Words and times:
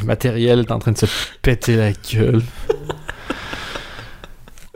Le 0.00 0.06
matériel 0.06 0.60
est 0.60 0.70
en 0.70 0.78
train 0.78 0.92
de 0.92 0.98
se 0.98 1.06
péter 1.42 1.76
la 1.76 1.92
gueule. 1.92 2.42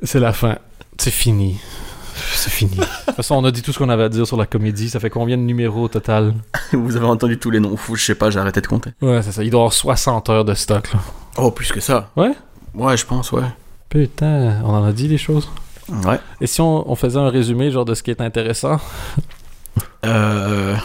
C'est 0.03 0.21
la 0.21 0.33
fin. 0.33 0.59
C'est 0.99 1.11
fini. 1.11 1.59
C'est 2.35 2.51
fini. 2.51 2.77
De 2.77 2.83
toute 3.07 3.15
façon, 3.17 3.37
on 3.37 3.45
a 3.45 3.51
dit 3.51 3.63
tout 3.63 3.73
ce 3.73 3.79
qu'on 3.79 3.89
avait 3.89 4.05
à 4.05 4.09
dire 4.09 4.27
sur 4.27 4.37
la 4.37 4.47
comédie. 4.47 4.91
Ça 4.91 5.01
fait 5.01 5.11
combien 5.11 5.37
de 5.37 5.43
numéros 5.43 5.85
au 5.85 5.89
total? 5.89 6.35
Vous 6.73 6.97
avez 6.97 7.07
entendu 7.07 7.39
tous 7.39 7.51
les 7.51 7.61
noms 7.61 7.77
fous, 7.77 7.97
je 7.97 8.05
sais 8.05 8.15
pas, 8.15 8.31
j'ai 8.31 8.39
arrêté 8.39 8.61
de 8.61 8.67
compter. 8.67 8.91
Ouais, 9.01 9.23
c'est 9.23 9.33
ça. 9.33 9.43
Il 9.43 9.51
doit 9.51 9.59
y 9.59 9.63
avoir 9.63 9.73
60 9.73 10.31
heures 10.31 10.45
de 10.45 10.55
stock, 10.55 10.93
là. 10.93 11.01
Oh, 11.37 11.51
plus 11.51 11.73
que 11.73 11.81
ça. 11.81 12.11
Ouais? 12.17 12.33
Ouais, 12.75 12.97
je 12.97 13.07
pense, 13.07 13.33
ouais. 13.33 13.43
Putain, 13.89 14.61
on 14.65 14.71
en 14.71 14.85
a 14.85 14.93
dit 14.93 15.09
des 15.09 15.19
choses. 15.19 15.49
Ouais. 15.89 16.19
Et 16.41 16.47
si 16.47 16.61
on, 16.61 16.91
on 16.91 16.95
faisait 16.95 17.19
un 17.19 17.29
résumé, 17.31 17.71
genre, 17.71 17.85
de 17.85 17.95
ce 17.95 18.03
qui 18.03 18.11
est 18.11 18.21
intéressant? 18.21 18.79
Euh. 20.05 20.77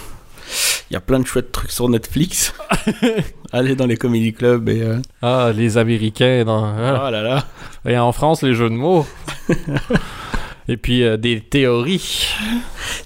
Il 0.90 0.94
y 0.94 0.98
a 0.98 1.02
plein 1.02 1.20
de 1.20 1.26
chouettes 1.28 1.52
trucs 1.52 1.72
sur 1.72 1.88
Netflix. 1.90 2.54
Allez 3.52 3.76
dans 3.76 3.86
les 3.86 3.98
comédie 3.98 4.34
clubs 4.34 4.68
et. 4.70 4.82
euh, 4.82 4.98
Ah, 5.22 5.52
les 5.56 5.78
Américains 5.78 6.44
dans... 6.46 6.64
ah. 6.66 7.06
Oh 7.08 7.12
là 7.12 7.22
là. 7.22 7.46
Et 7.88 7.98
en 7.98 8.12
France, 8.12 8.42
les 8.42 8.54
jeux 8.56 8.70
de 8.70 8.76
mots. 8.76 9.06
Et 10.68 10.78
puis, 10.78 11.04
euh, 11.04 11.18
des 11.18 11.42
théories. 11.42 12.28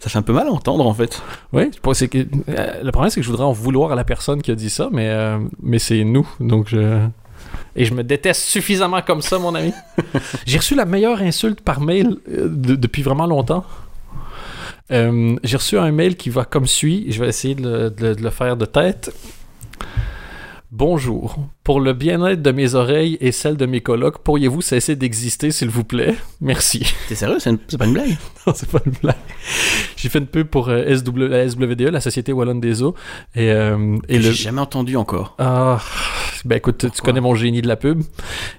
Ça 0.01 0.09
fait 0.09 0.17
un 0.17 0.21
peu 0.21 0.33
mal 0.33 0.47
à 0.47 0.51
entendre 0.51 0.85
en 0.85 0.93
fait. 0.93 1.21
Oui, 1.53 1.71
que 2.09 2.17
euh, 2.49 2.83
le 2.83 2.91
problème 2.91 3.09
c'est 3.09 3.21
que 3.21 3.25
je 3.25 3.29
voudrais 3.31 3.45
en 3.45 3.53
vouloir 3.53 3.93
à 3.93 3.95
la 3.95 4.03
personne 4.03 4.41
qui 4.41 4.51
a 4.51 4.55
dit 4.55 4.69
ça, 4.69 4.89
mais 4.91 5.07
euh, 5.09 5.39
mais 5.61 5.79
c'est 5.79 6.03
nous, 6.03 6.27
donc 6.41 6.67
je 6.69 6.99
et 7.77 7.85
je 7.85 7.93
me 7.93 8.03
déteste 8.03 8.41
suffisamment 8.43 9.01
comme 9.01 9.21
ça, 9.21 9.39
mon 9.39 9.55
ami. 9.55 9.71
J'ai 10.45 10.57
reçu 10.57 10.75
la 10.75 10.83
meilleure 10.85 11.21
insulte 11.21 11.61
par 11.61 11.79
mail 11.79 12.17
de- 12.27 12.75
depuis 12.75 13.01
vraiment 13.01 13.27
longtemps. 13.27 13.63
Euh, 14.91 15.35
J'ai 15.43 15.57
reçu 15.57 15.77
un 15.77 15.91
mail 15.91 16.15
qui 16.15 16.29
va 16.29 16.45
comme 16.45 16.67
suit. 16.67 17.11
Je 17.11 17.19
vais 17.19 17.29
essayer 17.29 17.55
de 17.55 17.93
le, 17.99 18.29
faire 18.29 18.57
de 18.57 18.65
tête. 18.65 19.13
Bonjour. 20.75 21.37
Pour 21.63 21.79
le 21.79 21.93
bien-être 21.93 22.41
de 22.41 22.51
mes 22.51 22.73
oreilles 22.73 23.15
et 23.21 23.31
celles 23.31 23.57
de 23.57 23.67
mes 23.67 23.81
colocs, 23.81 24.17
pourriez-vous 24.23 24.63
cesser 24.63 24.95
d'exister, 24.95 25.51
s'il 25.51 25.69
vous 25.69 25.83
plaît? 25.83 26.15
Merci. 26.41 26.83
T'es 27.07 27.13
sérieux? 27.13 27.37
C'est 27.39 27.51
une- 27.51 27.59
pas 27.59 27.85
une 27.85 27.93
blague? 27.93 28.17
Non, 28.47 28.53
c'est 28.53 28.67
pas 28.69 28.79
une 28.85 28.91
blague. 29.01 29.15
J'ai 29.95 30.09
fait 30.09 30.19
une 30.19 30.25
pub 30.27 30.47
pour 30.47 30.67
euh, 30.69 30.93
SW, 30.97 31.15
la 31.17 31.47
SWDE, 31.47 31.81
la 31.91 32.01
Société 32.01 32.33
Wallonne 32.33 32.59
des 32.59 32.81
Eaux. 32.81 32.93
Et, 33.35 33.51
euh, 33.51 33.95
et 34.09 34.19
J'ai 34.19 34.27
le. 34.29 34.33
jamais 34.33 34.59
entendu 34.59 34.97
encore. 34.97 35.35
Ah, 35.39 35.79
ben 36.43 36.57
écoute, 36.57 36.87
tu 36.93 37.01
connais 37.01 37.21
mon 37.21 37.35
génie 37.35 37.61
de 37.61 37.69
la 37.69 37.77
pub. 37.77 38.01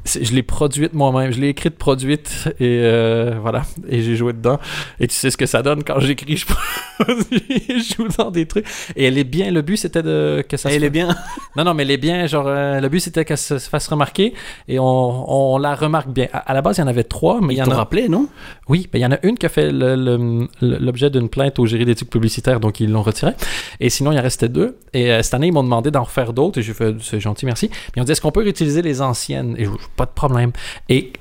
Je 0.06 0.32
l'ai 0.32 0.42
produite 0.42 0.94
moi-même. 0.94 1.32
Je 1.32 1.40
l'ai 1.40 1.48
écrite, 1.48 1.76
produite, 1.76 2.48
et 2.60 2.80
euh, 2.82 3.34
voilà. 3.42 3.64
Et 3.86 4.00
j'ai 4.02 4.16
joué 4.16 4.32
dedans. 4.32 4.58
Et 5.00 5.06
tu 5.08 5.14
sais 5.14 5.30
ce 5.30 5.36
que 5.36 5.44
ça 5.44 5.60
donne 5.60 5.84
quand 5.84 6.00
j'écris, 6.00 6.38
je 6.38 6.46
je 7.08 7.94
joue 7.96 8.08
dans 8.16 8.30
des 8.30 8.46
trucs. 8.46 8.64
Et 8.96 9.04
elle 9.04 9.18
est 9.18 9.24
bien. 9.24 9.50
Le 9.50 9.60
but, 9.60 9.76
c'était 9.76 10.02
de 10.02 10.42
que 10.48 10.56
ça 10.56 10.70
Elle 10.72 10.84
est 10.84 10.88
bien. 10.90 11.08
non, 11.56 11.64
non, 11.64 11.74
mais 11.74 11.82
elle 11.82 11.90
est 11.90 11.98
bien. 11.98 12.03
Genre, 12.26 12.44
euh, 12.46 12.80
le 12.80 12.88
but, 12.88 13.00
c'était 13.00 13.24
qu'elle 13.24 13.38
se, 13.38 13.58
se 13.58 13.68
fasse 13.68 13.88
remarquer. 13.88 14.34
Et 14.68 14.78
on, 14.78 15.54
on 15.54 15.58
la 15.58 15.74
remarque 15.74 16.08
bien. 16.08 16.28
À, 16.32 16.38
à 16.38 16.54
la 16.54 16.62
base, 16.62 16.78
il 16.78 16.80
y 16.80 16.84
en 16.84 16.88
avait 16.88 17.04
trois, 17.04 17.40
mais 17.40 17.54
il 17.54 17.56
y 17.58 17.62
en 17.62 17.70
a. 17.70 17.74
rappelé, 17.74 18.08
non? 18.08 18.28
Oui, 18.68 18.88
ben, 18.92 18.98
il 18.98 19.02
y 19.02 19.06
en 19.06 19.12
a 19.12 19.18
une 19.22 19.36
qui 19.36 19.46
a 19.46 19.48
fait 19.48 19.70
l'objet 19.72 21.10
d'une 21.10 21.28
plainte 21.28 21.58
au 21.58 21.66
jury 21.66 21.84
d'éthique 21.84 22.10
publicitaire, 22.10 22.60
donc 22.60 22.80
ils 22.80 22.90
l'ont 22.90 23.02
retiré. 23.02 23.32
Et 23.80 23.90
sinon, 23.90 24.12
il 24.12 24.18
en 24.18 24.22
restait 24.22 24.48
deux. 24.48 24.76
Et 24.92 25.10
euh, 25.12 25.22
cette 25.22 25.34
année, 25.34 25.48
ils 25.48 25.52
m'ont 25.52 25.64
demandé 25.64 25.90
d'en 25.90 26.02
refaire 26.02 26.32
d'autres. 26.32 26.58
Et 26.58 26.62
j'ai 26.62 26.74
fait, 26.74 26.94
c'est 27.00 27.20
gentil, 27.20 27.46
merci. 27.46 27.70
Ils 27.96 28.02
ont 28.02 28.04
dit, 28.04 28.12
est-ce 28.12 28.20
qu'on 28.20 28.32
peut 28.32 28.42
réutiliser 28.42 28.82
les 28.82 29.02
anciennes? 29.02 29.54
Et 29.58 29.64
je 29.64 29.70
pas 29.96 30.06
de 30.06 30.10
problème. 30.10 30.52
Et 30.88 31.12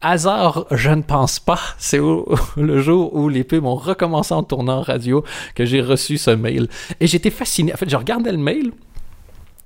hasard, 0.00 0.66
je 0.70 0.90
ne 0.90 1.02
pense 1.02 1.40
pas. 1.40 1.58
C'est 1.78 2.00
le 2.56 2.80
jour 2.80 3.14
où 3.14 3.28
les 3.28 3.44
pubs 3.44 3.64
ont 3.64 3.74
recommencé 3.74 4.34
en 4.34 4.42
tournant 4.42 4.78
en 4.78 4.82
radio 4.82 5.24
que 5.54 5.64
j'ai 5.64 5.80
reçu 5.80 6.18
ce 6.18 6.30
mail. 6.30 6.68
Et 7.00 7.06
j'étais 7.06 7.30
fasciné. 7.30 7.72
En 7.72 7.76
fait, 7.76 7.88
je 7.88 7.96
regardais 7.96 8.32
le 8.32 8.38
mail 8.38 8.72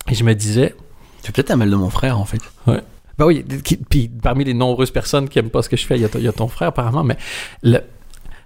et 0.09 0.15
je 0.15 0.25
me 0.25 0.34
disais, 0.34 0.75
C'est 1.23 1.34
peut-être 1.34 1.51
un 1.51 1.56
mail 1.56 1.70
de 1.70 1.77
mon 1.77 1.91
frère 1.91 2.19
en 2.19 2.25
fait. 2.25 2.41
ben 2.67 3.27
oui, 3.27 3.45
qui- 3.62 3.77
puis 3.77 4.09
parmi 4.09 4.45
les 4.45 4.55
nombreuses 4.55 4.91
personnes 4.91 5.29
qui 5.29 5.39
aiment 5.39 5.51
pas 5.51 5.62
ce 5.62 5.69
que 5.69 5.77
je 5.77 5.84
fais, 5.87 5.97
il 5.97 6.03
y 6.03 6.05
a, 6.05 6.09
ton- 6.09 6.19
il 6.19 6.25
y 6.25 6.29
a 6.29 6.33
ton 6.33 6.48
frère 6.48 6.69
apparemment, 6.69 7.05
mais 7.05 7.19
le, 7.62 7.81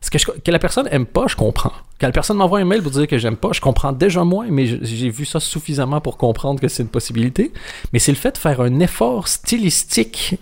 ce 0.00 0.10
que, 0.10 0.18
je- 0.18 0.26
que 0.26 0.50
la 0.50 0.58
personne 0.58 0.88
aime 0.90 1.06
pas, 1.06 1.26
je 1.28 1.36
comprends. 1.36 1.72
Quand 2.00 2.08
la 2.08 2.12
personne 2.12 2.36
m'envoie 2.36 2.58
un 2.58 2.64
mail 2.64 2.82
pour 2.82 2.90
dire 2.90 3.06
que 3.06 3.16
j'aime 3.16 3.36
pas, 3.36 3.50
je 3.52 3.60
comprends 3.60 3.92
déjà 3.92 4.24
moins, 4.24 4.46
mais 4.50 4.66
j'ai 4.82 5.08
vu 5.10 5.24
ça 5.24 5.38
suffisamment 5.38 6.00
pour 6.00 6.16
comprendre 6.18 6.60
que 6.60 6.66
c'est 6.68 6.82
une 6.82 6.88
possibilité. 6.88 7.52
Mais 7.92 8.00
c'est 8.00 8.10
le 8.12 8.18
fait 8.18 8.32
de 8.32 8.38
faire 8.38 8.60
un 8.60 8.80
effort 8.80 9.28
stylistique 9.28 10.36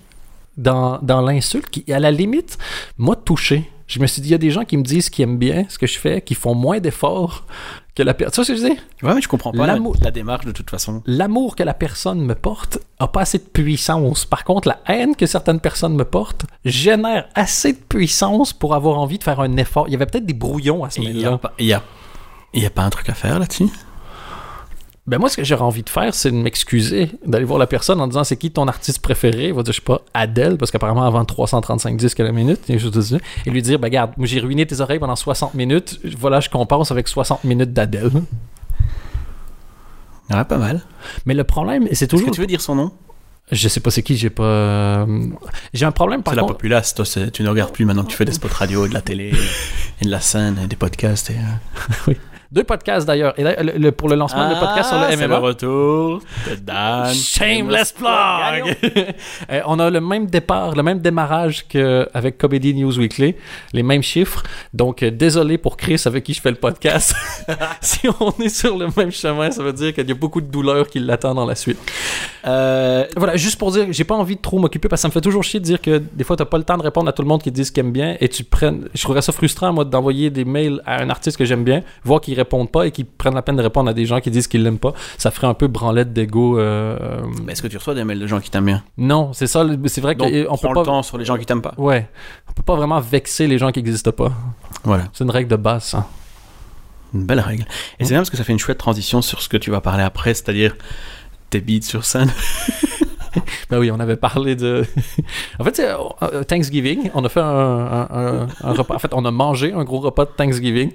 dans, 0.56 0.98
dans 1.02 1.20
l'insulte 1.20 1.68
qui, 1.70 1.90
à 1.92 1.98
la 2.00 2.10
limite, 2.10 2.56
m'a 2.98 3.14
touché. 3.16 3.70
Je 3.92 4.00
me 4.00 4.06
suis 4.06 4.22
dit, 4.22 4.28
il 4.28 4.32
y 4.32 4.34
a 4.34 4.38
des 4.38 4.50
gens 4.50 4.64
qui 4.64 4.78
me 4.78 4.82
disent 4.82 5.10
qu'ils 5.10 5.24
aiment 5.24 5.36
bien 5.36 5.66
ce 5.68 5.76
que 5.76 5.86
je 5.86 5.98
fais, 5.98 6.22
qui 6.22 6.34
font 6.34 6.54
moins 6.54 6.80
d'efforts 6.80 7.44
que 7.94 8.02
la 8.02 8.14
personne. 8.14 8.42
Tu 8.42 8.52
vois 8.52 8.58
ce 8.58 8.62
que 8.62 8.68
je 8.68 8.74
dire? 8.74 8.82
Ouais, 9.02 9.14
mais 9.14 9.20
je 9.20 9.28
comprends 9.28 9.52
pas 9.52 9.66
la, 9.66 10.10
démarche 10.10 10.46
de 10.46 10.52
toute 10.52 10.70
façon. 10.70 11.02
l'amour 11.04 11.56
que 11.56 11.62
la 11.62 11.74
personne 11.74 12.22
me 12.22 12.34
porte 12.34 12.78
a 12.98 13.06
pas 13.06 13.20
assez 13.20 13.36
de 13.36 13.42
puissance. 13.42 14.24
Par 14.24 14.44
contre, 14.44 14.68
la 14.68 14.80
haine 14.86 15.14
que 15.14 15.26
certaines 15.26 15.60
personnes 15.60 15.94
me 15.94 16.06
portent 16.06 16.46
génère 16.64 17.28
assez 17.34 17.74
de 17.74 17.78
puissance 17.78 18.54
pour 18.54 18.74
avoir 18.74 18.98
envie 18.98 19.18
de 19.18 19.24
faire 19.24 19.40
un 19.40 19.58
effort. 19.58 19.88
Il 19.88 19.92
y 19.92 19.94
avait 19.94 20.06
peut-être 20.06 20.24
des 20.24 20.32
brouillons 20.32 20.84
à 20.84 20.90
ce 20.90 21.02
moment-là. 21.02 21.38
il 21.58 21.66
y 21.66 21.74
a, 21.74 21.82
il 22.54 22.62
y 22.62 22.66
a 22.66 22.70
pas 22.70 22.84
un 22.84 22.90
truc 22.90 23.10
à 23.10 23.14
faire 23.14 23.38
là-dessus? 23.38 23.68
Ben 25.08 25.18
moi, 25.18 25.28
ce 25.28 25.36
que 25.36 25.42
j'aurais 25.42 25.62
envie 25.64 25.82
de 25.82 25.88
faire, 25.90 26.14
c'est 26.14 26.30
de 26.30 26.36
m'excuser, 26.36 27.10
d'aller 27.26 27.44
voir 27.44 27.58
la 27.58 27.66
personne 27.66 28.00
en 28.00 28.06
disant 28.06 28.22
c'est 28.22 28.36
qui 28.36 28.52
ton 28.52 28.68
artiste 28.68 29.00
préféré? 29.02 29.48
Il 29.48 29.52
va 29.54 29.64
dire, 29.64 29.72
je 29.72 29.78
sais 29.80 29.84
pas, 29.84 30.02
Adele, 30.14 30.56
parce 30.56 30.70
qu'apparemment, 30.70 31.02
avant 31.02 31.24
335 31.24 31.96
disques 31.96 32.20
à 32.20 32.22
la 32.24 32.30
minute, 32.30 32.60
il 32.68 32.74
y 32.74 32.76
a 32.76 32.78
quelque 32.78 32.82
chose 32.82 32.92
de 33.10 33.16
ça. 33.18 33.24
et 33.44 33.50
lui 33.50 33.62
dire, 33.62 33.80
ben 33.80 33.88
regarde, 33.88 34.12
moi 34.16 34.26
j'ai 34.28 34.38
ruiné 34.38 34.64
tes 34.64 34.80
oreilles 34.80 35.00
pendant 35.00 35.16
60 35.16 35.54
minutes. 35.54 35.98
Voilà, 36.18 36.38
je 36.38 36.48
compense 36.48 36.92
avec 36.92 37.08
60 37.08 37.42
minutes 37.42 37.72
d'Adele. 37.72 38.12
Ouais, 40.30 40.44
pas 40.44 40.56
mal. 40.58 40.82
Mais 41.26 41.34
le 41.34 41.44
problème, 41.44 41.82
et 41.90 41.94
c'est 41.96 42.04
Est-ce 42.04 42.10
toujours. 42.10 42.28
que 42.30 42.34
tu 42.34 42.40
veux 42.40 42.46
dire 42.46 42.60
son 42.60 42.76
nom? 42.76 42.92
Je 43.50 43.68
sais 43.68 43.80
pas 43.80 43.90
c'est 43.90 44.04
qui, 44.04 44.16
j'ai 44.16 44.30
pas. 44.30 44.44
euh, 44.44 45.26
J'ai 45.74 45.84
un 45.84 45.90
problème 45.90 46.22
par 46.22 46.32
C'est 46.32 46.36
la 46.36 46.42
contre. 46.42 46.54
populace, 46.54 46.94
toi, 46.94 47.04
tu 47.32 47.42
ne 47.42 47.48
regardes 47.48 47.72
plus 47.72 47.84
maintenant 47.84 48.04
que 48.04 48.10
tu 48.10 48.16
fais 48.16 48.24
des 48.24 48.32
spots 48.32 48.48
radio, 48.52 48.86
de 48.86 48.94
la 48.94 49.02
télé, 49.02 49.32
et 50.00 50.04
de 50.04 50.10
la 50.10 50.20
scène, 50.20 50.58
et 50.62 50.68
des 50.68 50.76
podcasts. 50.76 51.30
Et, 51.30 51.34
euh, 52.08 52.14
Deux 52.52 52.64
podcasts 52.64 53.06
d'ailleurs. 53.06 53.32
Et 53.38 53.42
là, 53.44 53.62
le- 53.62 53.72
le- 53.78 53.92
pour 53.92 54.08
le 54.10 54.14
lancement 54.16 54.48
de 54.50 54.54
podcast 54.60 54.90
sur 54.90 54.98
le 54.98 55.06
Ah, 55.08 55.16
MMA. 55.16 55.38
retour 55.38 56.20
de 56.50 56.54
Dan. 56.56 57.12
Shameless 57.14 57.92
plug! 57.92 58.76
Euh, 59.50 59.60
on 59.66 59.78
a 59.78 59.90
le 59.90 60.00
même 60.00 60.26
départ, 60.26 60.74
le 60.74 60.82
même 60.82 61.00
démarrage 61.00 61.66
qu'avec 61.68 62.38
Comedy 62.38 62.74
News 62.74 62.96
Weekly, 62.98 63.34
les 63.72 63.82
mêmes 63.82 64.02
chiffres. 64.02 64.42
Donc, 64.72 65.02
euh, 65.02 65.10
désolé 65.10 65.58
pour 65.58 65.76
Chris 65.76 66.00
avec 66.06 66.24
qui 66.24 66.34
je 66.34 66.40
fais 66.40 66.50
le 66.50 66.56
podcast. 66.56 67.14
si 67.80 68.06
on 68.20 68.32
est 68.42 68.48
sur 68.48 68.76
le 68.76 68.86
même 68.96 69.10
chemin, 69.10 69.50
ça 69.50 69.62
veut 69.62 69.72
dire 69.72 69.92
qu'il 69.94 70.06
y 70.06 70.12
a 70.12 70.14
beaucoup 70.14 70.40
de 70.40 70.46
douleur 70.46 70.88
qui 70.88 71.00
l'attend 71.00 71.34
dans 71.34 71.44
la 71.46 71.54
suite. 71.54 71.78
Euh, 72.46 73.04
Voilà, 73.16 73.36
juste 73.36 73.58
pour 73.58 73.70
dire, 73.72 73.86
j'ai 73.90 74.04
pas 74.04 74.14
envie 74.14 74.36
de 74.36 74.40
trop 74.42 74.58
m'occuper 74.58 74.88
parce 74.88 75.00
que 75.00 75.02
ça 75.02 75.08
me 75.08 75.12
fait 75.12 75.20
toujours 75.20 75.42
chier 75.42 75.60
de 75.60 75.64
dire 75.64 75.80
que 75.80 75.98
des 76.12 76.24
fois 76.24 76.36
t'as 76.36 76.44
pas 76.44 76.58
le 76.58 76.64
temps 76.64 76.76
de 76.78 76.82
répondre 76.82 77.08
à 77.08 77.12
tout 77.12 77.22
le 77.22 77.28
monde 77.28 77.42
qui 77.42 77.50
te 77.50 77.54
dit 77.56 77.64
ce 77.64 77.72
qu'ils 77.72 77.84
aiment 77.84 77.92
bien 77.92 78.16
et 78.20 78.28
tu 78.28 78.44
prennes. 78.44 78.88
Je 78.94 79.02
trouverais 79.02 79.22
ça 79.22 79.32
frustrant, 79.32 79.72
moi, 79.72 79.84
d'envoyer 79.84 80.30
des 80.30 80.44
mails 80.44 80.80
à 80.86 81.02
un 81.02 81.10
artiste 81.10 81.36
que 81.36 81.44
j'aime 81.44 81.64
bien, 81.64 81.82
voir 82.04 82.20
qu'ils 82.20 82.34
répondent 82.42 82.70
pas 82.70 82.86
et 82.86 82.90
qu'ils 82.90 83.06
prennent 83.06 83.34
la 83.34 83.42
peine 83.42 83.56
de 83.56 83.62
répondre 83.62 83.88
à 83.90 83.94
des 83.94 84.06
gens 84.06 84.20
qui 84.20 84.30
disent 84.30 84.46
qu'ils 84.48 84.62
l'aiment 84.62 84.78
pas. 84.78 84.92
Ça 85.18 85.30
ferait 85.30 85.46
un 85.46 85.54
peu 85.54 85.66
branlette 85.68 86.12
d'ego. 86.12 86.58
euh, 86.58 86.96
euh, 87.00 87.20
mais 87.44 87.52
Est-ce 87.52 87.62
que 87.62 87.68
tu 87.68 87.76
reçois 87.76 87.94
des 87.94 88.04
mails 88.04 88.18
de 88.20 88.26
gens 88.26 88.40
qui 88.40 88.50
t'aiment 88.50 88.66
bien? 88.66 88.82
Non, 88.98 89.32
c'est 89.32 89.46
ça. 89.46 89.64
le- 89.64 89.78
C'est 89.86 90.00
vrai 90.00 90.14
qu'on 90.16 90.26
peut 90.28 90.68
le 90.68 90.74
pas. 90.74 90.82
temps 90.84 91.02
sur 91.02 91.18
les 91.18 91.24
gens 91.24 91.36
qui 91.36 91.46
t'aiment 91.46 91.62
pas. 91.62 91.74
Ouais, 91.78 92.08
on 92.48 92.52
peut 92.52 92.62
pas 92.62 92.76
vraiment 92.76 93.00
vexer 93.00 93.46
les 93.46 93.58
gens 93.58 93.70
qui 93.72 93.80
existent 93.80 94.12
pas. 94.12 94.32
Voilà, 94.84 95.04
C'est 95.12 95.24
une 95.24 95.30
règle 95.30 95.48
de 95.50 95.56
base, 95.56 95.84
ça. 95.84 96.06
une 97.14 97.24
belle 97.24 97.40
règle. 97.40 97.64
Et 98.00 98.04
c'est 98.04 98.10
bien 98.14 98.20
parce 98.20 98.30
que 98.30 98.36
ça 98.36 98.44
fait 98.44 98.52
une 98.52 98.58
chouette 98.58 98.78
transition 98.78 99.20
sur 99.22 99.40
ce 99.42 99.48
que 99.48 99.56
tu 99.56 99.70
vas 99.70 99.80
parler 99.80 100.02
après, 100.02 100.34
c'est-à-dire 100.34 100.74
tes 101.50 101.60
beats 101.60 101.82
sur 101.82 102.04
scène. 102.04 102.30
Ben 103.70 103.78
oui, 103.78 103.90
on 103.90 103.98
avait 104.00 104.16
parlé 104.16 104.54
de. 104.56 104.84
en 105.58 105.64
fait, 105.64 105.76
c'est 105.76 105.88
euh, 105.90 106.42
Thanksgiving. 106.44 107.10
On 107.14 107.24
a 107.24 107.28
fait 107.28 107.40
un, 107.40 107.44
un- 107.46 108.08
un- 108.10 108.48
un 108.62 108.72
repas. 108.72 108.94
En 108.94 108.98
fait, 108.98 109.12
on 109.14 109.24
a 109.24 109.30
mangé 109.30 109.72
un 109.72 109.84
gros 109.84 110.00
repas 110.00 110.24
de 110.26 110.30
Thanksgiving 110.30 110.92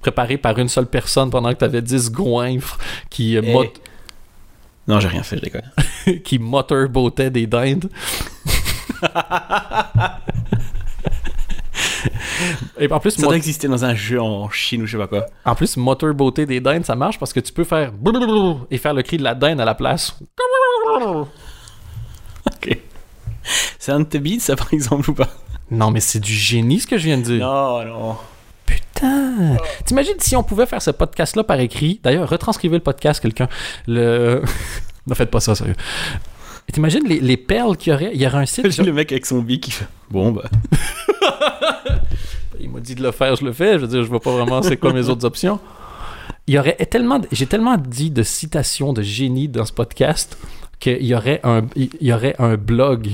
préparé 0.00 0.36
par 0.36 0.58
une 0.58 0.68
seule 0.68 0.86
personne 0.86 1.30
pendant 1.30 1.50
que 1.52 1.58
tu 1.58 1.64
avais 1.64 1.82
10 1.82 2.10
goinfres 2.12 2.78
qui, 3.10 3.36
euh, 3.36 3.42
Et- 3.42 3.52
mot- 3.52 3.64
Non, 4.88 5.00
j'ai 5.00 5.08
rien 5.08 5.22
fait, 5.22 5.36
je 5.38 5.42
déconne. 5.42 5.70
qui 6.24 6.38
motorboataient 6.38 7.30
des 7.30 7.46
dindes. 7.46 7.88
Et 12.78 12.90
en 12.90 12.98
plus, 13.00 13.12
Ça 13.12 13.22
doit 13.22 13.36
exister 13.36 13.68
dans 13.68 13.84
un 13.84 13.94
jeu 13.94 14.20
en 14.20 14.48
Chine 14.50 14.82
ou 14.82 14.86
je 14.86 14.92
sais 14.92 14.98
pas 14.98 15.06
quoi. 15.06 15.26
en 15.44 15.54
plus, 15.54 15.76
motorboater 15.76 16.46
des 16.46 16.60
dindes, 16.60 16.84
ça 16.84 16.96
marche 16.96 17.18
parce 17.18 17.32
que 17.32 17.40
tu 17.40 17.52
peux 17.52 17.64
faire 17.64 17.92
et 18.70 18.78
faire 18.78 18.94
le 18.94 19.02
cri 19.02 19.16
de 19.18 19.22
la 19.22 19.34
dinde 19.34 19.60
à 19.60 19.64
la 19.64 19.74
place. 19.74 20.18
C'est 23.78 23.92
un 23.92 24.00
de 24.00 24.04
tes 24.04 24.18
beats, 24.18 24.40
ça, 24.40 24.56
par 24.56 24.72
exemple, 24.72 25.10
ou 25.10 25.14
pas? 25.14 25.28
Non, 25.70 25.90
mais 25.90 26.00
c'est 26.00 26.20
du 26.20 26.32
génie 26.32 26.80
ce 26.80 26.86
que 26.86 26.98
je 26.98 27.04
viens 27.04 27.18
de 27.18 27.22
dire. 27.22 27.46
Non, 27.46 27.84
non. 27.84 28.16
Putain! 28.66 29.56
T'imagines 29.84 30.18
si 30.18 30.36
on 30.36 30.42
pouvait 30.42 30.66
faire 30.66 30.82
ce 30.82 30.90
podcast-là 30.90 31.44
par 31.44 31.58
écrit? 31.60 32.00
D'ailleurs, 32.02 32.28
retranscrivez 32.28 32.76
le 32.76 32.82
podcast, 32.82 33.20
quelqu'un. 33.20 33.48
Le... 33.86 34.42
ne 35.06 35.14
faites 35.14 35.30
pas 35.30 35.40
ça, 35.40 35.54
sérieux. 35.54 35.76
T'imagines 36.72 37.06
les, 37.06 37.20
les 37.20 37.36
perles 37.36 37.76
qu'il 37.76 37.92
y 37.92 37.94
aurait? 37.94 38.10
Il 38.14 38.20
y 38.20 38.26
aurait 38.26 38.38
un 38.38 38.46
site. 38.46 38.70
J'ai 38.70 38.82
le 38.82 38.92
mec 38.92 39.10
avec 39.12 39.26
son 39.26 39.40
bic 39.40 39.64
qui 39.64 39.70
fait 39.72 39.86
Bon, 40.10 40.30
bah. 40.32 40.44
Il 42.60 42.70
m'a 42.70 42.80
dit 42.80 42.94
de 42.94 43.02
le 43.02 43.10
faire, 43.10 43.34
je 43.36 43.44
le 43.44 43.52
fais. 43.52 43.74
Je 43.74 43.78
veux 43.78 43.88
dire, 43.88 44.02
je 44.02 44.08
vois 44.08 44.20
pas 44.20 44.30
vraiment 44.30 44.62
c'est 44.62 44.76
quoi 44.76 44.92
mes 44.92 45.08
autres 45.08 45.24
options. 45.24 45.58
Il 46.46 46.54
y 46.54 46.58
aurait 46.58 46.76
tellement. 46.76 47.20
J'ai 47.32 47.46
tellement 47.46 47.76
dit 47.76 48.10
de 48.10 48.22
citations 48.22 48.92
de 48.92 49.02
génie 49.02 49.48
dans 49.48 49.64
ce 49.64 49.72
podcast 49.72 50.38
qu'il 50.80 51.04
y 51.04 51.14
aurait 51.14 51.40
un, 51.44 51.62
il 51.76 51.90
y 52.00 52.12
aurait 52.12 52.34
un 52.38 52.56
blog, 52.56 53.10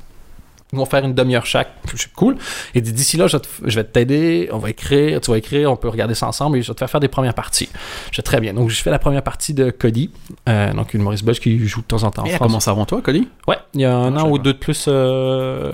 Ils 0.73 0.77
vont 0.77 0.85
faire 0.85 1.03
une 1.03 1.13
demi-heure 1.13 1.45
chaque. 1.45 1.69
Suis 1.95 2.09
cool. 2.09 2.37
Et 2.73 2.81
dit, 2.81 2.93
d'ici 2.93 3.17
là, 3.17 3.27
je 3.27 3.75
vais 3.75 3.83
t'aider, 3.83 4.49
on 4.51 4.57
va 4.57 4.69
écrire, 4.69 5.19
tu 5.19 5.31
vas 5.31 5.37
écrire, 5.37 5.71
on 5.71 5.75
peut 5.75 5.89
regarder 5.89 6.15
ça 6.15 6.27
ensemble 6.27 6.57
et 6.57 6.61
je 6.61 6.67
vais 6.69 6.73
te 6.73 6.79
faire 6.79 6.89
faire 6.89 6.99
des 7.01 7.07
premières 7.07 7.33
parties. 7.33 7.69
Je 8.11 8.15
fais 8.17 8.21
très 8.21 8.39
bien. 8.39 8.53
Donc, 8.53 8.69
je 8.69 8.81
fais 8.81 8.89
la 8.91 8.99
première 8.99 9.23
partie 9.23 9.53
de 9.53 9.69
Cody, 9.69 10.11
euh, 10.47 10.73
donc 10.73 10.93
une 10.93 11.01
Maurice 11.01 11.23
belge 11.23 11.39
qui 11.39 11.67
joue 11.67 11.81
de 11.81 11.85
temps 11.85 12.03
en 12.03 12.11
temps 12.11 12.23
en 12.23 12.25
Et 12.25 12.31
elle 12.31 12.39
commence 12.39 12.67
avant 12.67 12.85
toi, 12.85 13.01
Cody? 13.01 13.27
Ouais, 13.47 13.57
il 13.73 13.81
y 13.81 13.85
a 13.85 13.95
un 13.95 14.15
Ah, 14.15 14.23
an 14.23 14.29
ou 14.29 14.37
deux 14.37 14.53
de 14.53 14.57
plus, 14.57 14.85
euh, 14.87 15.71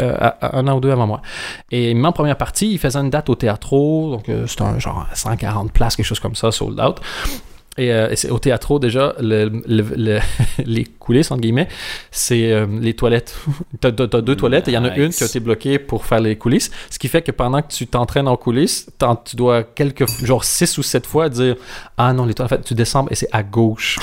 euh, 0.00 0.30
un 0.40 0.66
an 0.68 0.76
ou 0.76 0.80
deux 0.80 0.90
avant 0.90 1.06
moi. 1.06 1.22
Et 1.70 1.94
en 2.04 2.12
première 2.12 2.36
partie, 2.36 2.72
il 2.72 2.78
faisait 2.78 2.98
une 2.98 3.10
date 3.10 3.28
au 3.28 3.34
théâtro, 3.34 4.10
donc 4.10 4.28
euh, 4.28 4.46
c'était 4.46 4.62
un 4.62 4.78
genre 4.78 5.06
140 5.14 5.72
places, 5.72 5.96
quelque 5.96 6.06
chose 6.06 6.20
comme 6.20 6.34
ça, 6.34 6.50
sold 6.52 6.78
out. 6.80 7.00
Et, 7.76 7.92
euh, 7.92 8.08
et 8.24 8.30
au 8.30 8.38
théâtro 8.38 8.78
déjà, 8.78 9.14
le, 9.20 9.48
le- 9.66 9.84
le- 9.96 10.20
les 10.64 10.84
coulisses, 10.84 11.30
entre 11.32 11.40
guillemets, 11.40 11.66
c'est 12.12 12.52
euh, 12.52 12.66
les 12.80 12.94
toilettes. 12.94 13.34
T'as, 13.80 13.90
t'as- 13.90 14.06
t'as 14.06 14.20
deux 14.20 14.36
toilettes 14.36 14.68
et 14.68 14.70
il 14.70 14.74
y 14.74 14.78
en 14.78 14.84
a 14.84 14.96
une 14.96 15.10
qui 15.10 15.22
a 15.24 15.26
été 15.26 15.40
bloquée 15.40 15.78
pour 15.80 16.06
faire 16.06 16.20
les 16.20 16.36
coulisses. 16.36 16.70
Ce 16.90 16.98
qui 17.00 17.08
fait 17.08 17.22
que 17.22 17.32
pendant 17.32 17.60
que 17.62 17.72
tu 17.72 17.86
t'entraînes 17.88 18.28
en 18.28 18.36
coulisses, 18.36 18.86
tu 19.24 19.34
dois 19.36 19.64
quelques, 19.64 20.06
genre 20.24 20.44
six 20.44 20.78
ou 20.78 20.82
sept 20.84 21.04
fois 21.06 21.28
dire 21.28 21.56
Ah 21.96 22.12
non, 22.12 22.26
les 22.26 22.34
toilettes, 22.34 22.52
en 22.52 22.56
fait, 22.56 22.62
tu 22.62 22.74
descends 22.74 23.06
et 23.10 23.14
c'est 23.16 23.28
à 23.32 23.42
gauche. 23.42 23.98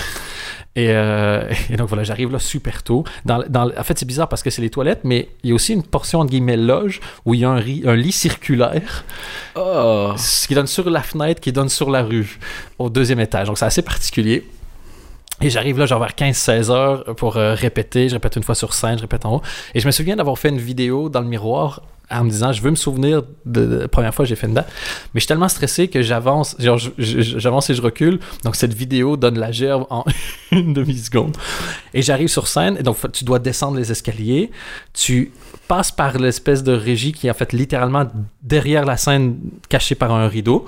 Et, 0.76 0.88
euh, 0.90 1.52
et 1.70 1.76
donc 1.76 1.90
voilà, 1.90 2.04
j'arrive 2.04 2.32
là 2.32 2.40
super 2.40 2.82
tôt. 2.84 3.04
Dans, 3.26 3.44
dans- 3.50 3.70
en 3.78 3.84
fait, 3.84 3.98
c'est 4.00 4.06
bizarre 4.06 4.30
parce 4.30 4.42
que 4.42 4.50
c'est 4.50 4.62
les 4.62 4.70
toilettes, 4.70 5.02
mais 5.04 5.28
il 5.44 5.50
y 5.50 5.52
a 5.52 5.56
aussi 5.56 5.74
une 5.74 5.84
portion 5.84 6.20
entre 6.20 6.32
guillemets 6.32 6.58
loge 6.58 7.02
où 7.26 7.34
il 7.34 7.42
y 7.42 7.46
a 7.46 7.50
un, 7.50 7.56
ri- 7.60 7.84
un 7.86 7.96
lit 7.96 8.12
circulaire 8.14 9.04
Oh 9.56 10.14
ce 10.18 10.48
qui 10.48 10.56
donne 10.56 10.68
sur 10.68 10.90
la 10.90 11.02
fenêtre, 11.02 11.42
qui 11.42 11.52
donne 11.52 11.70
sur 11.70 11.90
la 11.90 12.04
rue, 12.04 12.40
au 12.80 12.90
deuxième 12.90 13.20
étage. 13.20 13.48
Donc 13.48 13.58
c'est 13.58 13.66
assez 13.66 13.82
particulier. 13.82 14.48
Et 15.42 15.50
j'arrive 15.50 15.80
là, 15.80 15.86
genre 15.86 16.00
vers 16.00 16.12
15-16 16.12 16.70
heures 16.70 17.16
pour 17.16 17.38
euh, 17.38 17.56
répéter. 17.56 18.10
Je 18.10 18.14
répète 18.14 18.36
une 18.36 18.44
fois 18.44 18.56
sur 18.56 18.74
scène, 18.74 18.98
je 18.98 19.02
répète 19.02 19.26
en 19.26 19.38
haut. 19.38 19.42
Et 19.74 19.80
je 19.80 19.88
me 19.88 19.92
souviens 19.92 20.16
d'avoir 20.16 20.38
fait 20.38 20.50
une 20.50 20.60
vidéo 20.60 21.10
dans 21.10 21.22
le 21.22 21.28
miroir 21.28 21.82
en 22.12 22.24
me 22.26 22.30
disant, 22.30 22.52
je 22.52 22.62
veux 22.62 22.70
me 22.70 22.76
souvenir 22.76 23.24
de, 23.46 23.80
la 23.82 23.88
première 23.88 24.14
fois 24.14 24.26
que 24.26 24.30
j'ai 24.30 24.36
fait 24.36 24.48
une 24.48 24.54
date. 24.54 24.68
Mais 25.14 25.20
je 25.20 25.22
suis 25.22 25.28
tellement 25.28 25.48
stressé 25.48 25.88
que 25.88 26.02
j'avance, 26.02 26.56
genre, 26.60 26.78
j'avance 26.98 27.70
et 27.70 27.74
je 27.74 27.82
recule. 27.82 28.20
Donc 28.44 28.56
cette 28.56 28.74
vidéo 28.74 29.18
donne 29.18 29.40
la 29.40 29.52
gerbe 29.52 29.86
en 29.90 30.04
une 30.52 30.74
demi-seconde. 30.74 31.38
Et 31.94 32.02
j'arrive 32.02 32.28
sur 32.28 32.48
scène, 32.48 32.78
et 32.80 32.84
donc 32.84 32.98
tu 33.12 33.24
dois 33.24 33.40
descendre 33.40 33.78
les 33.78 33.92
escaliers. 33.92 34.52
Tu 34.94 35.32
passes 35.68 35.92
par 35.92 36.18
l'espèce 36.18 36.64
de 36.64 36.74
régie 36.74 37.14
qui 37.14 37.28
est 37.28 37.32
en 37.32 37.36
fait 37.36 37.54
littéralement 37.54 38.06
derrière 38.44 38.86
la 38.86 38.98
scène, 38.98 39.38
cachée 39.70 39.96
par 39.96 40.12
un 40.12 40.28
rideau. 40.28 40.66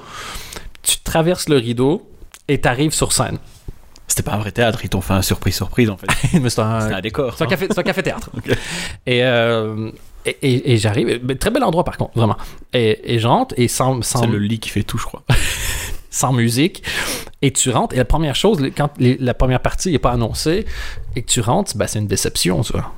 Tu 0.82 0.98
traverses 1.00 1.50
le 1.50 1.58
rideau 1.58 2.10
et 2.48 2.60
tu 2.60 2.68
arrives 2.68 2.94
sur 2.94 3.12
scène. 3.12 3.38
C'était 4.08 4.24
pas 4.24 4.34
un 4.34 4.38
vrai 4.40 4.52
théâtre, 4.52 4.80
ils 4.84 4.90
t'ont 4.90 5.02
fait 5.02 5.14
un 5.14 5.22
surprise-surprise 5.22 5.90
en 5.90 5.98
fait. 5.98 6.08
Mais 6.40 6.50
c'est 6.50 6.62
un, 6.62 6.82
C'était 6.82 6.94
un 6.96 7.02
décor. 7.02 7.36
c'est 7.38 7.44
un 7.44 7.48
café, 7.48 7.68
café-théâtre. 7.68 8.30
Et, 9.06 9.24
euh, 9.24 9.90
et, 10.26 10.38
et- 10.42 10.74
et 10.74 10.78
j'arrive. 10.78 11.20
Très 11.38 11.50
bel 11.52 11.64
endroit, 11.64 11.84
par 11.84 11.98
contre, 11.98 12.12
vraiment. 12.16 12.38
Et, 12.74 13.16
et 13.16 13.20
je 13.20 13.28
rentre, 13.28 13.54
et 13.58 13.68
sans, 13.68 14.02
sans, 14.02 14.22
C'est 14.22 14.28
le 14.28 14.38
lit 14.40 14.60
qui 14.60 14.70
fait 14.70 14.84
tout, 14.84 14.98
je 14.98 15.04
crois. 15.06 15.24
sans 16.10 16.32
musique. 16.32 16.84
Et 17.42 17.52
tu 17.52 17.70
rentres, 17.72 17.94
et 17.96 17.98
la 17.98 18.06
première 18.06 18.36
chose, 18.36 18.62
quand 18.78 18.90
la 19.00 19.34
première 19.34 19.60
partie 19.62 19.92
n'est 19.92 20.00
pas 20.00 20.12
annoncée, 20.12 20.66
et 21.16 21.22
que 21.24 21.28
tu 21.30 21.42
rentres, 21.42 21.76
ben, 21.76 21.88
c'est 21.88 22.00
une 22.00 22.08
déception, 22.08 22.64
ça. 22.64 22.92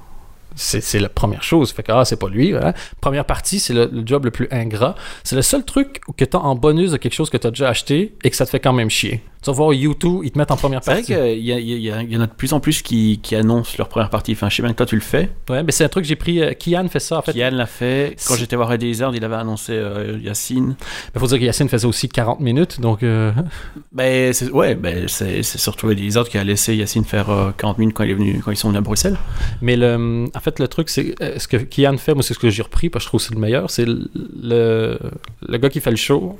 C'est 0.55 0.81
c'est 0.81 0.99
la 0.99 1.09
première 1.09 1.43
chose. 1.43 1.71
Fait 1.71 1.83
que, 1.83 1.91
ah, 1.91 2.05
c'est 2.05 2.17
pas 2.19 2.29
lui. 2.29 2.51
voilà. 2.51 2.73
Première 3.01 3.25
partie, 3.25 3.59
c'est 3.59 3.73
le, 3.73 3.89
le 3.91 4.03
job 4.05 4.25
le 4.25 4.31
plus 4.31 4.47
ingrat. 4.51 4.95
C'est 5.23 5.35
le 5.35 5.41
seul 5.41 5.63
truc 5.65 6.01
que 6.17 6.25
tu 6.25 6.37
as 6.37 6.39
en 6.39 6.55
bonus 6.55 6.91
de 6.91 6.97
quelque 6.97 7.13
chose 7.13 7.29
que 7.29 7.37
tu 7.37 7.47
as 7.47 7.51
déjà 7.51 7.69
acheté 7.69 8.15
et 8.23 8.29
que 8.29 8.35
ça 8.35 8.45
te 8.45 8.49
fait 8.49 8.59
quand 8.59 8.73
même 8.73 8.89
chier. 8.89 9.21
Tu 9.43 9.51
vas 9.51 9.57
voir 9.57 9.73
YouTube, 9.73 10.21
ils 10.23 10.31
te 10.31 10.39
mettent 10.39 10.49
en 10.49 10.55
première 10.57 10.83
C'est 10.83 10.89
vrai 10.91 11.01
partie. 11.01 11.13
qu'il 11.13 11.45
y, 11.45 12.17
en 12.17 12.21
a 12.21 12.25
de 12.25 12.31
plus 12.31 12.51
en 12.53 12.59
plus 12.59 12.81
qui, 12.81 13.19
qui 13.21 13.35
annoncent 13.35 13.75
leur 13.77 13.89
première 13.89 14.09
partie. 14.09 14.31
Enfin, 14.31 14.49
je 14.49 14.55
sais 14.55 14.63
bien 14.63 14.71
que 14.71 14.77
toi 14.77 14.87
tu 14.87 14.95
le 14.95 15.01
fais. 15.01 15.29
Ouais, 15.49 15.61
mais 15.61 15.71
c'est 15.71 15.83
un 15.83 15.87
truc 15.89 16.03
que 16.03 16.07
j'ai 16.09 16.15
pris. 16.15 16.41
euh, 16.41 16.53
Kian 16.53 16.87
fait 16.89 16.99
ça, 16.99 17.19
en 17.19 17.21
fait. 17.21 17.31
Kian 17.33 17.51
l'a 17.51 17.67
fait. 17.67 18.15
Quand 18.27 18.33
j'étais 18.37 18.55
voir 18.55 18.73
Eddie 18.73 18.89
Izzard, 18.89 19.15
il 19.15 19.23
avait 19.23 19.35
annoncé 19.35 19.73
euh, 19.73 20.17
Yacine. 20.19 20.75
Il 21.13 21.19
faut 21.19 21.27
dire 21.27 21.37
que 21.37 21.43
Yacine 21.43 21.69
faisait 21.69 21.85
aussi 21.85 22.09
40 22.09 22.39
minutes, 22.39 22.81
donc. 22.81 23.03
euh, 23.03 23.31
Ben, 23.91 24.33
c'est, 24.33 24.49
ouais, 24.49 24.73
ben, 24.73 25.07
c'est, 25.07 25.43
c'est 25.43 25.59
surtout 25.59 25.91
Eddie 25.91 26.07
Izzard 26.07 26.27
qui 26.27 26.39
a 26.39 26.43
laissé 26.43 26.75
Yacine 26.75 27.05
faire 27.05 27.29
euh, 27.29 27.51
40 27.55 27.77
minutes 27.77 27.95
quand, 27.95 28.03
il 28.03 28.09
est 28.11 28.15
venu, 28.15 28.41
quand 28.43 28.49
ils 28.49 28.57
sont 28.57 28.69
venus 28.69 28.79
à 28.79 28.81
Bruxelles. 28.81 29.17
Mais 29.61 29.75
le, 29.75 30.25
en 30.33 30.39
fait, 30.45 30.59
le 30.59 30.67
truc, 30.67 30.89
c'est 30.89 31.15
euh, 31.21 31.37
ce 31.37 31.47
que 31.47 31.57
Kian 31.57 31.97
fait, 31.97 32.13
moi, 32.13 32.23
c'est 32.23 32.33
ce 32.33 32.39
que 32.39 32.49
j'ai 32.49 32.63
repris, 32.63 32.89
parce 32.89 33.03
que 33.03 33.07
je 33.07 33.09
trouve 33.09 33.21
que 33.21 33.27
c'est 33.27 33.33
le 33.33 33.41
meilleur. 33.41 33.69
C'est 33.69 33.85
le, 33.85 34.99
le, 35.41 35.57
gars 35.57 35.69
qui 35.69 35.81
fait 35.81 35.91
le 35.91 35.97
show 35.97 36.39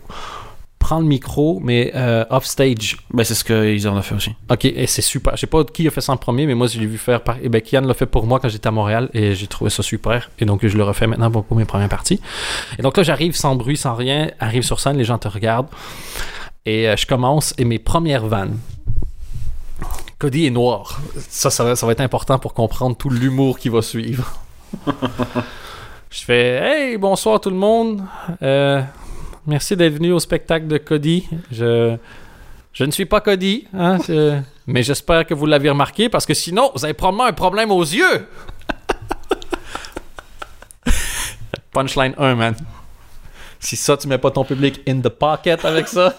prend 0.80 1.00
le 1.00 1.06
micro, 1.06 1.60
mais 1.64 1.92
euh, 1.96 2.26
off 2.30 2.46
stage. 2.46 2.98
Ben, 3.12 3.24
c'est 3.24 3.34
ce 3.34 3.44
que 3.44 3.74
Izzard 3.74 3.98
a 3.98 4.04
fait 4.04 4.14
aussi. 4.14 4.32
Ok, 4.52 4.66
et 4.66 4.86
c'est 4.86 5.02
super. 5.02 5.36
Je 5.36 5.42
sais 5.42 5.48
pas 5.48 5.64
qui 5.64 5.88
a 5.88 5.90
fait 5.90 6.02
ça 6.02 6.14
en 6.14 6.18
premier, 6.18 6.46
mais 6.46 6.54
moi, 6.54 6.68
je 6.68 6.80
l'ai 6.80 6.86
vu 6.86 7.00
faire 7.00 7.22
par. 7.22 7.38
Et 7.42 7.50
ben, 7.50 7.60
Kian 7.60 7.82
l'a 7.82 7.96
fait 7.96 8.06
pour 8.06 8.28
moi 8.28 8.40
quand 8.40 8.50
j'étais 8.50 8.68
à 8.68 8.72
Montréal, 8.72 9.10
et 9.14 9.34
j'ai 9.34 9.48
trouvé 9.48 9.72
ça 9.72 9.82
super. 9.82 10.30
Et 10.38 10.46
donc, 10.46 10.66
je 10.66 10.78
le 10.78 10.84
refais 10.84 11.08
maintenant 11.08 11.32
pour, 11.32 11.44
pour 11.44 11.58
mes 11.58 11.66
premières 11.66 11.90
parties. 11.90 12.22
Et 12.78 12.84
donc 12.84 12.96
là, 12.98 13.02
j'arrive 13.04 13.36
sans 13.36 13.56
bruit, 13.56 13.78
sans 13.78 13.96
rien, 13.96 14.30
arrive 14.40 14.62
sur 14.62 14.80
scène, 14.80 14.98
les 14.98 15.06
gens 15.06 15.18
te 15.18 15.28
regardent. 15.28 15.70
Et 16.68 16.88
euh, 16.88 16.96
je 16.96 17.08
commence, 17.08 17.56
et 17.58 17.66
mes 17.66 17.80
premières 17.80 18.28
vannes. 18.28 18.58
Cody 20.26 20.48
est 20.48 20.50
noir. 20.50 21.00
Ça, 21.30 21.52
ça 21.52 21.64
va, 21.64 21.76
ça 21.76 21.86
va 21.86 21.92
être 21.92 22.02
important 22.02 22.40
pour 22.40 22.56
comprendre 22.56 22.98
tout 22.98 23.12
l'humour 23.12 23.60
qui 23.60 23.70
va 23.70 23.84
suivre. 23.84 24.42
je 26.10 26.24
fais 26.24 26.58
Hey, 26.64 26.98
bonsoir 26.98 27.40
tout 27.40 27.52
le 27.52 27.56
monde. 27.56 28.02
Euh, 28.42 28.82
merci 29.46 29.76
d'être 29.78 29.94
venu 29.94 30.12
au 30.14 30.18
spectacle 30.20 30.66
de 30.66 30.80
Cody. 30.80 31.28
Je, 31.52 31.96
je 32.74 32.84
ne 32.86 32.90
suis 32.90 33.06
pas 33.06 33.22
Cody, 33.22 33.68
hein, 33.72 34.00
je- 34.08 34.40
mais 34.66 34.82
j'espère 34.82 35.28
que 35.28 35.36
vous 35.36 35.46
l'avez 35.46 35.70
remarqué 35.70 36.10
parce 36.10 36.26
que 36.26 36.34
sinon, 36.34 36.72
vous 36.74 36.84
avez 36.86 36.96
probablement 36.96 37.26
un 37.26 37.34
problème 37.34 37.70
aux 37.70 37.84
yeux. 37.84 38.28
Punchline 41.72 42.16
1, 42.18 42.34
man. 42.34 42.56
Si 43.60 43.76
ça, 43.76 43.96
tu 43.96 44.08
mets 44.08 44.18
pas 44.18 44.32
ton 44.32 44.44
public 44.44 44.82
in 44.88 45.02
the 45.02 45.10
pocket 45.10 45.64
avec 45.66 45.88
ça. 45.88 46.16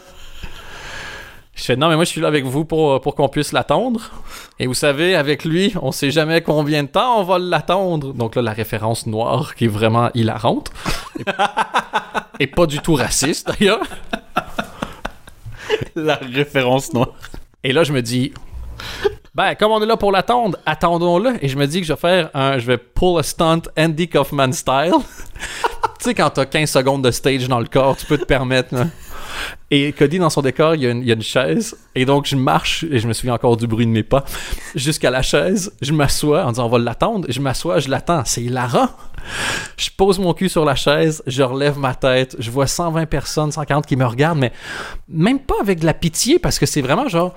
Je 1.56 1.64
fais 1.64 1.76
non, 1.76 1.88
mais 1.88 1.96
moi 1.96 2.04
je 2.04 2.10
suis 2.10 2.20
là 2.20 2.28
avec 2.28 2.44
vous 2.44 2.64
pour, 2.66 3.00
pour 3.00 3.14
qu'on 3.14 3.28
puisse 3.28 3.52
l'attendre. 3.52 4.10
Et 4.58 4.66
vous 4.66 4.74
savez, 4.74 5.16
avec 5.16 5.44
lui, 5.44 5.72
on 5.80 5.90
sait 5.90 6.10
jamais 6.10 6.42
combien 6.42 6.82
de 6.82 6.88
temps 6.88 7.18
on 7.18 7.24
va 7.24 7.38
l'attendre. 7.38 8.12
Donc 8.12 8.36
là, 8.36 8.42
la 8.42 8.52
référence 8.52 9.06
noire 9.06 9.54
qui 9.54 9.64
est 9.64 9.68
vraiment 9.68 10.10
hilarante. 10.14 10.70
Et, 11.18 12.44
et 12.44 12.46
pas 12.46 12.66
du 12.66 12.78
tout 12.80 12.94
raciste 12.94 13.48
d'ailleurs. 13.48 13.80
La 15.96 16.16
référence 16.16 16.92
noire. 16.92 17.14
Et 17.64 17.72
là, 17.72 17.84
je 17.84 17.92
me 17.92 18.02
dis, 18.02 18.32
ben, 19.34 19.54
comme 19.54 19.72
on 19.72 19.82
est 19.82 19.86
là 19.86 19.96
pour 19.96 20.12
l'attendre, 20.12 20.58
attendons-le. 20.66 21.42
Et 21.42 21.48
je 21.48 21.56
me 21.56 21.66
dis 21.66 21.80
que 21.80 21.86
je 21.86 21.92
vais 21.92 21.98
faire 21.98 22.30
un, 22.32 22.58
je 22.58 22.66
vais 22.66 22.78
pull 22.78 23.18
a 23.18 23.22
stunt 23.22 23.62
Andy 23.78 24.08
Kaufman 24.08 24.52
style. 24.52 24.92
tu 24.92 25.00
sais, 26.00 26.14
quand 26.14 26.30
t'as 26.30 26.46
15 26.46 26.70
secondes 26.70 27.02
de 27.02 27.10
stage 27.10 27.48
dans 27.48 27.60
le 27.60 27.66
corps, 27.66 27.96
tu 27.96 28.06
peux 28.06 28.18
te 28.18 28.24
permettre, 28.24 28.74
là. 28.74 28.86
Et 29.70 29.92
Cody, 29.92 30.18
dans 30.18 30.30
son 30.30 30.42
décor, 30.42 30.74
il 30.74 30.82
y, 30.82 30.86
a 30.86 30.90
une, 30.90 31.02
y 31.02 31.10
a 31.10 31.14
une 31.14 31.22
chaise. 31.22 31.76
Et 31.94 32.04
donc, 32.04 32.26
je 32.26 32.36
marche, 32.36 32.84
et 32.90 32.98
je 32.98 33.08
me 33.08 33.12
souviens 33.12 33.34
encore 33.34 33.56
du 33.56 33.66
bruit 33.66 33.86
de 33.86 33.90
mes 33.90 34.02
pas, 34.02 34.24
jusqu'à 34.74 35.10
la 35.10 35.22
chaise. 35.22 35.72
Je 35.82 35.92
m'assois 35.92 36.44
en 36.44 36.50
disant, 36.52 36.66
on 36.66 36.68
va 36.68 36.78
l'attendre. 36.78 37.26
Je 37.30 37.40
m'assois, 37.40 37.78
je 37.80 37.88
l'attends. 37.88 38.22
C'est 38.24 38.42
hilarant. 38.42 38.88
Je 39.76 39.90
pose 39.96 40.18
mon 40.20 40.32
cul 40.34 40.48
sur 40.48 40.64
la 40.64 40.76
chaise, 40.76 41.22
je 41.26 41.42
relève 41.42 41.78
ma 41.78 41.94
tête. 41.94 42.36
Je 42.38 42.50
vois 42.50 42.66
120 42.68 43.06
personnes, 43.06 43.50
140 43.50 43.84
qui 43.86 43.96
me 43.96 44.04
regardent, 44.06 44.38
mais 44.38 44.52
même 45.08 45.40
pas 45.40 45.56
avec 45.60 45.80
de 45.80 45.86
la 45.86 45.94
pitié, 45.94 46.38
parce 46.38 46.58
que 46.60 46.66
c'est 46.66 46.80
vraiment 46.82 47.08
genre, 47.08 47.34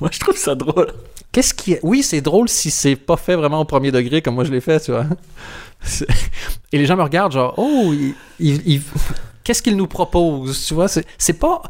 Moi, 0.00 0.10
je 0.12 0.18
trouve 0.20 0.36
ça 0.36 0.54
drôle. 0.54 0.88
Qu'est-ce 1.32 1.54
qui. 1.54 1.76
Oui, 1.82 2.02
c'est 2.02 2.20
drôle 2.20 2.50
si 2.50 2.70
c'est 2.70 2.96
pas 2.96 3.16
fait 3.16 3.34
vraiment 3.34 3.60
au 3.60 3.64
premier 3.64 3.90
degré 3.90 4.20
comme 4.20 4.34
moi 4.34 4.44
je 4.44 4.52
l'ai 4.52 4.60
fait, 4.60 4.80
tu 4.80 4.90
vois. 4.90 5.06
Et 6.72 6.78
les 6.78 6.86
gens 6.86 6.96
me 6.96 7.02
regardent 7.02 7.32
genre, 7.32 7.54
oh, 7.56 7.92
il- 7.94 8.14
il- 8.38 8.62
il- 8.66 8.82
qu'est-ce 9.46 9.62
qu'il 9.62 9.76
nous 9.76 9.86
propose, 9.86 10.66
tu 10.66 10.74
vois. 10.74 10.88
C'est 10.88 11.38
pas... 11.38 11.62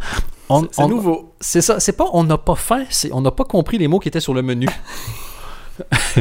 C'est 0.71 0.87
nouveau. 0.87 1.35
C'est 1.41 1.61
ça, 1.61 1.79
c'est 1.79 1.93
pas 1.93 2.07
on 2.13 2.25
n'a 2.25 2.39
pas 2.39 2.55
faim, 2.55 2.85
c'est 2.89 3.13
on 3.13 3.21
n'a 3.21 3.33
pas 3.33 3.45
compris 3.45 3.77
les 3.79 3.87
mots 3.89 3.99
qui 3.99 4.09
étaient 4.09 4.21
sur 4.21 4.33
le 4.33 4.41
menu. 4.43 4.67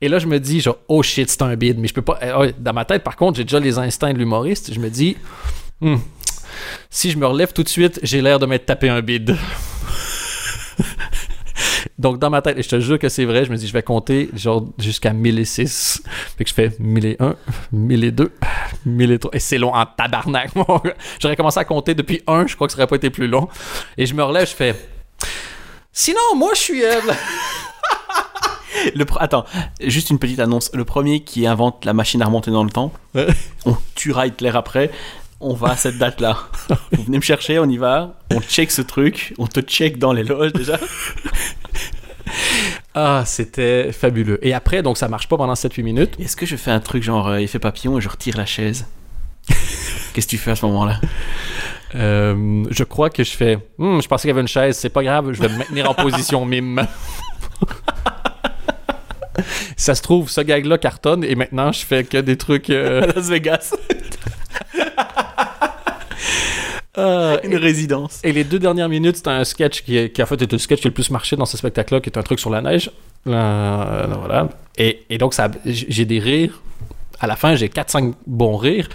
Et 0.00 0.08
là, 0.08 0.18
je 0.18 0.26
me 0.26 0.40
dis, 0.40 0.60
genre, 0.60 0.78
oh 0.88 1.02
shit, 1.02 1.28
c'est 1.28 1.42
un 1.42 1.54
bid, 1.56 1.78
mais 1.78 1.88
je 1.88 1.94
peux 1.94 2.00
pas. 2.02 2.18
ouais, 2.38 2.54
Dans 2.58 2.72
ma 2.72 2.84
tête, 2.86 3.02
par 3.02 3.16
contre, 3.16 3.36
j'ai 3.36 3.44
déjà 3.44 3.60
les 3.60 3.78
instincts 3.78 4.14
de 4.14 4.18
l'humoriste. 4.18 4.72
Je 4.72 4.80
me 4.80 4.88
dis, 4.88 5.16
Hmm, 5.80 5.96
si 6.88 7.10
je 7.10 7.18
me 7.18 7.26
relève 7.26 7.52
tout 7.52 7.62
de 7.64 7.68
suite, 7.68 8.00
j'ai 8.02 8.22
l'air 8.22 8.38
de 8.38 8.46
m'être 8.46 8.64
tapé 8.64 8.88
un 8.88 9.02
bid. 9.02 9.36
Donc, 11.98 12.18
dans 12.18 12.28
ma 12.30 12.42
tête, 12.42 12.58
et 12.58 12.62
je 12.62 12.68
te 12.68 12.80
jure 12.80 12.98
que 12.98 13.08
c'est 13.08 13.24
vrai, 13.24 13.44
je 13.44 13.50
me 13.52 13.56
dis, 13.56 13.68
je 13.68 13.72
vais 13.72 13.82
compter 13.82 14.28
genre 14.34 14.64
jusqu'à 14.78 15.12
1006. 15.12 16.02
Fait 16.36 16.42
que 16.44 16.50
je 16.50 16.54
fais 16.54 16.72
1001, 16.80 17.36
1002, 17.72 18.32
1003. 18.84 19.30
Et 19.34 19.38
c'est 19.38 19.58
long 19.58 19.72
en 19.72 19.86
tabarnak, 19.86 20.54
mon 20.56 20.64
gars. 20.78 20.94
J'aurais 21.20 21.36
commencé 21.36 21.60
à 21.60 21.64
compter 21.64 21.94
depuis 21.94 22.20
1, 22.26 22.48
je 22.48 22.56
crois 22.56 22.66
que 22.66 22.72
ça 22.72 22.78
aurait 22.78 22.88
pas 22.88 22.96
été 22.96 23.10
plus 23.10 23.28
long. 23.28 23.48
Et 23.96 24.06
je 24.06 24.14
me 24.14 24.24
relève, 24.24 24.48
je 24.48 24.54
fais. 24.54 24.74
Sinon, 25.92 26.18
moi, 26.34 26.50
je 26.54 26.60
suis. 26.60 26.84
euh, 26.84 27.00
Le 28.96 29.06
Attends, 29.20 29.44
juste 29.80 30.10
une 30.10 30.18
petite 30.18 30.40
annonce. 30.40 30.70
Le 30.74 30.84
premier 30.84 31.20
qui 31.20 31.46
invente 31.46 31.84
la 31.84 31.92
machine 31.92 32.20
à 32.22 32.26
remonter 32.26 32.50
dans 32.50 32.64
le 32.64 32.70
temps, 32.70 32.92
on 33.14 33.76
tuera 33.94 34.26
Hitler 34.26 34.50
après. 34.52 34.90
On 35.46 35.52
va 35.52 35.72
à 35.72 35.76
cette 35.76 35.98
date-là. 35.98 36.38
Vous 36.92 37.02
venez 37.04 37.18
me 37.18 37.22
chercher, 37.22 37.58
on 37.58 37.68
y 37.68 37.76
va. 37.76 38.14
On 38.32 38.40
check 38.40 38.70
ce 38.70 38.80
truc. 38.80 39.34
On 39.38 39.46
te 39.46 39.60
check 39.60 39.98
dans 39.98 40.12
les 40.12 40.24
loges 40.24 40.52
déjà. 40.52 40.78
Ah, 42.96 43.24
c'était 43.26 43.90
fabuleux. 43.92 44.38
Et 44.46 44.54
après, 44.54 44.80
donc 44.82 44.96
ça 44.96 45.08
marche 45.08 45.28
pas 45.28 45.36
pendant 45.36 45.54
7-8 45.54 45.82
minutes. 45.82 46.14
Est-ce 46.20 46.36
que 46.36 46.46
je 46.46 46.54
fais 46.54 46.70
un 46.70 46.78
truc 46.78 47.02
genre 47.02 47.26
euh, 47.26 47.36
effet 47.38 47.58
papillon 47.58 47.98
et 47.98 48.00
je 48.00 48.08
retire 48.08 48.36
la 48.36 48.46
chaise? 48.46 48.86
Qu'est-ce 49.48 50.26
que 50.26 50.30
tu 50.30 50.38
fais 50.38 50.52
à 50.52 50.56
ce 50.56 50.64
moment-là? 50.66 51.00
Euh, 51.96 52.64
je 52.70 52.84
crois 52.84 53.10
que 53.10 53.24
je 53.24 53.32
fais. 53.32 53.58
Hmm, 53.78 54.00
je 54.00 54.06
pensais 54.06 54.22
qu'il 54.22 54.28
y 54.28 54.30
avait 54.30 54.40
une 54.42 54.48
chaise, 54.48 54.76
c'est 54.78 54.90
pas 54.90 55.02
grave, 55.02 55.32
je 55.32 55.40
vais 55.42 55.48
me 55.48 55.58
maintenir 55.58 55.90
en 55.90 55.94
position 55.94 56.44
mime. 56.46 56.86
Ça 59.76 59.96
se 59.96 60.02
trouve, 60.02 60.30
ce 60.30 60.40
gag-là 60.40 60.78
cartonne 60.78 61.24
et 61.24 61.34
maintenant 61.34 61.72
je 61.72 61.84
fais 61.84 62.04
que 62.04 62.18
des 62.18 62.36
trucs. 62.36 62.70
euh, 62.70 63.00
Las 63.14 63.28
Vegas. 63.28 63.74
Euh, 66.98 67.36
Une 67.44 67.56
résidence. 67.56 68.20
Et 68.24 68.32
les 68.32 68.44
deux 68.44 68.58
dernières 68.58 68.88
minutes, 68.88 69.16
c'était 69.16 69.30
un 69.30 69.44
sketch 69.44 69.82
qui, 69.82 69.96
est- 69.96 70.10
qui 70.10 70.22
a 70.22 70.26
fait 70.26 70.40
le 70.50 70.58
sketch 70.58 70.80
qui 70.80 70.86
a 70.86 70.90
le 70.90 70.94
plus 70.94 71.10
marché 71.10 71.36
dans 71.36 71.46
ce 71.46 71.56
spectacle-là, 71.56 72.00
qui 72.00 72.10
est 72.10 72.18
un 72.18 72.22
truc 72.22 72.38
sur 72.40 72.50
la 72.50 72.60
neige. 72.62 72.90
Euh, 73.26 74.06
voilà. 74.18 74.48
Et, 74.76 75.02
et 75.10 75.18
donc, 75.18 75.34
ça, 75.34 75.48
j'ai 75.64 76.04
des 76.04 76.18
rires. 76.18 76.60
À 77.20 77.26
la 77.26 77.36
fin, 77.36 77.54
j'ai 77.54 77.68
4-5 77.68 78.12
bons 78.26 78.56
rires. 78.56 78.88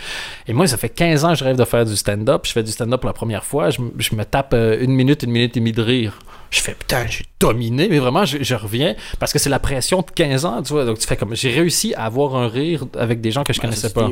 Et 0.48 0.53
moi, 0.53 0.68
ça 0.68 0.77
fait 0.77 0.89
15 0.89 1.25
ans 1.25 1.29
que 1.34 1.39
je 1.39 1.44
rêve 1.44 1.56
de 1.58 1.63
faire 1.65 1.86
du 1.86 1.96
stand-up. 1.96 2.41
Je 2.46 2.51
fais 2.51 2.63
du 2.63 2.72
stand-up 2.72 3.00
pour 3.01 3.08
la 3.08 3.13
première 3.13 3.44
fois. 3.46 3.70
Je, 3.70 3.79
je 3.98 4.13
me 4.15 4.24
tape 4.24 4.53
euh, 4.53 4.77
une 4.82 4.91
minute, 4.91 5.24
une 5.24 5.32
minute 5.32 5.56
et 5.58 5.60
demie 5.62 5.72
de 5.72 5.82
rire. 5.82 6.20
Je 6.51 6.60
fais, 6.62 6.74
putain, 6.74 7.06
j'ai 7.08 7.25
dominé. 7.39 7.88
Mais 7.89 7.98
vraiment, 8.00 8.25
je, 8.25 8.39
je 8.41 8.56
reviens 8.56 8.94
parce 9.20 9.32
que 9.34 9.39
c'est 9.39 9.50
la 9.50 9.60
pression 9.60 10.00
de 10.01 10.12
15 10.13 10.46
ans, 10.46 10.62
tu 10.62 10.74
vois. 10.74 10.84
Donc, 10.86 11.00
tu 11.00 11.08
fais 11.08 11.15
comme, 11.15 11.34
j'ai 11.36 11.50
réussi 11.51 11.94
à 11.96 12.03
avoir 12.06 12.36
un 12.36 12.48
rire 12.50 12.86
avec 12.98 13.22
des 13.22 13.32
gens 13.32 13.44
que 13.44 13.53
je 13.53 13.62
connaissais 13.62 13.89
pas. 13.94 14.08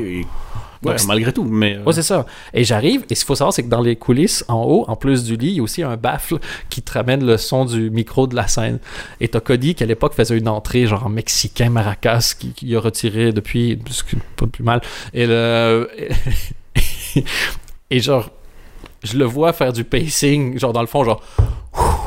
Ouais, 0.84 0.94
Donc, 0.96 1.06
malgré 1.06 1.32
tout, 1.32 1.44
mais. 1.44 1.76
euh, 1.76 1.84
Ouais, 1.84 1.92
c'est 1.92 2.02
ça. 2.02 2.24
Et 2.54 2.62
j'arrive, 2.64 3.04
et 3.10 3.14
ce 3.14 3.20
qu'il 3.20 3.26
faut 3.26 3.34
savoir, 3.34 3.52
c'est 3.52 3.62
que 3.64 3.68
dans 3.68 3.80
les 3.80 3.96
coulisses, 3.96 4.44
en 4.48 4.62
haut, 4.64 4.84
en 4.88 4.94
plus 4.96 5.24
du 5.24 5.36
lit, 5.36 5.48
il 5.48 5.54
y 5.56 5.60
a 5.60 5.62
aussi 5.62 5.82
un 5.82 5.96
baffle 5.96 6.38
qui 6.70 6.82
te 6.82 6.92
ramène 6.92 7.24
le 7.26 7.36
son 7.36 7.64
du 7.64 7.90
micro 7.90 8.26
de 8.26 8.36
la 8.36 8.46
scène. 8.46 8.78
Et 9.20 9.28
t'as 9.28 9.40
Cody 9.40 9.74
qui, 9.74 9.82
à 9.82 9.86
l'époque, 9.86 10.14
faisait 10.14 10.38
une 10.38 10.48
entrée, 10.48 10.86
genre 10.86 11.06
en 11.06 11.08
mexicain 11.08 11.68
maracas, 11.70 12.34
qui, 12.38 12.52
qui 12.52 12.76
a 12.76 12.80
retiré 12.80 13.32
depuis, 13.32 13.78
pas 14.36 14.46
plus 14.46 14.62
mal. 14.64 14.80
Et 15.14 15.26
le. 15.26 15.88
et 17.90 18.00
genre, 18.00 18.30
je 19.02 19.16
le 19.16 19.24
vois 19.24 19.52
faire 19.52 19.72
du 19.72 19.84
pacing, 19.84 20.58
genre 20.58 20.72
dans 20.72 20.80
le 20.80 20.86
fond, 20.86 21.04
genre. 21.04 21.22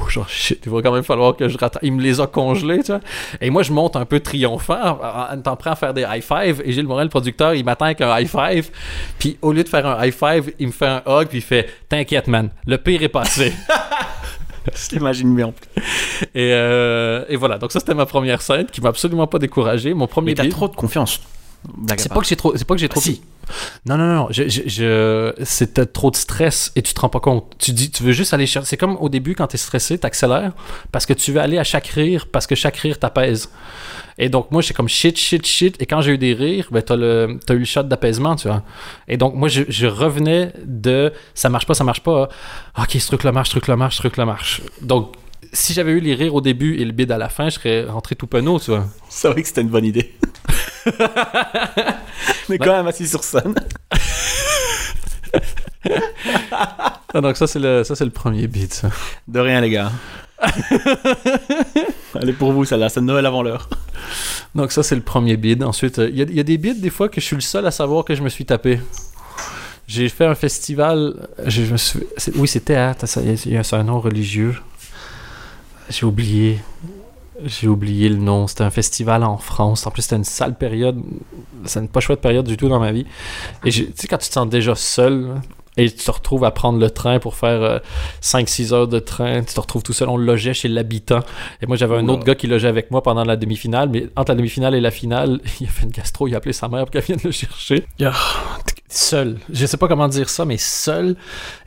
Genre, 0.09 0.27
shit, 0.27 0.61
il 0.65 0.71
va 0.71 0.81
quand 0.81 0.91
même 0.91 1.03
falloir 1.03 1.37
que 1.37 1.47
je 1.47 1.57
rattrape. 1.57 1.81
Il 1.83 1.93
me 1.93 2.01
les 2.01 2.19
a 2.19 2.27
congelés, 2.27 2.83
tu 2.83 2.91
vois. 2.91 2.99
Et 3.39 3.49
moi, 3.49 3.63
je 3.63 3.71
monte 3.71 3.95
un 3.95 4.03
peu 4.03 4.19
triomphant, 4.19 4.99
en 5.01 5.39
étant 5.39 5.55
prêt 5.55 5.69
à 5.69 5.75
faire 5.77 5.93
des 5.93 6.01
high 6.01 6.21
five. 6.21 6.61
Et 6.65 6.73
Gilles 6.73 6.85
Morel, 6.85 7.05
le 7.05 7.09
producteur, 7.09 7.53
il 7.53 7.63
m'attend 7.63 7.85
avec 7.85 8.01
un 8.01 8.19
high 8.19 8.27
five. 8.27 8.69
Puis 9.19 9.37
au 9.41 9.53
lieu 9.53 9.63
de 9.63 9.69
faire 9.69 9.85
un 9.87 10.05
high 10.05 10.13
five, 10.13 10.51
il 10.59 10.67
me 10.67 10.71
fait 10.73 10.87
un 10.87 11.01
hug, 11.07 11.27
puis 11.29 11.37
il 11.37 11.41
fait 11.41 11.69
T'inquiète, 11.87 12.27
man, 12.27 12.49
le 12.67 12.77
pire 12.77 13.01
est 13.03 13.09
passé. 13.09 13.53
Je 14.75 14.89
t'imagine 14.89 15.35
bien. 15.35 15.53
et, 16.35 16.51
euh, 16.53 17.25
et 17.29 17.35
voilà, 17.35 17.57
donc 17.57 17.71
ça, 17.71 17.79
c'était 17.79 17.93
ma 17.93 18.05
première 18.05 18.41
scène 18.41 18.65
qui 18.65 18.81
m'a 18.81 18.89
absolument 18.89 19.27
pas 19.27 19.39
découragé. 19.39 19.93
Mon 19.93 20.07
premier 20.07 20.31
Mais 20.31 20.35
t'as 20.35 20.49
trop 20.49 20.67
de 20.67 20.75
confiance. 20.75 21.21
C'est 21.97 22.09
pas 22.13 22.19
que 22.21 22.27
j'ai 22.27 22.35
trop. 22.35 22.55
C'est 22.55 22.65
pas 22.65 22.75
que 22.75 22.81
j'ai 22.81 22.89
trop. 22.89 22.99
Ah, 23.01 23.03
si. 23.07 23.21
Non, 23.85 23.97
non, 23.97 24.07
non. 24.15 24.27
Je, 24.31 24.47
je, 24.47 24.61
je- 24.67 25.33
C'était 25.43 25.85
trop 25.85 26.09
de 26.11 26.15
stress 26.15 26.71
et 26.75 26.81
tu 26.81 26.93
te 26.93 26.99
rends 27.01 27.09
pas 27.09 27.19
compte. 27.19 27.53
Tu 27.59 27.71
dis, 27.71 27.91
tu 27.91 28.03
veux 28.03 28.11
juste 28.13 28.33
aller 28.33 28.45
chercher. 28.47 28.67
C'est 28.69 28.77
comme 28.77 28.97
au 28.99 29.09
début 29.09 29.35
quand 29.35 29.47
t'es 29.47 29.57
stressé, 29.57 29.97
t'accélères 29.97 30.53
parce 30.91 31.05
que 31.05 31.13
tu 31.13 31.31
veux 31.31 31.39
aller 31.41 31.57
à 31.57 31.63
chaque 31.63 31.87
rire 31.87 32.27
parce 32.31 32.47
que 32.47 32.55
chaque 32.55 32.77
rire 32.77 32.97
t'apaise. 32.99 33.49
Et 34.17 34.29
donc 34.29 34.51
moi, 34.51 34.61
j'étais 34.61 34.73
comme 34.73 34.89
shit, 34.89 35.17
shit, 35.17 35.45
shit. 35.45 35.81
Et 35.81 35.85
quand 35.85 36.01
j'ai 36.01 36.11
eu 36.13 36.17
des 36.17 36.33
rires, 36.33 36.67
ben 36.71 36.81
t'as 36.81 36.95
le, 36.95 37.39
eu 37.49 37.57
le 37.57 37.65
shot 37.65 37.83
d'apaisement, 37.83 38.35
tu 38.35 38.47
vois. 38.47 38.63
Et 39.07 39.17
donc 39.17 39.35
moi, 39.35 39.47
je, 39.47 39.63
je 39.67 39.87
revenais 39.87 40.53
de 40.65 41.11
ça 41.33 41.49
marche 41.49 41.65
pas, 41.65 41.73
ça 41.73 41.83
marche 41.83 42.01
pas. 42.01 42.29
à, 42.75 42.83
Ok, 42.83 42.91
ce 42.99 43.07
truc-là 43.07 43.31
marche, 43.31 43.49
ce 43.49 43.53
truc-là 43.53 43.75
marche, 43.75 43.95
ce 43.95 44.01
truc-là 44.01 44.25
marche. 44.25 44.61
Donc 44.81 45.13
si 45.53 45.73
j'avais 45.73 45.91
eu 45.91 45.99
les 45.99 46.13
rires 46.15 46.35
au 46.35 46.41
début 46.41 46.77
et 46.77 46.85
le 46.85 46.91
bid 46.91 47.11
à 47.11 47.17
la 47.17 47.29
fin, 47.29 47.45
je 47.49 47.55
serais 47.55 47.83
rentré 47.85 48.15
tout 48.15 48.27
penaud, 48.27 48.59
tu 48.59 48.71
vois. 48.71 48.85
C'est 49.09 49.27
vrai 49.29 49.41
que 49.41 49.47
c'était 49.47 49.61
une 49.61 49.69
bonne 49.69 49.85
idée. 49.85 50.13
Mais 52.49 52.57
quand 52.57 52.75
même 52.75 52.87
assis 52.87 53.07
sur 53.07 53.23
scène. 53.23 53.53
Ah, 57.13 57.21
donc 57.21 57.35
ça 57.37 57.47
c'est 57.47 57.59
le, 57.59 57.83
ça 57.83 57.95
c'est 57.95 58.05
le 58.05 58.11
premier 58.11 58.47
bid, 58.47 58.71
ça. 58.73 58.89
De 59.27 59.39
rien, 59.39 59.61
les 59.61 59.69
gars. 59.69 59.91
Allez, 62.15 62.33
pour 62.33 62.51
vous, 62.51 62.65
celle-là, 62.65 62.89
c'est 62.89 63.01
Noël 63.01 63.25
avant 63.25 63.43
l'heure. 63.43 63.69
Donc 64.55 64.71
ça, 64.71 64.81
c'est 64.83 64.95
le 64.95 65.01
premier 65.01 65.37
bid. 65.37 65.63
Ensuite, 65.63 65.99
euh, 65.99 66.09
il 66.09 66.17
y, 66.17 66.21
a- 66.21 66.25
il 66.25 66.35
y 66.35 66.39
a 66.39 66.43
des 66.43 66.57
bids 66.57 66.79
des 66.79 66.89
fois 66.89 67.09
que 67.09 67.21
je 67.21 67.25
suis 67.25 67.35
le 67.35 67.41
seul 67.41 67.65
à 67.65 67.71
savoir 67.71 68.03
que 68.05 68.15
je 68.15 68.23
me 68.23 68.29
suis 68.29 68.45
tapé. 68.45 68.79
J'ai 69.87 70.09
fait 70.09 70.25
un 70.25 70.35
festival. 70.35 71.27
Je, 71.45 71.63
je 71.63 71.71
me 71.73 71.77
suis- 71.77 71.99
oui, 72.35 72.47
c'était 72.47 72.73
Il 73.45 73.51
y 73.51 73.57
a 73.57 73.61
un 73.73 73.83
nom 73.83 73.99
religieux. 73.99 74.55
J'ai 75.91 76.05
oublié. 76.05 76.59
J'ai 77.43 77.67
oublié 77.67 78.09
le 78.09 78.17
nom. 78.17 78.47
C'était 78.47 78.63
un 78.63 78.71
festival 78.71 79.23
en 79.23 79.37
France. 79.37 79.85
En 79.85 79.91
plus, 79.91 80.03
c'était 80.03 80.15
une 80.15 80.23
sale 80.23 80.57
période. 80.57 81.01
C'est 81.65 81.79
une 81.79 81.89
pas 81.89 81.99
chouette 81.99 82.21
période 82.21 82.47
du 82.47 82.57
tout 82.57 82.69
dans 82.69 82.79
ma 82.79 82.91
vie. 82.91 83.05
Et 83.65 83.71
tu 83.71 83.87
sais, 83.95 84.07
quand 84.07 84.17
tu 84.17 84.29
te 84.29 84.33
sens 84.33 84.47
déjà 84.47 84.75
seul, 84.75 85.41
et 85.77 85.89
tu 85.89 86.03
te 86.03 86.11
retrouves 86.11 86.43
à 86.43 86.51
prendre 86.51 86.79
le 86.79 86.89
train 86.89 87.19
pour 87.19 87.35
faire 87.35 87.81
5-6 88.21 88.73
heures 88.73 88.87
de 88.87 88.99
train, 88.99 89.41
tu 89.43 89.53
te 89.53 89.59
retrouves 89.59 89.83
tout 89.83 89.93
seul. 89.93 90.09
On 90.09 90.17
logeait 90.17 90.53
chez 90.53 90.67
l'habitant. 90.67 91.21
Et 91.61 91.65
moi, 91.65 91.77
j'avais 91.77 91.95
un 91.95 92.07
autre 92.09 92.23
gars 92.23 92.35
qui 92.35 92.47
logeait 92.47 92.67
avec 92.67 92.91
moi 92.91 93.01
pendant 93.03 93.23
la 93.23 93.35
demi-finale. 93.35 93.89
Mais 93.89 94.07
entre 94.15 94.31
la 94.31 94.35
demi-finale 94.35 94.75
et 94.75 94.81
la 94.81 94.91
finale, 94.91 95.39
il 95.59 95.67
a 95.67 95.69
fait 95.69 95.83
une 95.83 95.91
gastro. 95.91 96.27
Il 96.27 96.35
a 96.35 96.37
appelé 96.37 96.53
sa 96.53 96.67
mère 96.67 96.85
pour 96.85 96.91
qu'elle 96.91 97.03
vienne 97.03 97.19
le 97.23 97.31
chercher. 97.31 97.85
Seul. 98.93 99.37
Je 99.51 99.65
sais 99.65 99.77
pas 99.77 99.87
comment 99.87 100.07
dire 100.07 100.29
ça, 100.29 100.45
mais 100.45 100.57
seul. 100.57 101.15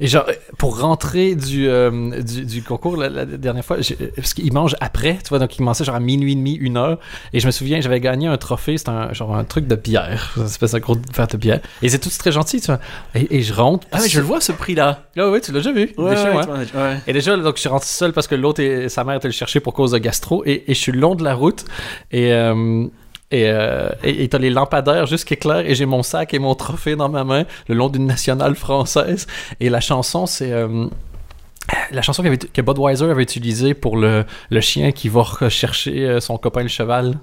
Et 0.00 0.06
genre, 0.06 0.26
pour 0.58 0.78
rentrer 0.80 1.34
du, 1.34 1.68
euh, 1.68 2.22
du, 2.22 2.44
du 2.44 2.62
concours 2.62 2.96
la, 2.96 3.08
la 3.08 3.24
dernière 3.24 3.64
fois, 3.64 3.76
parce 4.16 4.34
qu'ils 4.34 4.52
mangent 4.52 4.76
après, 4.80 5.18
tu 5.22 5.28
vois, 5.30 5.38
donc 5.38 5.54
ils 5.54 5.58
commençaient 5.58 5.84
genre 5.84 5.94
à 5.94 6.00
minuit 6.00 6.32
et 6.32 6.36
demi, 6.36 6.54
une 6.54 6.76
heure. 6.76 6.98
Et 7.32 7.40
je 7.40 7.46
me 7.46 7.50
souviens, 7.52 7.80
j'avais 7.80 8.00
gagné 8.00 8.26
un 8.26 8.36
trophée, 8.36 8.76
c'était 8.78 8.90
un, 8.90 9.12
genre 9.12 9.34
un 9.36 9.44
truc 9.44 9.66
de 9.66 9.74
bière, 9.74 10.32
une 10.36 10.44
espèce 10.44 10.72
de 10.72 10.78
gros 10.78 10.96
verre 11.16 11.26
de 11.28 11.36
bière. 11.36 11.60
Et 11.82 11.88
c'est 11.88 11.98
tous 11.98 12.16
très 12.18 12.32
gentil, 12.32 12.60
tu 12.60 12.66
vois. 12.66 12.80
Et, 13.14 13.38
et 13.38 13.42
je 13.42 13.52
rentre. 13.54 13.86
Ah, 13.92 13.98
mais 14.02 14.08
je 14.08 14.20
le 14.20 14.26
vois 14.26 14.40
ce 14.40 14.52
prix-là. 14.52 15.04
Ah 15.16 15.30
oui, 15.30 15.40
tu 15.40 15.52
l'as 15.52 15.58
déjà 15.60 15.72
vu. 15.72 15.92
Ouais, 15.96 16.16
chez 16.16 16.30
moi. 16.32 16.44
ouais. 16.46 16.98
Et 17.06 17.12
déjà, 17.12 17.36
donc, 17.36 17.56
je 17.56 17.60
suis 17.60 17.68
rentré 17.68 17.88
seul 17.88 18.12
parce 18.12 18.26
que 18.26 18.34
l'autre 18.34 18.60
et 18.60 18.88
sa 18.88 19.04
mère 19.04 19.16
étaient 19.16 19.28
le 19.28 19.32
chercher 19.32 19.60
pour 19.60 19.72
cause 19.74 19.92
de 19.92 19.98
gastro. 19.98 20.42
Et, 20.46 20.64
et 20.70 20.74
je 20.74 20.78
suis 20.80 20.92
long 20.92 21.14
de 21.14 21.24
la 21.24 21.34
route. 21.34 21.64
Et. 22.12 22.32
euh, 22.32 22.86
et 23.30 23.48
euh, 23.48 23.88
et 24.02 24.24
et 24.24 24.28
t'as 24.28 24.38
les 24.38 24.50
lampadaires 24.50 25.06
éclairent 25.30 25.60
et 25.66 25.74
j'ai 25.74 25.86
mon 25.86 26.02
sac 26.02 26.34
et 26.34 26.38
mon 26.38 26.54
trophée 26.54 26.94
dans 26.96 27.08
ma 27.08 27.24
main 27.24 27.44
le 27.68 27.74
long 27.74 27.88
d'une 27.88 28.06
nationale 28.06 28.54
française 28.54 29.26
et 29.60 29.70
la 29.70 29.80
chanson 29.80 30.26
c'est 30.26 30.52
euh, 30.52 30.86
la 31.90 32.02
chanson 32.02 32.22
qu'avait- 32.22 32.36
que 32.38 32.60
Budweiser 32.62 33.06
avait 33.10 33.22
utilisée 33.22 33.72
pour 33.74 33.96
le, 33.96 34.24
le 34.50 34.60
chien 34.60 34.92
qui 34.92 35.08
va 35.08 35.22
rechercher 35.22 36.06
euh, 36.06 36.20
son 36.20 36.36
copain 36.36 36.62
le 36.62 36.68
cheval 36.68 37.18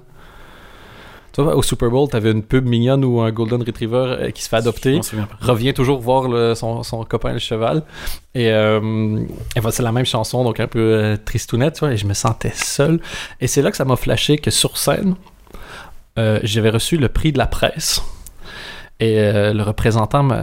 tu 1.32 1.40
vois 1.40 1.56
au 1.56 1.62
Super 1.62 1.88
Bowl 1.88 2.08
t'avais 2.10 2.30
une 2.30 2.42
pub 2.42 2.66
mignonne 2.66 3.04
ou 3.06 3.20
un 3.22 3.30
Golden 3.32 3.62
Retriever 3.62 3.96
euh, 4.20 4.30
qui 4.32 4.42
se 4.42 4.50
fait 4.50 4.56
adopter 4.56 4.96
revient 5.40 5.72
toujours 5.72 5.98
voir 5.98 6.28
le- 6.28 6.54
son, 6.54 6.82
son 6.82 7.04
copain 7.04 7.32
le 7.32 7.38
cheval. 7.38 7.84
Et, 8.34 8.50
euh, 8.50 9.18
et 9.56 9.60
voilà, 9.60 9.72
c'est 9.74 9.82
la 9.82 9.92
même 9.92 10.04
chanson, 10.04 10.44
donc 10.44 10.60
un 10.60 10.66
peu 10.66 10.78
euh, 10.80 11.16
tristounette, 11.16 11.74
tu 11.74 11.80
vois, 11.80 11.92
et 11.92 11.96
je 11.96 12.06
me 12.06 12.12
sentais 12.12 12.52
seul. 12.54 13.00
Et 13.40 13.46
c'est 13.46 13.62
là 13.62 13.70
que 13.70 13.78
ça 13.78 13.86
m'a 13.86 13.96
flashé 13.96 14.36
que 14.36 14.50
sur 14.50 14.76
scène, 14.76 15.14
euh, 16.18 16.40
j'avais 16.42 16.70
reçu 16.70 16.96
le 16.96 17.08
prix 17.08 17.32
de 17.32 17.38
la 17.38 17.46
presse. 17.46 18.02
Et 19.00 19.18
euh, 19.18 19.52
le 19.52 19.62
représentant 19.62 20.22
de 20.24 20.34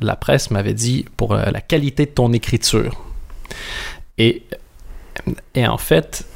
la, 0.00 0.16
presse 0.16 0.50
m'avait 0.50 0.74
dit 0.74 1.04
pour 1.16 1.34
euh, 1.34 1.44
la 1.52 1.60
qualité 1.60 2.06
de 2.06 2.10
ton 2.10 2.32
écriture. 2.32 3.00
Et, 4.18 4.42
et 5.54 5.66
en 5.66 5.78
fait, 5.78 6.26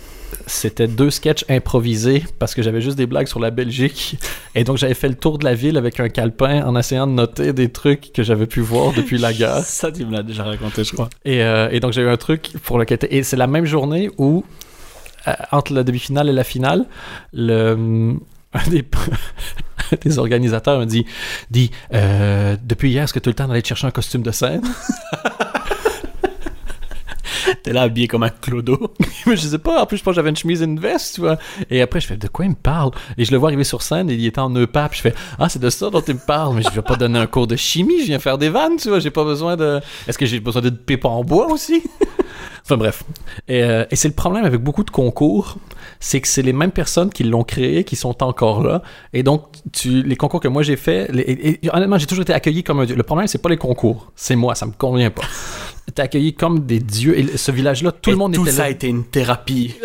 c'était 0.47 0.87
deux 0.87 1.11
sketchs 1.11 1.45
improvisés 1.49 2.25
parce 2.39 2.55
que 2.55 2.63
j'avais 2.63 2.81
juste 2.81 2.97
des 2.97 3.07
blagues 3.07 3.27
sur 3.27 3.41
la 3.41 3.51
Belgique. 3.51 4.17
Et 4.55 4.65
donc, 4.65 4.79
j'avais 4.79 4.95
fait 4.95 5.09
le 5.09 5.15
tour 5.15 5.39
de 5.39 5.45
la 5.45 5.55
ville 5.55 5.77
avec 5.77 5.99
un 5.99 6.09
calepin 6.09 6.65
en 6.65 6.77
essayant 6.77 7.07
de 7.07 7.13
noter 7.13 7.53
des 7.53 7.71
trucs 7.71 8.13
que 8.13 8.23
j'avais 8.23 8.47
pu 8.47 8.61
voir 8.61 8.93
depuis 8.93 9.19
la 9.19 9.33
gare. 9.33 9.63
Ça, 9.65 9.91
tu 9.91 10.05
me 10.05 10.13
l'as 10.13 10.23
déjà 10.23 10.45
raconté, 10.45 10.85
je 10.85 10.93
crois. 10.93 11.11
Et, 11.25 11.43
euh, 11.43 11.69
et 11.71 11.81
donc, 11.81 11.93
j'ai 11.93 12.03
eu 12.03 12.09
un 12.09 12.17
truc 12.17 12.53
pour 12.63 12.79
lequel. 12.79 12.99
Et 13.11 13.23
c'est 13.23 13.37
la 13.37 13.47
même 13.47 13.65
journée 13.65 14.11
où, 14.19 14.45
euh, 15.27 15.33
entre 15.51 15.73
la 15.73 15.83
demi-finale 15.83 16.29
et 16.29 16.33
la 16.33 16.45
finale, 16.45 16.87
le. 17.33 18.17
Un 18.67 19.97
des, 20.03 20.19
organisateurs 20.19 20.81
me 20.81 20.85
dit, 20.85 21.07
euh, 21.95 22.57
Depuis 22.63 22.91
hier, 22.91 23.05
est-ce 23.05 23.15
que 23.15 23.19
tu 23.19 23.29
le 23.29 23.35
temps 23.35 23.49
d'aller 23.49 23.63
te 23.63 23.69
chercher 23.69 23.87
un 23.87 23.93
costume 23.93 24.23
de 24.23 24.33
scène? 24.33 24.63
T'es 27.67 27.73
là 27.73 27.83
habillé 27.83 28.07
comme 28.07 28.23
un 28.23 28.29
clodo. 28.29 28.93
Mais 29.27 29.35
je 29.35 29.49
sais 29.49 29.59
pas, 29.59 29.83
en 29.83 29.87
plus, 29.87 29.97
je 29.97 30.05
pense 30.05 30.13
que 30.13 30.17
j'avais 30.17 30.31
une 30.31 30.37
chemise 30.37 30.63
et 30.63 30.67
une 30.67 30.79
veste, 30.79 31.17
tu 31.17 31.21
vois. 31.21 31.37
Et 31.69 31.83
après, 31.83 31.99
je 32.01 32.07
fais, 32.07 32.17
de 32.17 32.29
quoi 32.29 32.45
il 32.45 32.51
me 32.51 32.55
parle? 32.55 32.93
Et 33.19 33.25
je 33.25 33.33
le 33.33 33.39
vois 33.39 33.49
arriver 33.49 33.65
sur 33.65 33.83
scène 33.83 34.09
et 34.09 34.15
il 34.15 34.25
était 34.25 34.39
en 34.39 34.51
nœud 34.51 34.69
pape. 34.69 34.95
Je 34.95 35.01
fais, 35.01 35.15
ah, 35.41 35.49
c'est 35.49 35.59
de 35.59 35.69
ça 35.69 35.91
dont 35.91 36.01
il 36.01 36.15
me 36.15 36.21
parle. 36.25 36.55
Mais 36.55 36.63
je 36.63 36.71
vais 36.71 36.81
pas 36.83 36.95
donner 36.95 37.19
un 37.19 37.27
cours 37.27 37.49
de 37.49 37.57
chimie, 37.57 37.99
je 38.03 38.05
viens 38.07 38.21
faire 38.21 38.39
des 38.39 38.51
vannes, 38.51 38.77
tu 38.81 38.89
vois. 38.89 39.01
J'ai 39.01 39.11
pas 39.11 39.25
besoin 39.25 39.57
de. 39.57 39.81
Est-ce 40.07 40.17
que 40.17 40.27
j'ai 40.27 40.39
besoin 40.39 40.63
de 40.63 40.71
pépins 40.71 41.09
en 41.09 41.25
bois 41.25 41.49
aussi? 41.51 41.83
enfin, 42.65 42.77
bref. 42.77 43.03
Et, 43.49 43.65
euh, 43.65 43.85
et 43.91 43.97
c'est 43.97 44.07
le 44.07 44.15
problème 44.15 44.45
avec 44.45 44.61
beaucoup 44.63 44.85
de 44.85 44.91
concours, 44.93 45.57
c'est 45.99 46.21
que 46.21 46.29
c'est 46.29 46.43
les 46.43 46.53
mêmes 46.53 46.71
personnes 46.71 47.11
qui 47.11 47.25
l'ont 47.25 47.43
créé 47.43 47.83
qui 47.83 47.97
sont 47.97 48.23
encore 48.23 48.63
là. 48.63 48.83
Et 49.13 49.25
donc, 49.25 49.43
tu, 49.73 50.05
les 50.05 50.15
concours 50.15 50.39
que 50.39 50.47
moi 50.47 50.63
j'ai 50.63 50.77
fait, 50.77 51.11
les- 51.13 51.23
et, 51.23 51.67
et 51.67 51.71
honnêtement, 51.75 51.99
j'ai 51.99 52.07
toujours 52.07 52.23
été 52.23 52.33
accueilli 52.33 52.63
comme 52.63 52.79
un 52.79 52.85
dieu. 52.85 52.95
Le 52.95 53.03
problème, 53.03 53.27
c'est 53.27 53.43
pas 53.43 53.49
les 53.49 53.57
concours, 53.57 54.13
c'est 54.15 54.37
moi, 54.37 54.55
ça 54.55 54.67
me 54.67 54.73
convient 54.73 55.11
pas. 55.11 55.25
T'es 55.95 56.03
accueilli 56.03 56.35
comme 56.35 56.67
des 56.67 56.81
dieux. 56.81 57.17
Et 57.19 57.37
ce 57.37 57.53
village-là, 57.53 57.93
tout 57.93 58.11
le 58.11 58.17
monde 58.17 58.35
tout 58.35 58.43
était 58.43 58.51
ça 58.51 58.63
là. 58.63 58.65
a 58.65 58.71
été 58.71 58.89
une 58.89 59.05
thérapie. 59.05 59.77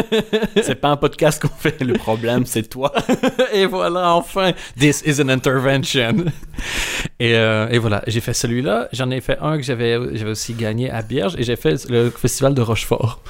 c'est 0.62 0.74
pas 0.80 0.88
un 0.88 0.96
podcast 0.96 1.40
qu'on 1.42 1.48
fait. 1.48 1.80
Le 1.82 1.92
problème, 1.92 2.46
c'est 2.46 2.68
toi. 2.68 2.92
et 3.52 3.66
voilà, 3.66 4.14
enfin, 4.14 4.52
this 4.78 5.02
is 5.06 5.20
an 5.20 5.28
intervention. 5.28 6.24
et, 7.20 7.34
euh, 7.36 7.68
et 7.68 7.78
voilà, 7.78 8.02
j'ai 8.06 8.20
fait 8.20 8.34
celui-là. 8.34 8.88
J'en 8.92 9.10
ai 9.10 9.20
fait 9.20 9.38
un 9.40 9.56
que 9.58 9.62
j'avais, 9.62 9.98
j'avais 10.16 10.30
aussi 10.30 10.54
gagné 10.54 10.90
à 10.90 11.02
Bierge 11.02 11.34
et 11.38 11.42
j'ai 11.42 11.56
fait 11.56 11.88
le 11.88 12.10
festival 12.10 12.54
de 12.54 12.62
Rochefort. 12.62 13.20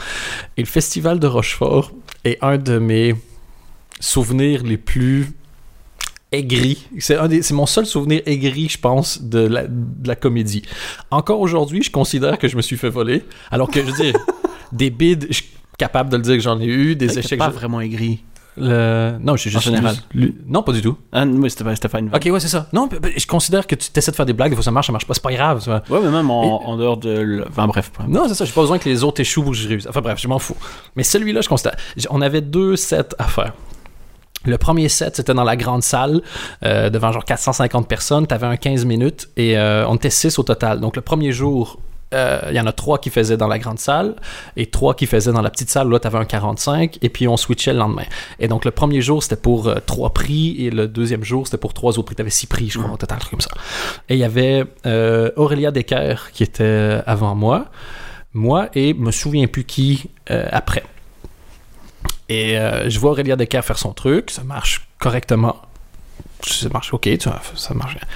Et 0.56 0.62
le 0.62 0.66
festival 0.68 1.18
de 1.18 1.26
Rochefort 1.26 1.92
est 2.24 2.38
un 2.40 2.56
de 2.56 2.78
mes 2.78 3.14
souvenirs 4.00 4.62
les 4.64 4.76
plus 4.78 5.32
aigris. 6.32 6.86
C'est, 6.98 7.16
un 7.16 7.28
des- 7.28 7.42
c'est 7.42 7.54
mon 7.54 7.66
seul 7.66 7.86
souvenir 7.86 8.22
aigri, 8.26 8.68
je 8.68 8.78
pense, 8.78 9.22
de 9.22 9.38
la, 9.40 9.66
de 9.68 10.08
la 10.08 10.16
comédie. 10.16 10.62
Encore 11.10 11.40
aujourd'hui, 11.40 11.82
je 11.82 11.90
considère 11.90 12.38
que 12.38 12.48
je 12.48 12.56
me 12.56 12.62
suis 12.62 12.76
fait 12.76 12.90
voler. 12.90 13.22
Alors 13.50 13.70
que, 13.70 13.80
je 13.80 13.86
veux 13.86 14.02
dire, 14.02 14.14
des 14.72 14.90
bids, 14.90 15.26
je 15.28 15.34
suis 15.34 15.46
capable 15.78 16.10
de 16.10 16.16
le 16.16 16.22
dire 16.22 16.34
que 16.34 16.40
j'en 16.42 16.60
ai 16.60 16.66
eu, 16.66 16.96
des 16.96 17.18
échecs. 17.18 17.38
pas 17.38 17.50
je- 17.50 17.54
vraiment 17.54 17.80
aigri. 17.80 18.20
le... 18.56 19.12
Non, 19.20 19.34
j'ai 19.36 19.48
juste. 19.50 19.66
En 19.66 19.70
général. 19.70 19.96
Non, 20.46 20.62
pas 20.62 20.72
du 20.72 20.82
tout. 20.82 20.96
Ah, 21.12 21.24
mais 21.24 21.48
c'était 21.48 21.88
pas, 21.88 21.98
une. 22.00 22.14
Ok, 22.14 22.28
ouais, 22.30 22.40
c'est 22.40 22.48
ça. 22.48 22.68
Non, 22.72 22.88
je 23.16 23.26
considère 23.26 23.66
que 23.66 23.74
tu 23.74 23.88
essaies 23.96 24.10
de 24.10 24.16
faire 24.16 24.26
des 24.26 24.34
blagues, 24.34 24.50
des 24.50 24.56
fois 24.56 24.62
ça 24.64 24.70
marche, 24.70 24.86
ça 24.88 24.92
marche 24.92 25.06
pas, 25.06 25.14
c'est 25.14 25.22
pas 25.22 25.32
grave. 25.32 25.62
vois. 25.64 25.82
Ouais, 25.88 26.00
mais 26.04 26.10
même 26.10 26.30
en, 26.30 26.68
en 26.68 26.76
dehors 26.76 26.98
de. 26.98 27.10
l- 27.10 27.44
Enfin, 27.48 27.66
bref. 27.66 27.90
pas- 27.96 28.04
Non, 28.06 28.24
c'est 28.28 28.34
ça, 28.34 28.44
j'ai 28.44 28.52
pas 28.52 28.60
besoin 28.60 28.78
que 28.78 28.88
les 28.88 29.04
autres 29.04 29.20
échouent 29.22 29.42
pour 29.42 29.52
que 29.52 29.56
je 29.58 29.68
réussisse. 29.68 29.88
Enfin 29.88 30.02
bref, 30.02 30.18
je 30.20 30.28
m'en 30.28 30.38
fous. 30.38 30.56
Mais 30.96 31.02
celui-là, 31.02 31.40
je 31.40 31.48
constate. 31.48 31.78
On 32.10 32.20
avait 32.20 32.42
deux 32.42 32.76
sets 32.76 33.14
à 33.18 33.24
faire. 33.24 33.54
Le 34.44 34.58
premier 34.58 34.88
set, 34.88 35.16
c'était 35.16 35.34
dans 35.34 35.44
la 35.44 35.56
grande 35.56 35.82
salle, 35.82 36.22
euh, 36.64 36.90
devant 36.90 37.12
genre 37.12 37.24
450 37.24 37.88
personnes. 37.88 38.26
T'avais 38.26 38.46
un 38.46 38.56
15 38.56 38.84
minutes 38.84 39.28
et 39.36 39.56
euh, 39.56 39.86
on 39.88 39.96
était 39.96 40.10
6 40.10 40.38
au 40.38 40.42
total. 40.42 40.80
Donc 40.80 40.96
le 40.96 41.02
premier 41.02 41.32
jour, 41.32 41.78
euh, 42.12 42.40
il 42.50 42.56
y 42.56 42.60
en 42.60 42.66
a 42.66 42.72
trois 42.72 42.98
qui 42.98 43.10
faisaient 43.10 43.36
dans 43.36 43.48
la 43.48 43.58
grande 43.58 43.78
salle 43.78 44.16
et 44.56 44.66
trois 44.66 44.94
qui 44.94 45.06
faisaient 45.06 45.32
dans 45.32 45.42
la 45.42 45.50
petite 45.50 45.70
salle. 45.70 45.88
Là, 45.88 45.98
t'avais 45.98 46.18
un 46.18 46.24
45 46.24 46.98
et 47.00 47.08
puis 47.08 47.26
on 47.26 47.36
switchait 47.36 47.72
le 47.72 47.78
lendemain. 47.78 48.04
Et 48.38 48.48
donc 48.48 48.64
le 48.64 48.70
premier 48.70 49.00
jour, 49.00 49.22
c'était 49.22 49.36
pour 49.36 49.68
euh, 49.68 49.76
trois 49.86 50.10
prix 50.10 50.66
et 50.66 50.70
le 50.70 50.88
deuxième 50.88 51.24
jour, 51.24 51.46
c'était 51.46 51.58
pour 51.58 51.74
trois 51.74 51.92
autres 51.92 52.06
prix. 52.06 52.16
T'avais 52.16 52.30
six 52.30 52.46
prix, 52.46 52.68
je 52.68 52.78
crois, 52.78 52.92
au 52.92 52.96
total, 52.96 53.16
un 53.16 53.20
truc 53.20 53.30
comme 53.30 53.40
ça. 53.40 53.50
Et 54.08 54.14
il 54.14 54.20
y 54.20 54.24
avait 54.24 54.64
euh, 54.86 55.30
Aurélia 55.36 55.70
Decker 55.70 56.30
qui 56.32 56.42
était 56.42 57.00
avant 57.06 57.34
moi, 57.34 57.66
moi 58.34 58.68
et 58.74 58.94
me 58.94 59.10
souviens 59.10 59.46
plus 59.46 59.64
qui 59.64 60.10
après. 60.28 60.82
Et 62.32 62.58
euh, 62.58 62.88
je 62.88 62.98
vois 62.98 63.10
Aurélia 63.12 63.36
Decker 63.36 63.62
faire 63.64 63.78
son 63.78 63.92
truc, 63.92 64.30
ça 64.30 64.42
marche 64.44 64.86
correctement. 64.98 65.56
Ça 66.46 66.68
marche 66.70 66.92
ok, 66.94 67.02
tu 67.18 67.28
vois, 67.28 67.40
ça 67.54 67.74
marche 67.74 67.94
bien. 67.94 68.06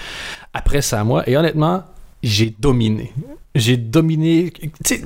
Après, 0.55 0.81
c'est 0.83 0.97
à 0.97 1.05
moi. 1.05 1.23
Et 1.29 1.37
honnêtement, 1.37 1.85
j'ai 2.23 2.55
dominé. 2.59 3.13
J'ai 3.55 3.77
dominé. 3.77 4.53
Tu 4.53 4.71
sais, 4.85 5.05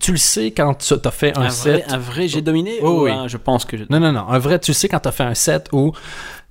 tu 0.00 0.12
le 0.12 0.18
sais 0.18 0.50
quand 0.50 0.74
tu 0.74 0.94
as 1.04 1.10
fait 1.10 1.36
un, 1.36 1.42
Un, 1.42 1.50
set. 1.50 1.84
vrai, 1.84 1.94
un 1.94 1.98
vrai 1.98 2.28
j'ai 2.28 2.42
dominé 2.42 2.72
Oh, 2.82 2.88
ou 2.88 3.04
oui. 3.04 3.10
un 3.10 3.28
je 3.28 3.36
pense 3.36 3.64
que 3.64 3.76
Non, 3.90 4.00
non, 4.00 4.12
non. 4.12 4.28
Un 4.28 4.38
vrai, 4.38 4.58
tu 4.58 4.72
sais 4.72 4.88
quand 4.88 5.00
t'as 5.00 5.12
fait 5.12 5.22
un 5.24 5.34
set 5.34 5.68
où 5.72 5.92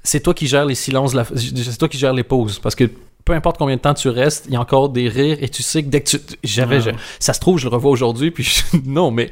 c'est 0.04 0.20
toi 0.22 0.34
qui 0.34 0.48
gères 0.48 0.66
les 0.66 0.76
silences, 0.76 1.14
la- 1.14 1.26
c'est 1.36 1.78
toi 1.78 1.90
qui 1.90 1.98
gères 1.98 2.14
les 2.14 2.24
pauses. 2.24 2.60
Parce 2.60 2.76
que 2.76 2.90
peu 3.26 3.34
importe 3.34 3.58
combien 3.58 3.76
de 3.76 3.82
temps 3.82 3.94
tu 3.94 4.10
restes, 4.10 4.46
il 4.48 4.54
y 4.54 4.56
a 4.56 4.60
encore 4.60 4.90
des 4.90 5.08
rires 5.10 5.38
et 5.42 5.50
tu 5.50 5.64
sais 5.64 5.84
que 5.84 5.90
dès 5.90 6.02
que 6.02 6.10
tu. 6.10 6.20
J'avais. 6.44 6.78
Ouais, 6.80 6.88
ouais. 6.88 6.96
ça 7.20 7.34
se 7.34 7.40
trouve, 7.40 7.58
je 7.60 7.68
le 7.68 7.74
revois 7.74 7.92
aujourd'hui, 7.92 8.32
puis 8.32 8.44
je- 8.44 8.78
non, 8.86 9.12
mais 9.12 9.30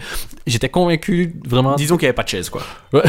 j'étais 0.47 0.69
convaincu 0.69 1.35
vraiment. 1.45 1.75
Disons 1.75 1.97
qu'il 1.97 2.05
n'y 2.05 2.09
avait 2.09 2.15
pas 2.15 2.23
de 2.23 2.29
chaise, 2.29 2.49
quoi. 2.49 2.61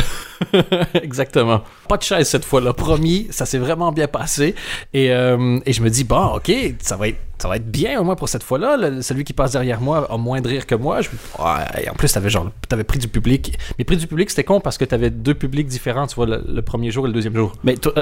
Exactement. 1.02 1.62
Pas 1.88 1.96
de 1.96 2.02
chaise 2.02 2.28
cette 2.28 2.44
fois-là, 2.44 2.72
promis. 2.72 3.28
Ça 3.30 3.46
s'est 3.46 3.58
vraiment 3.58 3.92
bien 3.92 4.06
passé. 4.08 4.54
Et, 4.92 5.10
euh, 5.12 5.58
et 5.66 5.72
je 5.72 5.82
me 5.82 5.90
dis, 5.90 6.04
bon, 6.04 6.36
ok, 6.36 6.52
ça 6.80 6.96
va 6.96 7.08
être, 7.08 7.18
ça 7.38 7.48
va 7.48 7.56
être 7.56 7.70
bien 7.70 8.00
au 8.00 8.04
moins 8.04 8.16
pour 8.16 8.28
cette 8.28 8.42
fois-là. 8.42 9.02
Celui 9.02 9.24
qui 9.24 9.32
passe 9.32 9.52
derrière 9.52 9.80
moi 9.80 10.06
a 10.10 10.16
moins 10.16 10.40
de 10.40 10.48
rire 10.48 10.66
que 10.66 10.74
moi. 10.74 11.00
Je, 11.02 11.08
ouais, 11.10 11.82
et 11.84 11.90
en 11.90 11.94
plus, 11.94 12.12
t'avais 12.12 12.30
genre, 12.30 12.50
t'avais 12.68 12.84
pris 12.84 12.98
du 12.98 13.08
public. 13.08 13.58
Mais 13.78 13.84
pris 13.84 13.96
du 13.96 14.06
public, 14.06 14.30
c'était 14.30 14.44
con 14.44 14.60
parce 14.60 14.78
que 14.78 14.84
t'avais 14.84 15.10
deux 15.10 15.34
publics 15.34 15.66
différents, 15.66 16.06
tu 16.06 16.14
vois, 16.16 16.26
le, 16.26 16.44
le 16.46 16.62
premier 16.62 16.90
jour 16.90 17.04
et 17.06 17.08
le 17.08 17.14
deuxième 17.14 17.34
jour. 17.34 17.52
Mais 17.64 17.76
toi, 17.76 17.92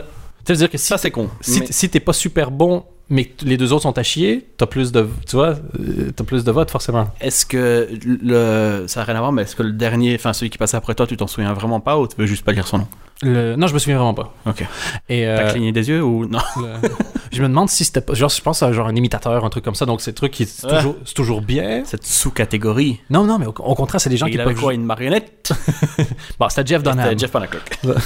Ça 0.46 0.53
veut 0.55 0.57
dire 0.59 0.70
que 0.70 0.79
si, 0.79 0.87
ça, 0.87 0.96
c'est 0.98 1.11
con. 1.11 1.29
si, 1.40 1.61
Mais- 1.61 1.66
si 1.70 1.88
t'es 1.90 2.01
pas 2.01 2.12
super 2.14 2.51
bon, 2.51 2.85
mais 3.11 3.24
que 3.27 3.44
les 3.44 3.57
deux 3.57 3.72
autres 3.72 3.83
sont 3.83 3.96
à 3.98 4.03
chier, 4.03 4.46
t'as 4.57 4.66
plus 4.66 4.92
de, 4.92 5.07
tu 5.27 5.37
vois, 5.37 5.57
euh, 5.81 6.11
t'as 6.14 6.24
plus 6.24 6.44
de 6.44 6.51
votes 6.51 6.70
forcément. 6.70 7.09
Est-ce 7.20 7.44
que 7.46 7.88
le. 8.05 8.85
Ça 8.87 9.01
n'a 9.01 9.05
rien 9.05 9.16
à 9.16 9.18
voir, 9.20 9.33
mais 9.33 9.42
est-ce 9.42 9.57
que 9.57 9.62
le 9.62 9.72
dernier, 9.72 10.14
enfin 10.14 10.33
celui 10.33 10.51
qui 10.51 10.59
passait 10.59 10.77
après 10.77 10.94
toi, 10.94 11.07
tu 11.07 11.16
t'en 11.16 11.27
souviens 11.27 11.53
vraiment 11.53 11.81
pas 11.81 11.98
ou 11.98 12.07
tu 12.07 12.16
veux 12.18 12.27
juste 12.27 12.44
pas 12.44 12.53
lire 12.53 12.66
son 12.66 12.79
nom? 12.79 12.88
Le- 13.22 13.57
non, 13.57 13.66
je 13.66 13.74
me 13.74 13.78
souviens 13.81 13.96
vraiment 13.96 14.14
pas. 14.14 14.33
Ok. 14.46 14.61
Et, 15.09 15.22
T'as 15.24 15.26
euh, 15.48 15.50
cligné 15.52 15.72
des 15.72 15.88
yeux 15.88 16.02
ou 16.04 16.26
non? 16.26 16.38
Le- 16.57 16.88
je 17.33 17.42
me 17.42 17.48
demande 17.48 17.68
si 17.68 17.85
c'était 17.85 18.00
pas. 18.00 18.14
Genre, 18.14 18.31
je 18.31 18.40
pense 18.40 18.62
à 18.62 18.72
genre 18.72 18.87
un 18.87 18.94
imitateur, 18.94 19.44
un 19.44 19.50
truc 19.50 19.64
comme 19.64 19.74
ça. 19.74 19.87
Donc, 19.87 20.00
c'est 20.00 20.12
truc 20.12 20.33
qui 20.33 20.44
Ouais. 20.44 20.76
toujours, 20.76 20.96
c'est 21.04 21.14
toujours 21.14 21.42
bien. 21.42 21.83
Cette 21.85 22.07
sous-catégorie. 22.07 23.00
Non, 23.11 23.24
non, 23.24 23.38
mais 23.38 23.46
au, 23.46 23.50
au 23.50 23.74
contraire, 23.74 24.00
c'est 24.00 24.09
des 24.11 24.16
gens 24.16 24.26
Et 24.26 24.31
qui 24.31 24.37
il 24.37 24.40
avait 24.40 24.52
peuvent. 24.54 24.62
quoi 24.62 24.74
Une 24.74 24.85
marionnette? 24.85 25.52
Bon, 26.38 26.48
c'était 26.48 26.66
Jeff 26.74 26.83
Dunham. 26.83 27.00
C'était 27.02 27.18
Jeff 27.18 27.31
Panaclock. 27.33 27.78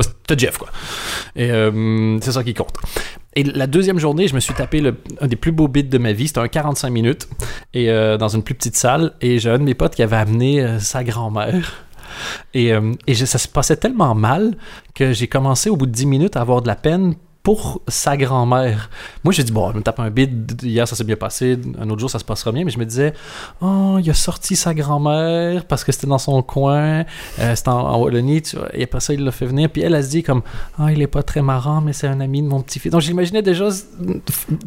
C'était 0.00 0.38
Jeff, 0.46 0.58
quoi. 0.58 0.68
Et 1.36 1.50
euh, 1.50 2.18
c'est 2.20 2.32
ça 2.32 2.42
qui 2.44 2.52
compte. 2.54 2.74
Et 3.36 3.44
la 3.44 3.66
deuxième 3.66 3.98
journée, 3.98 4.26
je 4.28 4.34
me 4.34 4.40
suis 4.40 4.52
tapé 4.54 4.80
le, 4.80 4.96
un 5.20 5.26
des 5.28 5.36
plus 5.36 5.52
beaux 5.52 5.68
bits 5.68 5.84
de 5.84 5.98
ma 5.98 6.12
vie. 6.12 6.26
C'était 6.28 6.40
un 6.40 6.48
45 6.48 6.90
minutes. 6.90 7.28
Et 7.74 7.88
euh, 7.90 8.16
dans 8.18 8.28
une 8.28 8.42
plus 8.42 8.54
petite 8.54 8.76
salle. 8.76 9.14
Et 9.20 9.38
j'ai 9.38 9.50
un 9.50 9.58
de 9.58 9.62
mes 9.64 9.74
potes 9.74 9.94
qui 9.94 10.02
avait 10.02 10.16
amené 10.16 10.60
euh, 10.60 10.78
sa 10.80 11.04
grand-mère. 11.04 11.84
Et, 12.54 12.72
euh, 12.72 12.92
ça 13.14 13.38
se 13.38 13.48
passait 13.48 13.76
tellement 13.76 14.14
mal 14.14 14.56
que 14.94 15.12
j'ai 15.12 15.26
commencé 15.26 15.70
au 15.70 15.76
bout 15.76 15.86
de 15.86 15.92
10 15.92 16.06
minutes 16.06 16.36
à 16.36 16.40
avoir 16.40 16.62
de 16.62 16.68
la 16.68 16.76
peine 16.76 17.14
pour 17.48 17.80
sa 17.88 18.18
grand-mère. 18.18 18.90
Moi, 19.24 19.32
j'ai 19.32 19.42
dit, 19.42 19.52
bon, 19.52 19.72
je 19.72 19.78
me 19.78 19.82
tape 19.82 20.00
un 20.00 20.10
bid. 20.10 20.60
Hier, 20.62 20.86
ça 20.86 20.94
s'est 20.94 21.04
bien 21.04 21.16
passé. 21.16 21.58
Un 21.80 21.88
autre 21.88 21.98
jour, 21.98 22.10
ça 22.10 22.18
se 22.18 22.24
passera 22.24 22.52
bien. 22.52 22.62
Mais 22.62 22.70
je 22.70 22.78
me 22.78 22.84
disais, 22.84 23.14
oh, 23.62 23.96
il 23.98 24.10
a 24.10 24.12
sorti 24.12 24.54
sa 24.54 24.74
grand-mère 24.74 25.64
parce 25.64 25.82
que 25.82 25.90
c'était 25.90 26.06
dans 26.06 26.18
son 26.18 26.42
coin. 26.42 27.06
Euh, 27.38 27.54
c'était 27.54 27.70
en, 27.70 27.78
en 27.78 27.98
Wallonie. 28.02 28.42
Tu 28.42 28.56
vois, 28.56 28.68
et 28.74 28.84
après 28.84 29.00
ça, 29.00 29.14
il 29.14 29.24
l'a 29.24 29.30
fait 29.30 29.46
venir. 29.46 29.70
Puis 29.70 29.80
elle, 29.80 29.94
elle 29.94 30.04
se 30.04 30.10
dit, 30.10 30.22
comme, 30.22 30.42
ah, 30.78 30.92
il 30.92 31.00
est 31.00 31.06
pas 31.06 31.22
très 31.22 31.40
marrant, 31.40 31.80
mais 31.80 31.94
c'est 31.94 32.06
un 32.06 32.20
ami 32.20 32.42
de 32.42 32.48
mon 32.48 32.60
petit-fils. 32.60 32.92
Donc, 32.92 33.00
j'imaginais 33.00 33.40
déjà 33.40 33.70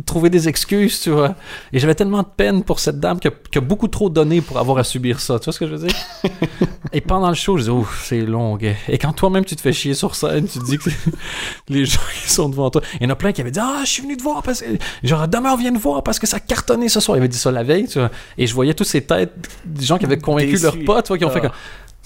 trouver 0.08 0.32
des 0.32 0.48
excuses, 0.48 1.02
tu 1.02 1.12
vois. 1.12 1.36
Et 1.74 1.78
j'avais 1.78 1.94
tellement 1.94 2.24
de 2.24 2.30
peine 2.36 2.64
pour 2.64 2.80
cette 2.80 3.00
dame 3.00 3.20
qui 3.20 3.28
a, 3.28 3.32
qui 3.52 3.60
a 3.60 3.62
beaucoup 3.62 3.90
trop 3.90 4.10
donné 4.10 4.42
pour 4.42 4.58
avoir 4.58 4.80
à 4.80 4.84
subir 4.84 5.20
ça. 5.20 5.38
Tu 5.38 5.46
vois 5.46 5.54
ce 5.54 5.60
que 5.60 5.68
je 5.68 5.76
veux 5.76 5.88
dire? 5.88 5.96
Et 6.94 7.02
pendant 7.02 7.30
le 7.30 7.36
show, 7.36 7.58
je 7.58 7.66
dis, 7.66 7.70
ouf, 7.70 8.06
c'est 8.08 8.22
long. 8.22 8.58
Et 8.88 8.98
quand 8.98 9.14
toi-même, 9.14 9.46
tu 9.46 9.56
te 9.56 9.62
fais 9.62 9.72
chier 9.72 9.94
sur 9.94 10.16
scène, 10.16 10.48
tu 10.48 10.58
te 10.58 10.66
dis 10.66 10.80
que 10.80 10.90
les 11.70 11.86
gens 11.86 12.02
qui 12.24 12.32
sont 12.32 12.50
devant 12.50 12.71
toi. 12.72 12.82
Il 13.00 13.04
y 13.04 13.06
en 13.06 13.10
a 13.10 13.16
plein 13.16 13.32
qui 13.32 13.42
avaient 13.42 13.52
dit, 13.52 13.60
ah, 13.62 13.82
je 13.84 13.90
suis 13.90 14.02
venu 14.04 14.18
te 14.18 14.24
voir 14.24 14.42
parce 14.44 14.62
que, 14.62 14.66
genre, 15.04 15.28
demain, 15.28 15.54
on 15.54 15.58
vient 15.58 15.74
te 15.74 15.78
voir 15.80 16.02
parce 16.04 16.18
que 16.20 16.28
ça 16.28 16.40
cartonnait 16.40 16.90
ce 16.90 17.00
soir. 17.00 17.18
Ils 17.18 17.20
avaient 17.20 17.28
dit 17.28 17.38
ça 17.38 17.52
la 17.52 17.64
veille, 17.64 17.88
tu 17.88 18.00
vois. 18.00 18.10
Et 18.38 18.48
je 18.48 18.54
voyais 18.54 18.74
toutes 18.74 18.88
ces 18.88 19.02
têtes, 19.02 19.34
des 19.66 19.86
gens 19.86 19.98
qui 19.98 20.06
avaient 20.06 20.18
convaincu 20.18 20.52
Déçus. 20.54 20.64
leurs 20.64 20.78
potes, 20.86 21.06
tu 21.06 21.08
vois, 21.10 21.18
qui 21.18 21.26
ont 21.26 21.30
fait 21.30 21.42
Ah. 21.44 21.50
comme, 21.50 21.52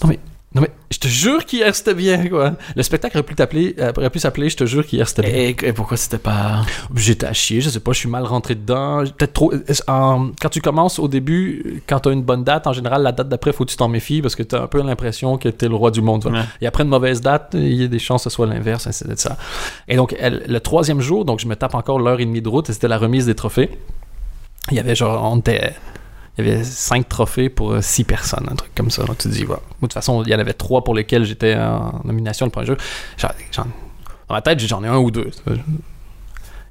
non 0.02 0.08
mais, 0.08 0.18
non 0.54 0.62
mais, 0.62 0.70
je 0.90 0.98
te 0.98 1.08
jure 1.08 1.44
qu'hier 1.44 1.74
c'était 1.74 1.92
bien, 1.92 2.28
quoi. 2.28 2.54
Le 2.76 2.82
spectacle 2.82 3.18
aurait 3.18 3.26
pu 3.26 3.34
t'appeler, 3.34 3.74
euh, 3.78 3.92
aurait 3.98 4.08
pu 4.08 4.20
s'appeler, 4.20 4.48
je 4.48 4.56
te 4.56 4.64
jure 4.64 4.86
qu'hier 4.86 5.06
c'était 5.06 5.22
bien. 5.22 5.34
Et, 5.34 5.56
et 5.64 5.72
pourquoi 5.74 5.98
c'était 5.98 6.16
pas? 6.16 6.62
J'étais 6.94 7.26
à 7.26 7.34
chier, 7.34 7.60
je 7.60 7.68
sais 7.68 7.80
pas, 7.80 7.92
je 7.92 7.98
suis 7.98 8.08
mal 8.08 8.24
rentré 8.24 8.54
dedans. 8.54 9.04
Peut-être 9.18 9.32
trop. 9.34 9.52
en- 9.88 10.30
quand 10.40 10.48
tu 10.48 10.62
commences 10.62 10.98
au 10.98 11.08
début, 11.08 11.82
quand 11.86 12.00
tu 12.00 12.08
as 12.08 12.12
une 12.12 12.22
bonne 12.22 12.42
date, 12.42 12.66
en 12.66 12.72
général, 12.72 13.02
la 13.02 13.12
date 13.12 13.28
d'après, 13.28 13.52
faut 13.52 13.66
que 13.66 13.70
tu 13.70 13.76
t'en 13.76 13.88
méfies 13.88 14.22
parce 14.22 14.34
que 14.34 14.44
tu 14.44 14.54
as 14.54 14.62
un 14.62 14.66
peu 14.66 14.80
l'impression 14.80 15.36
que 15.36 15.50
tu 15.50 15.64
es 15.66 15.68
le 15.68 15.74
roi 15.74 15.90
du 15.90 16.00
monde. 16.00 16.24
Ouais. 16.26 16.40
Et 16.62 16.66
après 16.66 16.84
une 16.84 16.88
mauvaise 16.90 17.20
date, 17.20 17.50
il 17.54 17.74
y 17.74 17.84
a 17.84 17.88
des 17.88 17.98
chances 17.98 18.24
que 18.24 18.30
ce 18.30 18.34
soit 18.36 18.46
l'inverse, 18.46 18.86
ainsi 18.86 19.04
de 19.06 19.14
ça. 19.16 19.36
Et 19.88 19.96
donc, 19.96 20.14
elle- 20.18 20.44
le 20.48 20.60
troisième 20.60 21.00
jour, 21.02 21.24
donc 21.26 21.40
je 21.40 21.48
me 21.48 21.56
tape 21.56 21.74
encore 21.74 21.98
l'heure 21.98 22.20
et 22.20 22.24
demie 22.24 22.40
de 22.40 22.48
route 22.48 22.70
et 22.70 22.72
c'était 22.72 22.88
la 22.88 22.98
remise 22.98 23.26
des 23.26 23.34
trophées. 23.34 23.68
Il 24.70 24.76
y 24.76 24.80
avait 24.80 24.94
genre, 24.94 25.22
on 25.30 25.38
était. 25.38 25.74
Il 26.38 26.46
y 26.46 26.50
avait 26.50 26.64
cinq 26.64 27.08
trophées 27.08 27.48
pour 27.48 27.72
euh, 27.72 27.80
six 27.80 28.04
personnes, 28.04 28.46
un 28.50 28.54
truc 28.56 28.74
comme 28.74 28.90
ça. 28.90 29.04
Donc, 29.04 29.18
tu 29.18 29.28
te 29.28 29.32
dis, 29.32 29.44
voilà. 29.44 29.62
De 29.62 29.80
toute 29.80 29.92
façon, 29.94 30.22
il 30.22 30.28
y 30.30 30.34
en 30.34 30.38
avait 30.38 30.52
trois 30.52 30.84
pour 30.84 30.94
lesquels 30.94 31.24
j'étais 31.24 31.54
en 31.56 32.00
nomination 32.04 32.44
le 32.46 32.50
premier 32.52 32.66
j'en- 32.66 33.64
dans 34.28 34.34
ma 34.34 34.42
tête, 34.42 34.58
j'en 34.60 34.82
ai 34.84 34.88
un 34.88 34.98
ou 34.98 35.10
deux. 35.10 35.30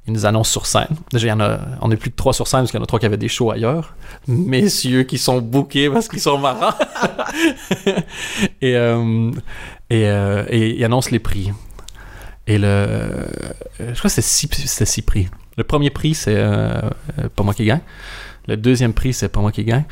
Ils 0.06 0.12
nous 0.12 0.24
annoncent 0.24 0.52
sur 0.52 0.66
scène. 0.66 0.86
Déjà, 1.10 1.26
il 1.26 1.30
y 1.30 1.32
en 1.32 1.40
a, 1.40 1.58
on 1.80 1.90
est 1.90 1.96
plus 1.96 2.10
de 2.10 2.14
trois 2.14 2.32
sur 2.32 2.46
scène 2.46 2.60
parce 2.60 2.70
qu'il 2.70 2.78
y 2.78 2.80
en 2.80 2.84
a 2.84 2.86
trois 2.86 3.00
qui 3.00 3.06
avaient 3.06 3.16
des 3.16 3.28
shows 3.28 3.50
ailleurs. 3.50 3.94
Messieurs 4.28 5.02
qui 5.02 5.18
sont 5.18 5.40
bookés 5.40 5.90
parce 5.90 6.06
qu'ils 6.06 6.20
sont 6.20 6.38
marrants. 6.38 6.74
et, 8.60 8.76
euh, 8.76 9.30
euh, 9.92 10.44
et 10.48 10.76
ils 10.78 10.84
annoncent 10.84 11.10
les 11.10 11.18
prix. 11.18 11.52
Et 12.46 12.58
le. 12.58 13.26
Je 13.80 13.84
crois 13.98 14.02
que 14.02 14.08
c'était 14.10 14.22
six, 14.22 14.48
six 14.84 15.02
prix. 15.02 15.28
Le 15.56 15.64
premier 15.64 15.90
prix, 15.90 16.14
c'est 16.14 16.36
pas 17.34 17.42
moi 17.42 17.54
qui 17.54 17.64
gagne. 17.64 17.80
Le 18.48 18.56
deuxième 18.56 18.92
prix, 18.92 19.12
c'est 19.12 19.28
pas 19.28 19.40
moi 19.40 19.52
qui 19.52 19.64
gagne. 19.64 19.84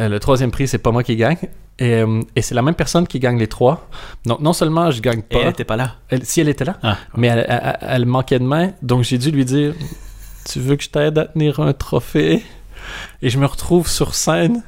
Euh, 0.00 0.08
le 0.08 0.20
troisième 0.20 0.50
prix, 0.50 0.68
c'est 0.68 0.78
pas 0.78 0.90
moi 0.92 1.02
qui 1.02 1.16
gagne. 1.16 1.36
Et, 1.80 1.94
euh, 1.94 2.20
et 2.36 2.42
c'est 2.42 2.54
la 2.54 2.62
même 2.62 2.74
personne 2.74 3.06
qui 3.06 3.18
gagne 3.20 3.38
les 3.38 3.46
trois. 3.46 3.88
Donc, 4.26 4.40
non 4.40 4.52
seulement 4.52 4.90
je 4.90 5.00
gagne 5.00 5.20
Et 5.30 5.34
pas. 5.34 5.40
elle 5.42 5.48
était 5.48 5.64
pas 5.64 5.76
là. 5.76 5.94
Elle- 6.08 6.24
si 6.24 6.40
elle 6.40 6.48
était 6.48 6.64
là, 6.64 6.76
Ah. 6.82 6.98
mais 7.16 7.28
elle, 7.28 7.46
elle- 7.48 7.78
elle 7.80 8.06
manquait 8.06 8.38
de 8.38 8.44
main, 8.44 8.72
donc 8.82 9.04
j'ai 9.04 9.18
dû 9.18 9.30
lui 9.30 9.44
dire 9.44 9.74
Tu 10.50 10.60
veux 10.60 10.76
que 10.76 10.82
je 10.82 10.88
t'aide 10.90 11.18
à 11.18 11.26
tenir 11.26 11.60
un 11.60 11.72
trophée 11.72 12.42
Et 13.22 13.28
je 13.30 13.38
me 13.38 13.44
retrouve 13.46 13.86
sur 13.88 14.14
scène. 14.14 14.62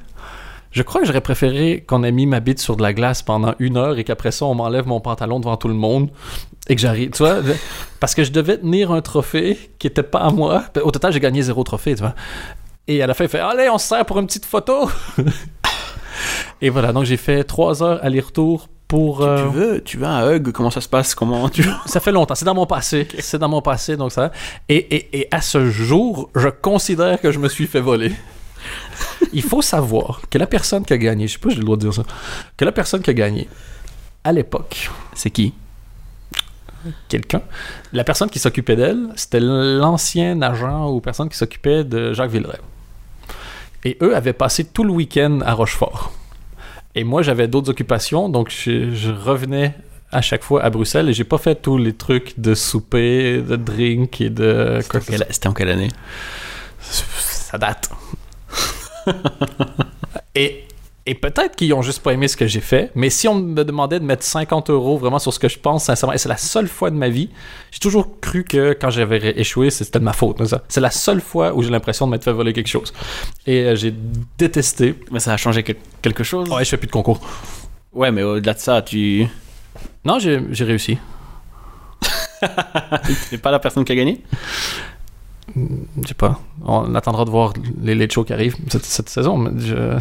Je 0.73 0.83
crois 0.83 1.01
que 1.01 1.07
j'aurais 1.07 1.21
préféré 1.23 1.83
qu'on 1.87 2.05
ait 2.05 2.13
mis 2.13 2.27
ma 2.27 2.39
bite 2.41 2.61
sur 2.61 2.77
de 2.77 2.83
la 2.83 2.93
glace 2.93 3.23
pendant 3.23 3.55
une 3.59 3.77
heure 3.77 3.99
et 3.99 4.05
qu'après 4.05 4.31
ça, 4.31 4.45
on 4.45 4.55
m'enlève 4.55 4.87
mon 4.87 5.01
pantalon 5.01 5.41
devant 5.41 5.57
tout 5.57 5.69
le 5.69 5.75
monde 5.75 6.11
et 6.69 6.75
que 6.77 6.81
j'arrive. 6.81 7.11
Tu 7.11 7.23
vois, 7.25 7.39
parce 7.99 8.15
que 8.15 8.23
je 8.25 8.31
devais 8.31 8.59
tenir 8.59 8.93
un 8.93 9.01
trophée 9.01 9.59
qui 9.79 9.87
était 9.89 10.03
pas 10.05 10.21
à 10.21 10.31
moi. 10.31 10.65
Au 10.85 10.91
total, 10.93 11.13
j'ai 11.13 11.19
gagné 11.21 11.43
zéro 11.43 11.65
trophée, 11.65 11.95
tu 11.95 12.03
vois. 12.03 12.15
Et 12.91 13.01
à 13.03 13.07
la 13.07 13.15
fin, 13.15 13.23
il 13.23 13.31
fait 13.31 13.39
Allez, 13.39 13.69
on 13.71 13.79
se 13.79 13.87
sert 13.87 14.05
pour 14.05 14.19
une 14.19 14.27
petite 14.27 14.45
photo 14.45 14.91
Et 16.61 16.71
voilà, 16.71 16.93
donc 16.93 17.05
j'ai 17.05 17.17
fait 17.17 17.45
trois 17.45 17.85
heures 17.85 18.01
aller-retour 18.03 18.69
pour. 18.89 19.19
Tu, 19.19 19.25
euh, 19.25 19.37
tu 19.37 19.55
veux, 19.55 19.81
tu 19.83 19.97
veux 19.99 20.07
un 20.07 20.29
hug? 20.29 20.51
Comment 20.51 20.73
ça 20.73 20.81
se 20.81 20.89
passe? 20.89 21.15
Comment 21.15 21.49
tu 21.49 21.65
ça 21.87 22.01
fait 22.01 22.11
longtemps. 22.11 22.35
C'est 22.35 22.45
dans 22.45 22.55
mon 22.55 22.67
passé. 22.67 23.07
C'est 23.21 23.39
dans 23.39 23.49
mon 23.49 23.63
passé, 23.63 23.97
donc 23.97 24.11
ça. 24.11 24.33
Et, 24.69 24.75
et, 24.75 25.21
et 25.21 25.29
à 25.31 25.41
ce 25.41 25.71
jour, 25.71 26.31
je 26.35 26.49
considère 26.49 27.21
que 27.21 27.31
je 27.31 27.39
me 27.39 27.49
suis 27.49 27.69
fait 27.69 27.81
voler. 27.81 28.13
Il 29.33 29.43
faut 29.43 29.63
savoir 29.63 30.21
que 30.29 30.37
la 30.37 30.49
personne 30.49 30.85
qui 30.85 30.93
a 30.93 30.99
gagné, 30.99 31.29
je 31.29 31.35
sais 31.35 31.39
pas 31.39 31.51
si 31.51 31.55
j'ai 31.55 31.61
le 31.61 31.67
droit 31.67 31.77
de 31.77 31.83
dire 31.83 31.95
ça, 31.95 32.03
que 32.57 32.65
la 32.65 32.73
personne 32.73 33.03
qui 33.03 33.11
a 33.11 33.15
gagné, 33.15 33.49
à 34.25 34.33
l'époque, 34.33 34.91
C'est 35.15 35.31
qui? 35.31 35.55
Quelqu'un, 37.09 37.43
la 37.93 38.05
personne 38.05 38.31
qui 38.31 38.39
s'occupait 38.39 38.75
d'elle, 38.75 39.11
c'était 39.15 39.41
l'ancien 39.41 40.43
agent 40.43 40.91
ou 40.91 41.01
personne 41.01 41.29
qui 41.29 41.37
s'occupait 41.37 41.85
de 41.85 42.13
Jacques 42.13 42.31
Villeray. 42.31 42.59
Et 43.85 43.97
eux 44.03 44.15
avaient 44.15 44.33
passé 44.33 44.65
tout 44.65 44.85
le 44.85 44.91
week-end 44.91 45.41
à 45.45 45.55
Rochefort. 45.55 46.13
Et 46.95 47.05
moi, 47.05 47.23
j'avais 47.23 47.49
d'autres 47.49 47.71
occupations, 47.71 48.29
donc 48.29 48.51
je, 48.51 48.93
je 48.93 49.11
revenais 49.11 49.75
à 50.13 50.21
chaque 50.21 50.43
fois 50.43 50.63
à 50.63 50.71
Bruxelles 50.71 51.09
et 51.09 51.13
j'ai 51.13 51.25
pas 51.25 51.39
fait 51.39 51.55
tous 51.55 51.79
les 51.79 51.93
trucs 51.93 52.39
de 52.39 52.55
souper, 52.55 53.41
de 53.41 53.57
drink 53.57 54.21
et 54.21 54.31
de 54.31 54.81
C'était 55.31 55.49
en 55.49 55.55
quelle 55.55 55.69
année? 55.69 55.89
Ça 56.81 57.59
date. 57.59 57.91
et 60.35 60.65
et 61.11 61.15
peut-être 61.17 61.57
qu'ils 61.57 61.75
ont 61.75 61.83
juste 61.83 62.05
pas 62.05 62.13
aimé 62.13 62.29
ce 62.29 62.37
que 62.37 62.47
j'ai 62.47 62.61
fait, 62.61 62.93
mais 62.95 63.11
si 63.11 63.27
on 63.27 63.35
me 63.35 63.65
demandait 63.65 63.99
de 63.99 64.05
mettre 64.05 64.23
50 64.23 64.71
euros 64.71 64.97
vraiment 64.97 65.19
sur 65.19 65.35
ce 65.35 65.41
que 65.41 65.49
je 65.49 65.59
pense, 65.59 65.83
sincèrement, 65.87 66.13
et 66.13 66.19
c'est 66.19 66.29
la 66.29 66.37
seule 66.37 66.69
fois 66.69 66.89
de 66.91 66.95
ma 66.95 67.09
vie, 67.09 67.31
j'ai 67.73 67.81
toujours 67.81 68.21
cru 68.21 68.45
que 68.45 68.77
quand 68.81 68.91
j'avais 68.91 69.35
échoué, 69.41 69.71
c'était 69.71 69.99
de 69.99 70.05
ma 70.05 70.13
faute. 70.13 70.41
C'est 70.69 70.81
la 70.81 70.93
seule 70.93 71.21
fois 71.21 71.53
où 71.53 71.63
j'ai 71.65 71.71
l'impression 71.71 72.07
de 72.07 72.13
m'être 72.13 72.23
fait 72.23 72.31
voler 72.33 72.53
quelque 72.53 72.69
chose. 72.69 72.93
Et 73.45 73.65
euh, 73.65 73.75
j'ai 73.75 73.93
détesté. 74.39 74.95
Mais 75.11 75.19
ça 75.19 75.33
a 75.33 75.37
changé 75.37 75.65
quel- 75.65 75.79
quelque 76.01 76.23
chose? 76.23 76.49
Ouais, 76.49 76.65
je 76.65 76.71
fais 76.71 76.77
plus 76.77 76.87
de 76.87 76.93
concours. 76.93 77.19
Ouais, 77.93 78.13
mais 78.13 78.23
au-delà 78.23 78.55
de 78.55 78.61
ça, 78.61 78.81
tu 78.81 79.27
Non, 80.05 80.21
j'ai 80.21 80.39
réussi. 80.65 80.97
n'es 83.33 83.39
pas 83.39 83.51
la 83.51 83.59
personne 83.59 83.85
qui 83.85 83.91
a 83.91 83.97
gagné? 83.97 84.23
Je 85.57 86.09
sais 86.09 86.15
pas. 86.15 86.41
On 86.65 86.95
attendra 86.95 87.25
de 87.25 87.31
voir 87.31 87.53
les 87.83 87.95
late 87.95 88.13
shows 88.13 88.25
qui 88.25 88.33
arrivent 88.33 88.57
cette, 88.69 88.85
cette 88.85 89.09
saison. 89.09 89.37
Mais 89.39 89.51
je... 89.59 89.99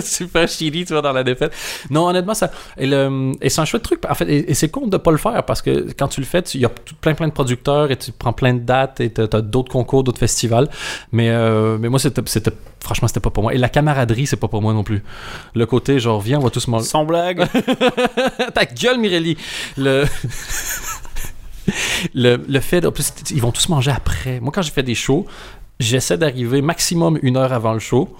Super 0.00 0.48
chili, 0.48 0.84
tu 0.84 0.92
vois, 0.92 1.02
dans 1.02 1.12
la 1.12 1.24
défaite. 1.24 1.52
Non, 1.90 2.08
honnêtement, 2.08 2.34
ça. 2.34 2.50
Et, 2.76 2.86
le... 2.86 3.32
et 3.40 3.48
c'est 3.48 3.60
un 3.60 3.64
chouette 3.64 3.82
truc. 3.82 4.02
En 4.08 4.14
fait, 4.14 4.28
et, 4.28 4.50
et 4.50 4.54
c'est 4.54 4.68
con 4.68 4.86
de 4.86 4.96
pas 4.96 5.10
le 5.10 5.16
faire 5.16 5.44
parce 5.44 5.62
que 5.62 5.86
quand 5.98 6.08
tu 6.08 6.20
le 6.20 6.26
fais, 6.26 6.40
il 6.54 6.60
y 6.60 6.64
a 6.64 6.70
plein, 7.00 7.14
plein 7.14 7.28
de 7.28 7.32
producteurs 7.32 7.90
et 7.90 7.96
tu 7.96 8.12
prends 8.12 8.32
plein 8.32 8.54
de 8.54 8.60
dates 8.60 9.00
et 9.00 9.12
tu 9.12 9.20
as, 9.20 9.40
d'autres 9.40 9.72
concours, 9.72 10.04
d'autres 10.04 10.18
festivals. 10.18 10.68
Mais, 11.12 11.30
euh, 11.30 11.78
mais 11.78 11.88
moi, 11.88 11.98
c'était, 11.98 12.22
c'était. 12.26 12.52
Franchement, 12.80 13.08
c'était 13.08 13.20
pas 13.20 13.30
pour 13.30 13.42
moi. 13.42 13.54
Et 13.54 13.58
la 13.58 13.68
camaraderie, 13.68 14.26
c'est 14.26 14.36
pas 14.36 14.48
pour 14.48 14.62
moi 14.62 14.72
non 14.72 14.84
plus. 14.84 15.02
Le 15.54 15.66
côté, 15.66 15.98
genre, 15.98 16.20
viens, 16.20 16.38
on 16.38 16.42
va 16.42 16.50
tous 16.50 16.68
manger. 16.68 16.84
Sans 16.84 17.04
blague 17.04 17.46
Ta 18.54 18.64
gueule, 18.64 18.98
Mirelli! 18.98 19.36
Le... 19.76 20.04
le, 22.14 22.36
le 22.36 22.60
fait, 22.60 22.80
de, 22.80 22.88
en 22.88 22.92
plus, 22.92 23.12
ils 23.30 23.40
vont 23.42 23.52
tous 23.52 23.68
manger 23.68 23.90
après. 23.90 24.40
Moi, 24.40 24.50
quand 24.54 24.62
j'ai 24.62 24.70
fait 24.70 24.82
des 24.82 24.94
shows, 24.94 25.26
j'essaie 25.80 26.18
d'arriver 26.18 26.62
maximum 26.62 27.18
une 27.22 27.36
heure 27.36 27.52
avant 27.52 27.72
le 27.72 27.78
show. 27.78 28.14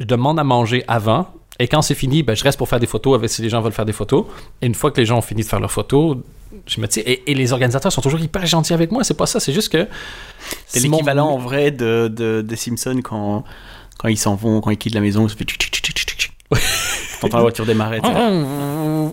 Je 0.00 0.04
demande 0.06 0.38
à 0.38 0.44
manger 0.44 0.84
avant. 0.88 1.28
Et 1.58 1.68
quand 1.68 1.80
c'est 1.82 1.94
fini, 1.94 2.22
ben, 2.22 2.36
je 2.36 2.44
reste 2.44 2.58
pour 2.58 2.68
faire 2.68 2.80
des 2.80 2.86
photos 2.86 3.14
avec 3.14 3.30
si 3.30 3.40
les 3.40 3.48
gens 3.48 3.60
veulent 3.62 3.72
faire 3.72 3.86
des 3.86 3.92
photos. 3.94 4.26
Et 4.60 4.66
une 4.66 4.74
fois 4.74 4.90
que 4.90 5.00
les 5.00 5.06
gens 5.06 5.16
ont 5.18 5.22
fini 5.22 5.42
de 5.42 5.46
faire 5.48 5.60
leurs 5.60 5.72
photos, 5.72 6.18
je 6.66 6.80
me 6.80 6.86
dis, 6.86 7.00
et, 7.00 7.30
et 7.30 7.34
les 7.34 7.52
organisateurs 7.52 7.90
sont 7.92 8.02
toujours 8.02 8.20
hyper 8.20 8.44
gentils 8.46 8.74
avec 8.74 8.90
moi. 8.92 9.04
C'est 9.04 9.14
pas 9.16 9.24
ça, 9.26 9.40
c'est 9.40 9.52
juste 9.54 9.70
que. 9.72 9.88
C'est 10.66 10.86
mon- 10.86 10.96
l'équivalent 10.98 11.28
en 11.30 11.38
vrai 11.38 11.70
de, 11.70 12.08
de, 12.14 12.42
des 12.42 12.56
Simpsons 12.56 13.00
quand, 13.02 13.44
quand 13.98 14.08
ils 14.08 14.18
s'en 14.18 14.34
vont, 14.34 14.60
quand 14.60 14.70
ils 14.70 14.76
quittent 14.76 14.94
la 14.94 15.00
maison, 15.00 15.26
ça 15.28 15.34
fait. 15.34 15.46
T'entends 17.20 17.38
la 17.38 17.42
voiture 17.42 17.64
démarrer. 17.66 18.00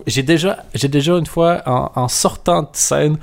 J'ai 0.06 0.22
déjà, 0.22 0.64
j'ai 0.74 0.88
déjà 0.88 1.16
une 1.16 1.26
fois, 1.26 1.62
en, 1.66 1.90
en 1.94 2.08
sortant 2.08 2.62
de 2.62 2.68
scène, 2.74 3.16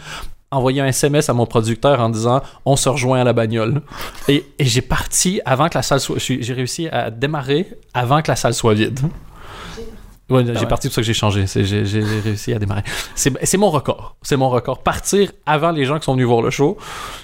envoyé 0.51 0.81
un 0.81 0.85
SMS 0.87 1.29
à 1.29 1.33
mon 1.33 1.45
producteur 1.45 1.99
en 1.99 2.09
disant 2.09 2.41
on 2.65 2.75
se 2.75 2.89
rejoint 2.89 3.21
à 3.21 3.23
la 3.23 3.33
bagnole. 3.33 3.81
Et, 4.27 4.45
et 4.59 4.65
j'ai 4.65 4.81
parti 4.81 5.41
avant 5.45 5.69
que 5.69 5.77
la 5.77 5.81
salle 5.81 5.99
soit. 5.99 6.17
J'ai 6.19 6.53
réussi 6.53 6.87
à 6.89 7.09
démarrer 7.09 7.67
avant 7.93 8.21
que 8.21 8.29
la 8.29 8.35
salle 8.35 8.53
soit 8.53 8.73
vide. 8.73 8.99
Ouais, 10.29 10.45
j'ai 10.45 10.51
ouais. 10.53 10.65
parti 10.67 10.87
pour 10.87 10.95
ça 10.95 11.01
que 11.01 11.05
j'ai 11.05 11.13
changé. 11.13 11.45
J'ai 11.47 12.03
réussi 12.23 12.53
à 12.53 12.59
démarrer. 12.59 12.83
C'est 13.15 13.57
mon 13.57 13.69
record. 13.69 14.15
C'est 14.21 14.37
mon 14.37 14.49
record. 14.49 14.79
Partir 14.83 15.31
avant 15.45 15.71
les 15.71 15.85
gens 15.85 15.99
qui 15.99 16.05
sont 16.05 16.13
venus 16.13 16.27
voir 16.27 16.41
le 16.41 16.49
show, 16.51 16.77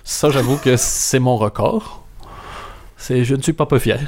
ça, 0.03 0.29
j'avoue 0.29 0.57
que 0.57 0.75
c'est 0.77 1.19
mon 1.19 1.37
record. 1.37 2.03
Je 3.09 3.35
ne 3.35 3.41
suis 3.41 3.53
pas 3.53 3.65
peu 3.65 3.79
fier. 3.79 3.99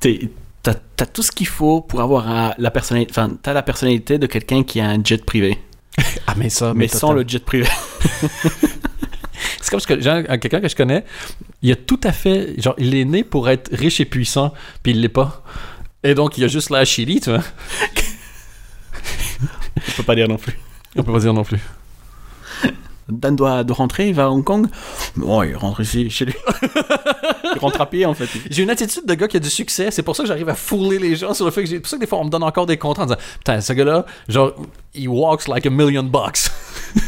T'es- 0.00 0.30
T'as 0.64 1.06
tout 1.06 1.22
ce 1.24 1.32
qu'il 1.32 1.48
faut 1.48 1.80
pour 1.80 2.00
avoir 2.00 2.54
la 2.56 2.70
personnalité, 2.70 3.10
enfin, 3.10 3.30
t'as 3.42 3.52
la 3.52 3.62
personnalité 3.64 4.18
de 4.18 4.26
quelqu'un 4.28 4.62
qui 4.62 4.80
a 4.80 4.88
un 4.88 5.02
jet 5.02 5.24
privé, 5.24 5.58
Ah, 6.26 6.34
mais 6.36 6.50
ça, 6.50 6.72
mais 6.74 6.88
sans 6.88 7.12
le 7.12 7.24
jet 7.26 7.44
privé. 7.44 7.68
C'est 9.60 9.70
comme 9.70 9.80
ce 9.80 9.86
que 9.86 10.00
genre, 10.00 10.22
quelqu'un 10.40 10.60
que 10.60 10.68
je 10.68 10.76
connais, 10.76 11.04
il 11.62 11.72
a 11.72 11.76
tout 11.76 12.00
à 12.04 12.12
fait. 12.12 12.60
Genre, 12.60 12.74
il 12.78 12.94
est 12.94 13.04
né 13.04 13.24
pour 13.24 13.48
être 13.48 13.70
riche 13.72 14.00
et 14.00 14.04
puissant, 14.04 14.52
puis 14.82 14.92
il 14.92 15.00
l'est 15.00 15.08
pas. 15.08 15.42
Et 16.02 16.14
donc, 16.14 16.38
il 16.38 16.44
a 16.44 16.48
juste 16.48 16.70
la 16.70 16.84
chili, 16.84 17.20
tu 17.20 17.30
vois. 17.30 17.42
Je 19.86 19.92
peux 19.96 20.02
pas 20.02 20.14
dire 20.14 20.28
non 20.28 20.36
plus. 20.36 20.58
On 20.96 21.02
peut 21.02 21.12
pas 21.12 21.20
dire 21.20 21.34
non 21.34 21.44
plus. 21.44 21.60
Dan 23.08 23.36
doit, 23.36 23.64
doit 23.64 23.76
rentrer, 23.76 24.08
il 24.08 24.14
va 24.14 24.24
à 24.24 24.28
Hong 24.28 24.44
Kong. 24.44 24.66
Bon, 25.16 25.42
il 25.42 25.56
rentre 25.56 25.80
ici, 25.80 26.08
chez 26.08 26.26
lui. 26.26 26.34
il 27.56 27.58
rentre 27.58 27.80
à 27.80 27.86
pied, 27.88 28.06
en 28.06 28.14
fait. 28.14 28.28
J'ai 28.50 28.62
une 28.62 28.70
attitude 28.70 29.06
de 29.06 29.14
gars 29.14 29.28
qui 29.28 29.36
a 29.36 29.40
du 29.40 29.50
succès. 29.50 29.90
C'est 29.90 30.02
pour 30.02 30.16
ça 30.16 30.22
que 30.22 30.28
j'arrive 30.28 30.48
à 30.48 30.54
fouler 30.54 30.98
les 30.98 31.16
gens 31.16 31.34
sur 31.34 31.44
le 31.44 31.50
fait 31.50 31.62
que 31.62 31.68
j'ai. 31.68 31.76
C'est 31.76 31.80
pour 31.80 31.90
ça 31.90 31.96
que 31.96 32.00
des 32.00 32.06
fois, 32.06 32.18
on 32.18 32.24
me 32.24 32.30
donne 32.30 32.42
encore 32.42 32.66
des 32.66 32.76
contrats 32.78 33.04
en 33.04 33.06
disant 33.06 33.18
Putain, 33.38 33.60
ce 33.60 33.72
gars-là, 33.72 34.06
genre, 34.28 34.52
he 34.94 35.06
walks 35.06 35.48
like 35.48 35.66
a 35.66 35.70
million 35.70 36.02
bucks. 36.02 36.50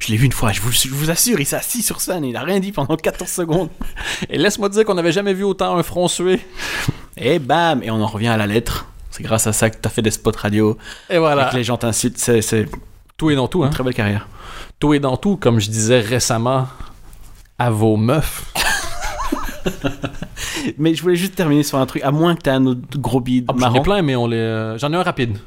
Je 0.00 0.12
l'ai 0.12 0.18
vu 0.18 0.26
une 0.26 0.32
fois, 0.32 0.52
je 0.52 0.60
vous, 0.60 0.70
je 0.70 0.88
vous 0.88 1.10
assure, 1.10 1.40
il 1.40 1.46
s'est 1.46 1.56
assis 1.56 1.80
sur 1.80 2.00
scène, 2.02 2.24
il 2.26 2.36
a 2.36 2.42
rien 2.42 2.60
dit 2.60 2.72
pendant 2.72 2.94
14 2.94 3.30
secondes. 3.30 3.70
Et 4.28 4.36
laisse-moi 4.36 4.68
dire 4.68 4.84
qu'on 4.84 4.94
n'avait 4.94 5.12
jamais 5.12 5.32
vu 5.32 5.44
autant 5.44 5.78
un 5.78 5.82
front 5.82 6.08
sué. 6.08 6.40
Et 7.16 7.38
bam, 7.38 7.82
et 7.82 7.90
on 7.90 8.02
en 8.02 8.06
revient 8.06 8.28
à 8.28 8.36
la 8.36 8.46
lettre. 8.46 8.86
C'est 9.10 9.22
grâce 9.22 9.46
à 9.46 9.54
ça 9.54 9.70
que 9.70 9.76
t'as 9.78 9.88
fait 9.88 10.02
des 10.02 10.10
spots 10.10 10.32
radio 10.36 10.76
Et 11.08 11.14
et 11.14 11.18
voilà. 11.18 11.46
que 11.46 11.56
les 11.56 11.64
gens 11.64 11.78
t'insultent. 11.78 12.18
C'est 12.18 12.66
Tout 13.16 13.30
est 13.30 13.34
dans 13.34 13.48
tout, 13.48 13.60
une 13.60 13.68
hein. 13.68 13.70
très 13.70 13.82
belle 13.82 13.94
carrière. 13.94 14.28
Tout 14.78 14.92
est 14.92 15.00
dans 15.00 15.16
tout, 15.16 15.36
comme 15.36 15.58
je 15.58 15.70
disais 15.70 16.00
récemment 16.00 16.68
à 17.58 17.70
vos 17.70 17.96
meufs. 17.96 18.44
Mais 20.78 20.94
je 20.94 21.02
voulais 21.02 21.16
juste 21.16 21.34
terminer 21.34 21.62
sur 21.62 21.78
un 21.78 21.86
truc, 21.86 22.02
à 22.02 22.10
moins 22.10 22.34
que 22.34 22.42
t'aies 22.42 22.50
un 22.50 22.66
autre 22.66 22.80
gros 22.98 23.20
bide 23.20 23.46
Ah, 23.48 23.54
J'en 23.58 23.74
ai 23.74 23.80
plein, 23.80 24.02
mais 24.02 24.16
on 24.16 24.26
les. 24.26 24.36
euh, 24.36 24.78
J'en 24.78 24.92
ai 24.92 24.96
un 24.96 25.02
rapide. 25.02 25.38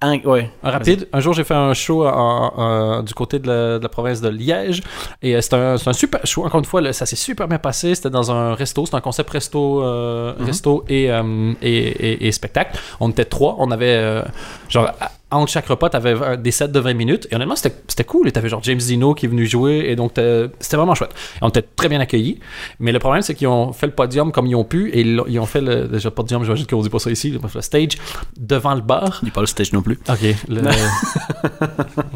Un, 0.00 0.16
ouais. 0.20 0.48
Un 0.62 0.70
rapide. 0.70 1.08
Un 1.12 1.18
jour, 1.18 1.32
j'ai 1.34 1.42
fait 1.42 1.54
un 1.56 1.74
show 1.74 2.06
en- 2.06 2.52
en- 2.56 3.02
du 3.02 3.12
côté 3.14 3.40
de 3.40 3.48
la, 3.48 3.78
de 3.78 3.82
la 3.82 3.88
province 3.88 4.20
de 4.20 4.28
Liège. 4.28 4.80
Et 5.22 5.34
euh, 5.34 5.40
c'était 5.40 5.56
un, 5.56 5.76
super 5.92 6.24
show. 6.24 6.44
Encore 6.44 6.60
une 6.60 6.66
fois, 6.66 6.80
là, 6.80 6.92
ça 6.92 7.04
s'est 7.04 7.16
super 7.16 7.48
bien 7.48 7.58
passé. 7.58 7.96
C'était 7.96 8.10
dans 8.10 8.30
un 8.30 8.54
resto. 8.54 8.84
C'était 8.86 8.96
un 8.96 9.00
concept 9.00 9.30
resto, 9.30 9.82
euh, 9.82 10.34
resto 10.38 10.84
et, 10.88 11.10
euh, 11.10 11.52
et, 11.62 11.76
et- 11.76 12.26
et 12.28 12.32
spectacle. 12.32 12.78
On 13.00 13.10
était 13.10 13.24
trois. 13.24 13.56
On 13.58 13.72
avait, 13.72 13.86
euh, 13.96 14.22
genre, 14.68 14.88
entre 15.30 15.50
chaque 15.50 15.66
repas, 15.66 15.90
t'avais 15.90 16.36
des 16.38 16.50
sets 16.50 16.68
de 16.68 16.80
20 16.80 16.94
minutes. 16.94 17.28
Et 17.30 17.34
honnêtement, 17.34 17.56
c'était 17.56 17.74
c'était 17.86 18.04
cool. 18.04 18.28
Et 18.28 18.32
t'avais 18.32 18.48
genre 18.48 18.62
James 18.62 18.78
Dino 18.78 19.14
qui 19.14 19.26
est 19.26 19.28
venu 19.28 19.46
jouer. 19.46 19.86
Et 19.88 19.96
donc, 19.96 20.12
c'était 20.60 20.76
vraiment 20.76 20.94
chouette. 20.94 21.14
Et 21.36 21.38
on 21.42 21.48
était 21.48 21.62
très 21.62 21.88
bien 21.88 22.00
accueillis. 22.00 22.38
Mais 22.80 22.92
le 22.92 22.98
problème, 22.98 23.22
c'est 23.22 23.34
qu'ils 23.34 23.48
ont 23.48 23.72
fait 23.72 23.86
le 23.86 23.92
podium 23.92 24.32
comme 24.32 24.46
ils 24.46 24.54
ont 24.54 24.64
pu. 24.64 24.90
Et 24.90 25.00
ils, 25.00 25.40
ont 25.40 25.46
fait 25.46 25.60
le. 25.60 25.88
Déjà, 25.88 26.10
podium, 26.10 26.44
j'imagine 26.44 26.66
qu'on 26.66 26.82
dit 26.82 26.90
pas 26.90 26.98
ça 26.98 27.10
ici. 27.10 27.30
Le 27.30 27.60
stage 27.60 27.98
devant 28.36 28.74
le 28.74 28.80
bar. 28.80 29.20
Dis 29.22 29.30
pas 29.30 29.40
le 29.40 29.46
stage 29.46 29.72
non 29.72 29.82
plus. 29.82 29.98
Ok, 30.08 30.22
le, 30.48 30.60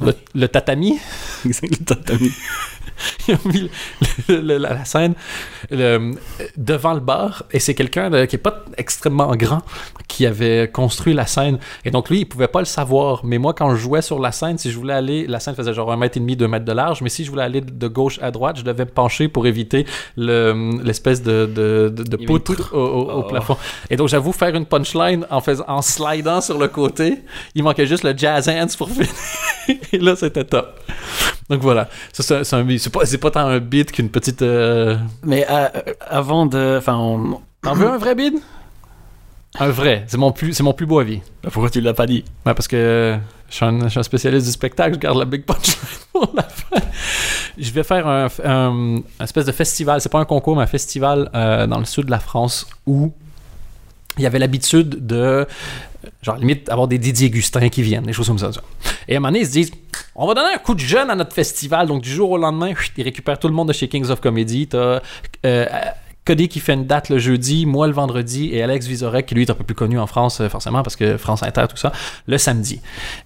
le, 0.02 0.14
le 0.34 0.48
tatami, 0.48 0.98
le 1.44 1.84
tatami. 1.84 2.30
ils 3.28 3.34
ont 3.34 3.38
mis 3.48 3.70
le- 4.28 4.40
le- 4.40 4.58
la, 4.58 4.74
la 4.74 4.84
scène 4.84 5.14
le- 5.70 6.12
devant 6.56 6.94
le 6.94 7.00
bar 7.00 7.44
et 7.52 7.58
c'est 7.60 7.74
quelqu'un 7.74 8.10
qui 8.26 8.36
est 8.36 8.38
pas 8.38 8.64
extrêmement 8.76 9.34
grand 9.36 9.62
qui 10.08 10.26
avait 10.26 10.70
construit 10.72 11.14
la 11.14 11.26
scène. 11.26 11.58
Et 11.84 11.90
donc 11.90 12.10
lui 12.10 12.20
il 12.20 12.24
pouvait 12.26 12.48
pas 12.48 12.58
le 12.60 12.64
savoir. 12.66 13.24
Mais 13.24 13.38
moi 13.38 13.54
quand 13.54 13.70
je 13.74 13.76
jouais 13.80 14.02
sur 14.02 14.18
la 14.18 14.32
scène 14.32 14.58
si 14.58 14.70
je 14.70 14.78
voulais 14.78 14.94
aller 14.94 15.26
la 15.26 15.40
scène 15.40 15.54
faisait 15.54 15.72
genre 15.74 15.90
un 15.92 15.96
mètre 15.96 16.16
et 16.16 16.20
demi 16.20 16.36
deux 16.36 16.48
mètres 16.48 16.64
de 16.64 16.72
large 16.72 17.00
mais 17.02 17.08
si 17.08 17.24
je 17.24 17.30
voulais 17.30 17.42
aller 17.44 17.60
de 17.60 17.88
gauche 17.88 18.18
à 18.22 18.30
droite 18.30 18.56
je 18.58 18.62
devais 18.62 18.84
me 18.84 18.90
pencher 18.90 19.28
pour 19.28 19.46
éviter 19.46 19.86
le- 20.16 20.70
l'espèce 20.82 21.22
de, 21.22 21.46
poutre, 22.26 22.74
au, 22.74 23.10
Oh. 23.12 23.22
plafond. 23.24 23.56
Et 23.90 23.96
donc 23.96 24.08
j'avoue 24.08 24.32
faire 24.32 24.54
une 24.54 24.66
punchline 24.66 25.26
en 25.30 25.40
faisant 25.40 25.64
en 25.68 25.82
slidant 25.82 26.40
sur 26.40 26.58
le 26.58 26.68
côté 26.68 27.18
il 27.54 27.62
manquait 27.62 27.86
juste 27.86 28.04
le 28.04 28.16
jazz 28.16 28.48
hands 28.48 28.76
pour 28.78 28.88
finir. 28.90 29.08
Et 29.92 29.98
là 29.98 30.16
c'était 30.16 30.44
top 30.44 30.78
donc 31.52 31.60
voilà 31.62 31.88
ça 32.12 32.22
c'est 32.22 32.44
c'est 32.44 32.56
un 32.56 32.66
c'est 33.04 33.18
pas 33.18 33.30
tant 33.30 33.46
un 33.46 33.58
beat 33.60 33.92
qu'une 33.92 34.08
petite 34.08 34.42
euh, 34.42 34.96
Mais 35.22 35.46
euh, 35.50 35.68
euh, 35.76 35.80
avant 36.08 36.46
de. 36.46 36.76
Enfin, 36.78 36.96
on- 36.96 37.40
T'en 37.62 37.74
veux 37.74 37.88
un 37.88 37.98
vrai 37.98 38.14
bid? 38.14 38.34
Un 39.60 39.68
vrai. 39.68 40.04
C'est 40.08 40.16
mon 40.16 40.32
plus, 40.32 40.54
c'est 40.54 40.62
mon 40.62 40.72
plus 40.72 40.86
beau 40.86 40.98
avis. 40.98 41.20
pourquoi 41.52 41.68
tu 41.70 41.80
l'as 41.82 41.92
pas 41.94 42.06
dit? 42.06 42.24
Ouais, 42.46 42.54
parce 42.54 42.66
que 42.68 43.18
je 43.50 43.54
suis, 43.54 43.64
un, 43.66 43.80
je 43.84 43.88
suis 43.88 44.00
un 44.00 44.02
spécialiste 44.02 44.46
du 44.46 44.52
spectacle, 44.52 44.94
je 44.94 44.98
garde 44.98 45.18
la 45.18 45.26
big 45.26 45.44
punch 45.44 45.76
pour 46.12 46.32
la 46.34 46.42
fin. 46.42 46.78
Je 47.58 47.70
vais 47.70 47.82
faire 47.82 48.06
un, 48.08 48.28
un- 48.44 48.96
un 49.20 49.24
espèce 49.24 49.44
de 49.44 49.52
festival, 49.52 50.00
c'est 50.00 50.08
pas 50.10 50.18
un 50.20 50.24
concours, 50.24 50.56
mais 50.56 50.62
un 50.62 50.66
festival 50.66 51.30
euh, 51.34 51.66
dans 51.66 51.78
le 51.78 51.84
sud 51.84 52.06
de 52.06 52.10
la 52.10 52.18
France 52.18 52.66
où 52.86 53.12
il 54.16 54.22
y 54.24 54.26
avait 54.26 54.38
l'habitude 54.38 55.06
de, 55.06 55.46
genre, 56.22 56.36
limite, 56.36 56.68
avoir 56.68 56.88
des 56.88 56.98
Didier 56.98 57.30
Gustin 57.30 57.68
qui 57.68 57.82
viennent, 57.82 58.04
des 58.04 58.12
choses 58.12 58.28
comme 58.28 58.38
ça. 58.38 58.50
Et 59.08 59.14
à 59.14 59.16
un 59.16 59.20
moment 59.20 59.28
donné, 59.28 59.40
ils 59.40 59.46
se 59.46 59.52
disent, 59.52 59.72
on 60.14 60.26
va 60.26 60.34
donner 60.34 60.54
un 60.54 60.58
coup 60.58 60.74
de 60.74 60.80
jeune 60.80 61.10
à 61.10 61.14
notre 61.14 61.32
festival. 61.32 61.86
Donc, 61.86 62.02
du 62.02 62.10
jour 62.10 62.30
au 62.30 62.38
lendemain, 62.38 62.72
ils 62.96 63.02
récupèrent 63.02 63.38
tout 63.38 63.48
le 63.48 63.54
monde 63.54 63.68
de 63.68 63.72
chez 63.72 63.88
Kings 63.88 64.10
of 64.10 64.20
Comedy. 64.20 64.68
T'as 64.68 65.00
euh, 65.46 65.66
Cody 66.24 66.48
qui 66.48 66.60
fait 66.60 66.74
une 66.74 66.86
date 66.86 67.08
le 67.08 67.18
jeudi, 67.18 67.66
moi 67.66 67.88
le 67.88 67.92
vendredi, 67.92 68.50
et 68.52 68.62
Alex 68.62 68.86
Vizorek, 68.86 69.26
qui 69.26 69.34
lui 69.34 69.42
est 69.42 69.50
un 69.50 69.54
peu 69.54 69.64
plus 69.64 69.74
connu 69.74 69.98
en 69.98 70.06
France, 70.06 70.40
euh, 70.40 70.48
forcément, 70.48 70.82
parce 70.84 70.94
que 70.94 71.16
France 71.16 71.42
Inter, 71.42 71.64
tout 71.68 71.76
ça, 71.76 71.90
le 72.28 72.38
samedi. 72.38 72.80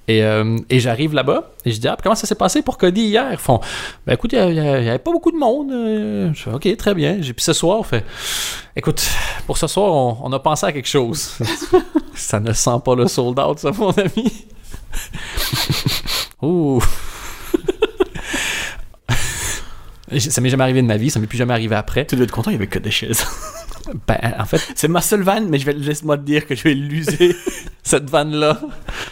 Et, 0.08 0.22
euh, 0.22 0.56
et 0.70 0.80
j'arrive 0.80 1.12
là-bas, 1.12 1.50
et 1.66 1.72
je 1.72 1.78
dis, 1.80 1.88
ah, 1.88 1.96
comment 2.02 2.14
ça 2.14 2.26
s'est 2.26 2.34
passé 2.34 2.62
pour 2.62 2.78
Cody 2.78 3.02
hier? 3.02 3.26
Ils 3.30 3.36
font, 3.38 3.60
ben 4.06 4.14
écoute, 4.14 4.32
il 4.32 4.48
n'y 4.48 4.58
avait 4.60 4.98
pas 4.98 5.12
beaucoup 5.12 5.30
de 5.30 5.36
monde. 5.36 5.70
euh. 5.72 6.30
Je 6.32 6.42
fais, 6.44 6.52
ok, 6.52 6.76
très 6.78 6.94
bien. 6.94 7.18
J'ai- 7.20 7.34
Puis 7.34 7.44
ce 7.44 7.52
soir, 7.52 7.78
on 7.78 7.82
fait, 7.82 8.04
écoute, 8.74 9.06
pour 9.46 9.58
ce 9.58 9.66
soir, 9.66 9.92
on, 9.92 10.16
on 10.22 10.32
a 10.32 10.38
pensé 10.38 10.64
à 10.64 10.72
quelque 10.72 10.88
chose. 10.88 11.38
ça 12.14 12.40
ne 12.40 12.52
sent 12.54 12.78
pas 12.82 12.94
le 12.94 13.06
sold 13.08 13.38
out, 13.38 13.58
ça, 13.58 13.72
mon 13.72 13.90
ami. 13.90 14.46
Ouh. 16.42 16.80
Ça 20.18 20.40
m'est 20.40 20.50
jamais 20.50 20.62
arrivé 20.62 20.82
de 20.82 20.86
ma 20.86 20.96
vie, 20.96 21.10
ça 21.10 21.18
m'est 21.18 21.26
plus 21.26 21.38
jamais 21.38 21.52
arrivé 21.52 21.74
après. 21.74 22.06
Tu 22.06 22.16
dois 22.16 22.24
être 22.24 22.30
content, 22.30 22.50
il 22.50 22.54
y 22.54 22.56
avait 22.56 22.66
que 22.66 22.78
des 22.78 22.90
chaises. 22.90 23.24
Ben, 24.08 24.18
en 24.36 24.44
fait, 24.46 24.60
C'est 24.74 24.88
ma 24.88 25.00
seule 25.00 25.22
vanne, 25.22 25.48
mais 25.48 25.60
je 25.60 25.66
vais 25.66 25.72
laisse-moi 25.72 26.18
te 26.18 26.22
dire 26.22 26.44
que 26.44 26.56
je 26.56 26.64
vais 26.64 26.74
l'user. 26.74 27.36
cette 27.84 28.10
vanne-là, 28.10 28.60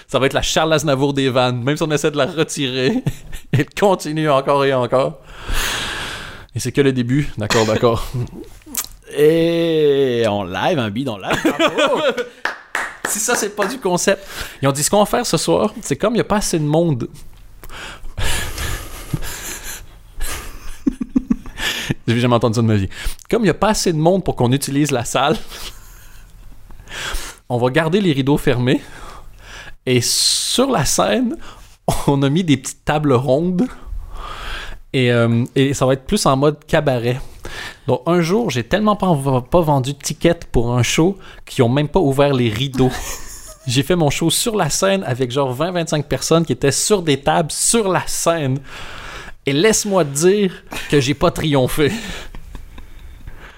ça 0.08 0.18
va 0.18 0.26
être 0.26 0.32
la 0.32 0.42
Charles 0.42 0.72
Aznavour 0.72 1.14
des 1.14 1.30
vannes. 1.30 1.62
Même 1.62 1.76
si 1.76 1.84
on 1.84 1.90
essaie 1.92 2.10
de 2.10 2.16
la 2.16 2.26
retirer, 2.26 3.04
elle 3.52 3.70
continue 3.70 4.28
encore 4.28 4.64
et 4.64 4.74
encore. 4.74 5.20
Et 6.56 6.60
c'est 6.60 6.72
que 6.72 6.80
le 6.80 6.92
début. 6.92 7.30
D'accord, 7.38 7.66
d'accord. 7.66 8.04
Et 9.16 10.24
en 10.28 10.42
live, 10.42 10.78
un 10.80 10.90
bide 10.90 11.08
en 11.08 11.18
live. 11.18 11.40
bravo. 11.56 12.02
si 13.08 13.20
ça, 13.20 13.36
c'est 13.36 13.54
pas 13.54 13.66
du 13.66 13.78
concept. 13.78 14.26
Ils 14.60 14.66
ont 14.66 14.72
dit 14.72 14.82
ce 14.82 14.90
qu'on 14.90 14.98
va 14.98 15.06
faire 15.06 15.24
ce 15.24 15.36
soir, 15.36 15.72
c'est 15.82 15.96
comme 15.96 16.14
il 16.14 16.16
n'y 16.16 16.22
a 16.22 16.24
pas 16.24 16.38
assez 16.38 16.58
de 16.58 16.64
monde. 16.64 17.08
J'ai 22.06 22.20
jamais 22.20 22.34
entendu 22.34 22.56
ça 22.56 22.62
de 22.62 22.66
ma 22.66 22.76
vie. 22.76 22.88
Comme 23.30 23.42
il 23.42 23.46
n'y 23.46 23.50
a 23.50 23.54
pas 23.54 23.70
assez 23.70 23.92
de 23.92 23.98
monde 23.98 24.24
pour 24.24 24.36
qu'on 24.36 24.52
utilise 24.52 24.90
la 24.90 25.04
salle, 25.04 25.36
on 27.48 27.58
va 27.58 27.70
garder 27.70 28.00
les 28.00 28.12
rideaux 28.12 28.38
fermés. 28.38 28.82
Et 29.86 30.00
sur 30.00 30.70
la 30.70 30.84
scène, 30.84 31.36
on 32.06 32.22
a 32.22 32.30
mis 32.30 32.44
des 32.44 32.56
petites 32.56 32.84
tables 32.84 33.12
rondes. 33.12 33.66
Et, 34.92 35.10
euh, 35.10 35.44
et 35.56 35.74
ça 35.74 35.86
va 35.86 35.94
être 35.94 36.04
plus 36.04 36.24
en 36.26 36.36
mode 36.36 36.64
cabaret. 36.66 37.20
Donc 37.86 38.02
un 38.06 38.20
jour, 38.20 38.50
j'ai 38.50 38.64
tellement 38.64 38.96
pas, 38.96 39.42
pas 39.50 39.60
vendu 39.60 39.92
de 39.92 39.98
tickets 39.98 40.46
pour 40.46 40.76
un 40.76 40.82
show 40.82 41.18
qu'ils 41.44 41.64
ont 41.64 41.68
même 41.68 41.88
pas 41.88 42.00
ouvert 42.00 42.32
les 42.32 42.48
rideaux. 42.48 42.90
j'ai 43.66 43.82
fait 43.82 43.96
mon 43.96 44.10
show 44.10 44.30
sur 44.30 44.56
la 44.56 44.70
scène 44.70 45.02
avec 45.04 45.30
genre 45.30 45.54
20-25 45.54 46.04
personnes 46.04 46.44
qui 46.44 46.52
étaient 46.52 46.72
sur 46.72 47.02
des 47.02 47.20
tables 47.20 47.50
sur 47.50 47.88
la 47.88 48.02
scène. 48.06 48.58
Et 49.46 49.52
laisse-moi 49.52 50.04
te 50.04 50.10
dire 50.10 50.52
que 50.90 51.00
j'ai 51.00 51.14
pas 51.14 51.30
triomphé. 51.30 51.92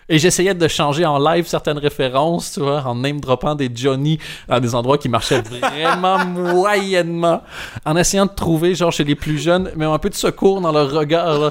Et 0.09 0.21
j'essayais 0.21 0.55
de 0.55 0.69
changer 0.69 1.05
en 1.05 1.19
live 1.19 1.49
certaines 1.49 1.79
références, 1.79 2.53
tu 2.53 2.61
vois, 2.61 2.81
en 2.85 2.95
name 2.95 3.19
droppant 3.19 3.57
des 3.57 3.69
Johnny 3.75 4.21
à 4.49 4.61
des 4.61 4.73
endroits 4.73 4.99
qui 4.99 5.09
marchaient 5.09 5.43
vraiment 5.43 6.25
moyennement, 6.27 7.43
en 7.85 7.97
essayant 7.97 8.27
de 8.27 8.31
trouver, 8.31 8.77
genre 8.77 8.93
chez 8.93 9.03
les 9.03 9.17
plus 9.17 9.39
jeunes, 9.39 9.73
mais 9.75 9.85
un 9.85 9.99
peu 9.99 10.09
de 10.09 10.15
secours 10.15 10.61
dans 10.61 10.71
leur 10.71 10.93
regard. 10.93 11.39
là. 11.41 11.51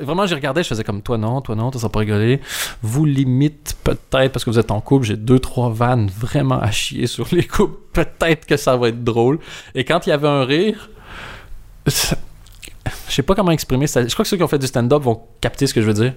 Vraiment, 0.00 0.26
j'ai 0.26 0.34
regardé, 0.34 0.64
je 0.64 0.68
faisais 0.68 0.82
comme 0.82 1.00
toi 1.00 1.16
non, 1.16 1.40
toi 1.42 1.54
non, 1.54 1.70
toi 1.70 1.80
ça 1.80 1.88
pas 1.88 2.00
rigoler. 2.00 2.40
Vous 2.82 3.04
limite 3.04 3.76
peut-être 3.84 4.32
parce 4.32 4.44
que 4.44 4.50
vous 4.50 4.58
êtes 4.58 4.72
en 4.72 4.80
couple, 4.80 5.06
j'ai 5.06 5.16
deux 5.16 5.38
trois 5.38 5.70
vannes 5.70 6.10
vraiment 6.18 6.58
à 6.60 6.72
chier 6.72 7.06
sur 7.06 7.28
les 7.30 7.44
couples. 7.46 7.78
Peut-être 7.92 8.46
que 8.46 8.56
ça 8.56 8.76
va 8.76 8.88
être 8.88 9.04
drôle. 9.04 9.38
Et 9.76 9.84
quand 9.84 10.08
il 10.08 10.10
y 10.10 10.12
avait 10.12 10.26
un 10.26 10.44
rire, 10.44 10.90
je 13.08 13.14
sais 13.14 13.22
pas 13.22 13.34
comment 13.34 13.50
exprimer 13.50 13.86
ça. 13.86 14.06
Je 14.06 14.12
crois 14.12 14.24
que 14.24 14.28
ceux 14.28 14.36
qui 14.36 14.42
ont 14.42 14.48
fait 14.48 14.58
du 14.58 14.66
stand-up 14.66 15.02
vont 15.02 15.20
capter 15.40 15.66
ce 15.66 15.74
que 15.74 15.80
je 15.80 15.86
veux 15.86 15.94
dire. 15.94 16.14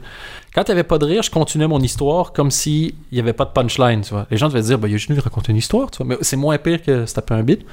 Quand 0.54 0.64
il 0.64 0.68
n'y 0.68 0.74
avait 0.74 0.84
pas 0.84 0.98
de 0.98 1.06
rire, 1.06 1.22
je 1.22 1.32
continuais 1.32 1.68
mon 1.68 1.80
histoire 1.80 2.32
comme 2.32 2.52
s'il 2.52 2.94
n'y 3.12 3.20
avait 3.20 3.34
pas 3.34 3.46
de 3.46 3.52
punchline, 3.52 4.02
tu 4.02 4.12
vois. 4.12 4.26
Les 4.32 4.38
gens 4.38 4.48
devaient 4.48 4.62
dire, 4.62 4.80
bah, 4.80 4.88
il 4.88 4.94
a 4.94 4.98
juste 4.98 5.10
venu 5.10 5.20
raconter 5.20 5.52
une 5.52 5.58
histoire, 5.58 5.92
tu 5.92 5.98
vois. 5.98 6.06
Mais 6.06 6.18
c'est 6.22 6.38
moins 6.38 6.58
pire 6.58 6.82
que 6.82 7.06
se 7.06 7.14
taper 7.14 7.34
un 7.34 7.44
beat. 7.44 7.66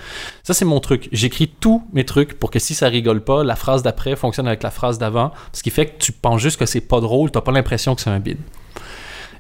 Ça, 0.43 0.55
c'est 0.55 0.65
mon 0.65 0.81
truc. 0.81 1.09
J'écris 1.13 1.49
tous 1.49 1.83
mes 1.93 2.05
trucs 2.05 2.39
pour 2.39 2.51
que 2.51 2.59
si 2.59 2.75
ça 2.75 2.89
rigole 2.89 3.23
pas, 3.23 3.45
la 3.45 3.57
phrase 3.57 3.83
d'après 3.83 4.17
fonctionne 4.17 4.47
avec 4.47 4.63
la 4.63 4.71
phrase 4.71 4.99
d'avant. 4.99 5.33
Ce 5.53 5.63
qui 5.63 5.71
fait 5.71 5.87
que 5.87 5.99
tu 5.99 6.13
penses 6.13 6.41
juste 6.41 6.59
que 6.59 6.67
c'est 6.67 6.81
pas 6.81 7.01
drôle, 7.01 7.31
t'as 7.31 7.41
pas 7.41 7.53
l'impression 7.53 7.95
que 7.95 8.01
c'est 8.01 8.11
un 8.11 8.21
bide. 8.21 8.39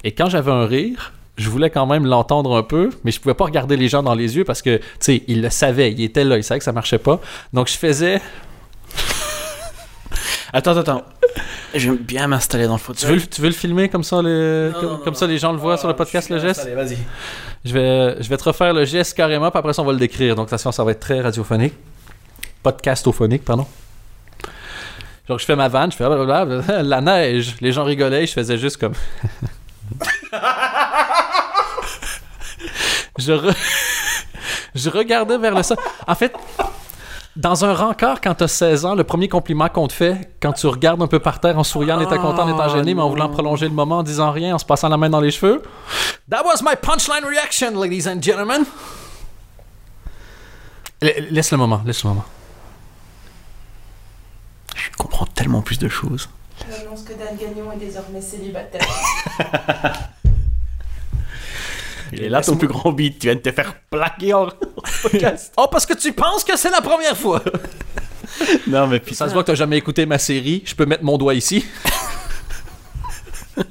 Et 0.05 0.13
quand 0.13 0.29
j'avais 0.29 0.53
un 0.53 0.67
rire, 0.67 1.13
je 1.37 1.49
voulais 1.49 1.71
quand 1.71 1.87
même 1.87 2.07
l'entendre 2.07 2.57
un 2.57 2.63
peu, 2.63 2.91
mais 3.05 3.11
je 3.11 3.21
pouvais 3.21 3.35
pas 3.35 3.45
regarder 3.45 3.77
les 3.77 3.89
gens 3.89 4.03
dans 4.03 4.15
les 4.15 4.37
yeux 4.37 4.45
parce 4.45 4.63
que, 4.63 4.77
tu 4.77 4.85
sais, 5.01 5.23
ils 5.29 5.43
le 5.43 5.51
savaient, 5.51 5.93
ils 5.93 6.03
étaient 6.03 6.25
là, 6.25 6.37
ils 6.37 6.45
savaient 6.45 6.59
que 6.59 6.65
ça 6.65 6.73
marchait 6.73 6.99
pas. 6.99 7.21
Donc 7.53 7.69
je 7.69 7.77
faisais 7.77 8.21
Attends, 10.53 10.77
attends. 10.77 11.03
Je 11.75 11.91
vais 11.91 11.97
bien 11.97 12.27
m'installer 12.27 12.67
dans 12.67 12.75
le 12.75 12.79
Tu 12.79 12.85
fauteuil. 12.85 13.09
veux, 13.11 13.17
le- 13.17 13.27
tu 13.27 13.41
veux 13.41 13.49
le 13.49 13.55
filmer 13.55 13.89
comme 13.89 14.05
ça, 14.05 14.21
le, 14.21 14.71
Non, 14.75 14.81
comme, 14.81 14.91
non, 14.91 14.97
comme 14.99 15.13
non. 15.15 15.19
ça 15.19 15.27
les 15.27 15.39
gens 15.39 15.53
le 15.53 15.59
voient 15.59 15.79
sur 15.79 15.89
le 15.89 15.97
podcast, 15.97 16.29
le 16.29 16.39
geste? 16.39 16.61
Allez, 16.61 16.75
vas-y. 16.75 16.99
je 17.65 17.73
vais, 17.73 18.23
je 18.23 18.29
vais 18.29 18.37
te 18.37 18.45
refaire 18.45 18.75
le 18.75 18.85
geste 18.85 19.17
carrément, 19.17 19.51
puis 19.51 19.59
après 19.59 19.73
ça, 19.73 19.81
on 19.81 19.87
va 19.87 19.93
le 19.93 19.99
décrire. 19.99 20.35
Donc, 20.35 20.49
attention, 20.49 20.71
ça 20.73 20.85
va 20.85 20.91
être 20.93 21.01
très 21.01 21.21
radiophonique. 21.23 21.73
Podcastophonique, 22.63 23.45
pardon. 23.45 23.67
Genre, 25.27 25.39
je 25.39 25.45
fais 25.47 25.57
ma 25.57 25.69
vanne, 25.69 25.91
je 25.93 25.97
fais 25.97 26.05
blablabla, 26.07 26.83
la 26.83 27.01
neige. 27.01 27.55
Les 27.63 27.73
gens 27.73 27.85
rigolaient, 27.85 28.27
je 28.27 28.33
faisais 28.33 28.59
juste 28.59 28.77
comme. 28.77 28.93
je, 33.19 33.33
re- 33.33 33.57
je 34.75 34.91
regardais 34.91 35.39
vers 35.39 35.55
le 35.55 35.63
sol. 35.63 35.77
En 36.07 36.15
fait, 36.15 36.33
dans 37.37 37.65
un 37.65 37.73
rencard, 37.75 38.21
quand 38.21 38.35
t'as 38.35 38.49
16 38.49 38.85
ans, 38.85 38.95
le 38.95 39.05
premier 39.05 39.29
compliment 39.29 39.69
qu'on 39.69 39.89
te 39.89 39.93
fait, 39.93 40.33
quand 40.41 40.53
tu 40.53 40.67
regardes 40.67 41.01
un 41.03 41.07
peu 41.07 41.19
par 41.19 41.41
terre 41.41 41.59
en 41.59 41.65
souriant, 41.65 41.97
en 41.99 42.01
étant 42.01 42.19
content, 42.21 42.43
en 42.43 42.49
étant 42.55 42.69
gêné, 42.69 42.95
mais 42.95 43.01
en 43.03 43.09
voulant 43.09 43.29
prolonger 43.31 43.67
le 43.69 43.75
moment, 43.75 43.99
en 43.99 44.03
disant 44.03 44.31
rien, 44.31 44.55
en 44.55 44.59
se 44.59 44.65
passant 44.67 44.89
la 44.91 44.97
main 44.99 45.09
dans 45.09 45.21
les 45.21 45.31
cheveux. 45.31 45.63
That 46.31 46.45
was 46.45 46.63
my 46.63 46.75
punchline 46.81 47.25
reaction, 47.25 47.73
ladies 47.81 48.07
and 48.09 48.21
gentlemen. 48.23 48.65
La- 51.01 51.21
Laisse 51.31 51.51
le 51.53 51.57
moment, 51.59 51.81
laisse 51.87 52.05
le 52.05 52.11
moment. 52.11 52.25
Je 54.77 54.91
comprends 54.99 55.27
tellement 55.27 55.63
plus 55.63 55.79
de 55.79 55.89
choses. 55.89 56.29
J'annonce 56.71 57.03
que 57.03 57.13
Dan 57.15 57.37
Gagnon 57.41 57.73
est 57.73 57.77
désormais 57.79 58.21
célibataire. 58.21 58.87
Et 62.13 62.29
là, 62.29 62.43
ton 62.43 62.57
plus 62.57 62.69
grand 62.69 62.93
beat, 62.93 63.19
tu 63.19 63.27
viens 63.27 63.37
de 63.37 63.41
te 63.41 63.51
faire 63.51 63.75
plaquer 63.91 64.35
en 64.35 64.49
podcast. 65.03 65.53
Oh, 65.57 65.67
parce 65.71 65.87
que 65.87 65.95
tu 65.95 66.13
penses 66.13 66.45
que 66.45 66.57
c'est 66.57 66.71
la 66.71 66.83
première 66.83 67.17
fois. 67.17 67.43
non, 68.67 68.87
mais 68.87 69.01
puis 69.01 69.15
Ça 69.15 69.29
se 69.29 69.33
voit 69.33 69.43
que 69.43 69.49
t'as 69.49 69.55
jamais 69.55 69.79
écouté 69.79 70.05
ma 70.05 70.19
série. 70.19 70.63
Je 70.65 70.75
peux 70.75 70.85
mettre 70.85 71.05
mon 71.05 71.17
doigt 71.17 71.35
ici. 71.35 71.65
ça 73.57 73.65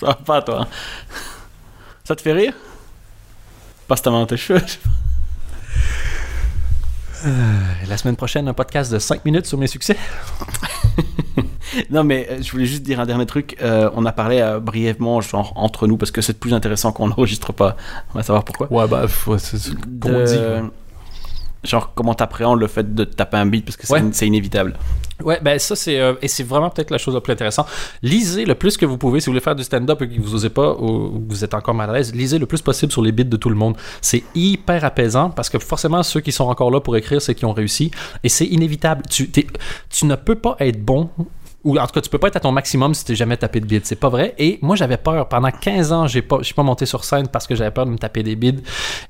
va 0.00 0.14
pas, 0.14 0.42
toi. 0.42 0.66
Ça 2.04 2.16
te 2.16 2.22
fait 2.22 2.32
rire? 2.32 2.54
Passe 3.86 4.02
ta 4.02 4.10
main 4.10 4.20
dans 4.20 4.26
tes 4.26 4.36
cheveux. 4.36 4.62
La 7.88 7.96
semaine 7.96 8.16
prochaine, 8.16 8.48
un 8.48 8.54
podcast 8.54 8.92
de 8.92 8.98
5 8.98 9.24
minutes 9.24 9.46
sur 9.46 9.56
mes 9.56 9.66
succès. 9.66 9.96
Non, 11.90 12.04
mais 12.04 12.26
euh, 12.30 12.42
je 12.42 12.50
voulais 12.52 12.66
juste 12.66 12.82
dire 12.82 13.00
un 13.00 13.06
dernier 13.06 13.26
truc. 13.26 13.56
Euh, 13.62 13.90
on 13.94 14.04
a 14.06 14.12
parlé 14.12 14.40
euh, 14.40 14.60
brièvement, 14.60 15.20
genre 15.20 15.52
entre 15.56 15.86
nous, 15.86 15.96
parce 15.96 16.10
que 16.10 16.20
c'est 16.20 16.38
plus 16.38 16.54
intéressant 16.54 16.92
qu'on 16.92 17.08
n'enregistre 17.08 17.52
pas. 17.52 17.76
On 18.14 18.18
va 18.18 18.22
savoir 18.22 18.44
pourquoi. 18.44 18.72
Ouais, 18.72 18.86
bah, 18.88 19.06
c'est 19.38 19.74
comme 20.00 20.14
on 20.14 20.18
De- 20.20 20.24
dit. 20.26 20.34
ouais. 20.36 20.62
Genre, 21.64 21.92
comment 21.94 22.12
t'appréhendes 22.12 22.60
le 22.60 22.66
fait 22.66 22.94
de 22.94 23.04
taper 23.04 23.38
un 23.38 23.46
beat, 23.46 23.64
parce 23.64 23.78
que 23.78 23.86
c'est 23.86 23.92
Ouais. 23.94 24.00
in- 24.00 24.10
c'est 24.12 24.26
inévitable. 24.26 24.74
Ouais, 25.22 25.38
ben 25.40 25.58
ça 25.60 25.76
c'est 25.76 25.98
euh, 26.00 26.14
et 26.20 26.28
c'est 26.28 26.42
vraiment 26.42 26.68
peut-être 26.70 26.90
la 26.90 26.98
chose 26.98 27.14
la 27.14 27.20
plus 27.22 27.32
intéressante. 27.32 27.68
Lisez 28.02 28.44
le 28.44 28.54
plus 28.56 28.76
que 28.76 28.84
vous 28.84 28.98
pouvez 28.98 29.20
si 29.20 29.26
vous 29.26 29.30
voulez 29.32 29.40
faire 29.40 29.54
du 29.54 29.62
stand-up 29.62 30.02
et 30.02 30.08
que 30.08 30.20
vous 30.20 30.34
osez 30.34 30.50
pas 30.50 30.72
ou 30.72 31.20
que 31.20 31.32
vous 31.32 31.44
êtes 31.44 31.54
encore 31.54 31.72
mal 31.72 31.88
à 31.88 31.92
l'aise. 31.94 32.12
Lisez 32.14 32.38
le 32.38 32.44
plus 32.46 32.60
possible 32.60 32.90
sur 32.92 33.00
les 33.00 33.12
bits 33.12 33.24
de 33.24 33.36
tout 33.36 33.48
le 33.48 33.54
monde. 33.54 33.76
C'est 34.02 34.24
hyper 34.34 34.84
apaisant 34.84 35.30
parce 35.30 35.48
que 35.48 35.58
forcément 35.60 36.02
ceux 36.02 36.20
qui 36.20 36.32
sont 36.32 36.44
encore 36.44 36.70
là 36.70 36.80
pour 36.80 36.96
écrire, 36.96 37.22
c'est 37.22 37.34
qui 37.36 37.44
ont 37.46 37.52
réussi 37.52 37.92
et 38.24 38.28
c'est 38.28 38.44
inévitable. 38.44 39.02
Tu 39.08 39.30
ne 40.02 40.16
peux 40.16 40.34
pas 40.34 40.56
être 40.58 40.84
bon 40.84 41.08
ou 41.64 41.78
en 41.78 41.86
tout 41.86 41.92
cas, 41.94 42.00
tu 42.02 42.10
peux 42.10 42.18
pas 42.18 42.28
être 42.28 42.36
à 42.36 42.40
ton 42.40 42.52
maximum 42.52 42.92
si 42.92 43.04
t'es 43.04 43.14
jamais 43.14 43.38
tapé 43.38 43.58
de 43.58 43.64
bides. 43.64 43.86
C'est 43.86 43.98
pas 43.98 44.10
vrai. 44.10 44.34
Et 44.38 44.58
moi, 44.60 44.76
j'avais 44.76 44.98
peur. 44.98 45.28
Pendant 45.28 45.50
15 45.50 45.92
ans, 45.92 46.06
j'ai 46.06 46.20
pas, 46.20 46.42
suis 46.42 46.54
pas 46.54 46.62
monté 46.62 46.84
sur 46.84 47.04
scène 47.04 47.28
parce 47.28 47.46
que 47.46 47.54
j'avais 47.54 47.70
peur 47.70 47.86
de 47.86 47.90
me 47.90 47.96
taper 47.96 48.22
des 48.22 48.36
bides. 48.36 48.60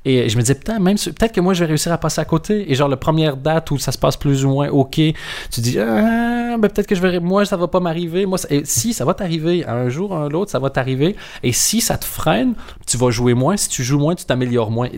Et 0.05 0.29
je 0.29 0.37
me 0.37 0.43
disais, 0.43 0.55
putain, 0.55 0.79
même, 0.79 0.97
peut-être 0.97 1.33
que 1.33 1.41
moi, 1.41 1.53
je 1.53 1.61
vais 1.61 1.67
réussir 1.67 1.93
à 1.93 1.99
passer 1.99 2.21
à 2.21 2.25
côté. 2.25 2.71
Et 2.71 2.77
genre, 2.77 2.89
la 2.89 2.97
première 2.97 3.37
date 3.37 3.73
où 3.73 3.79
ça 3.79 3.91
se 3.91 3.99
passe 3.99 4.17
plus 4.17 4.45
ou 4.45 4.51
moins 4.51 4.69
OK, 4.69 4.95
tu 4.95 5.61
dis, 5.61 5.79
ah, 5.81 6.57
ben, 6.57 6.69
peut-être 6.69 6.87
que 6.87 6.95
je 6.95 7.01
vais, 7.01 7.19
moi, 7.19 7.45
ça 7.45 7.57
va 7.57 7.67
pas 7.67 7.81
m'arriver. 7.81 8.25
Moi, 8.25 8.39
si, 8.63 8.93
ça 8.93 9.05
va 9.05 9.15
t'arriver. 9.15 9.67
Un 9.67 9.89
jour, 9.89 10.15
un 10.17 10.29
l'autre, 10.29 10.53
ça 10.53 10.61
va 10.61 10.71
t'arriver. 10.71 11.17
Et 11.43 11.53
si 11.53 11.81
ça 11.81 11.99
te 11.99 12.05
freine, 12.05 12.55
tu 12.87 12.97
vas 12.97 13.11
jouer 13.11 13.35
moins. 13.35 13.57
Si 13.57 13.69
tu 13.69 13.83
joues 13.83 13.99
moins, 13.99 14.15
tu 14.15 14.25
t'améliores 14.27 14.71
moins. 14.71 14.89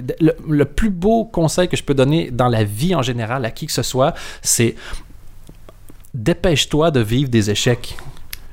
Le 0.46 0.64
plus 0.66 0.90
beau 0.90 1.24
conseil 1.24 1.68
que 1.68 1.76
je 1.76 1.82
peux 1.82 1.94
donner 1.94 2.30
dans 2.30 2.48
la 2.48 2.64
vie 2.64 2.94
en 2.94 3.02
général 3.02 3.44
à 3.46 3.50
qui 3.50 3.66
que 3.66 3.72
ce 3.72 3.82
soit, 3.82 4.12
c'est 4.42 4.74
dépêche-toi 6.16 6.90
de 6.90 7.00
vivre 7.00 7.28
des 7.28 7.50
échecs. 7.50 7.96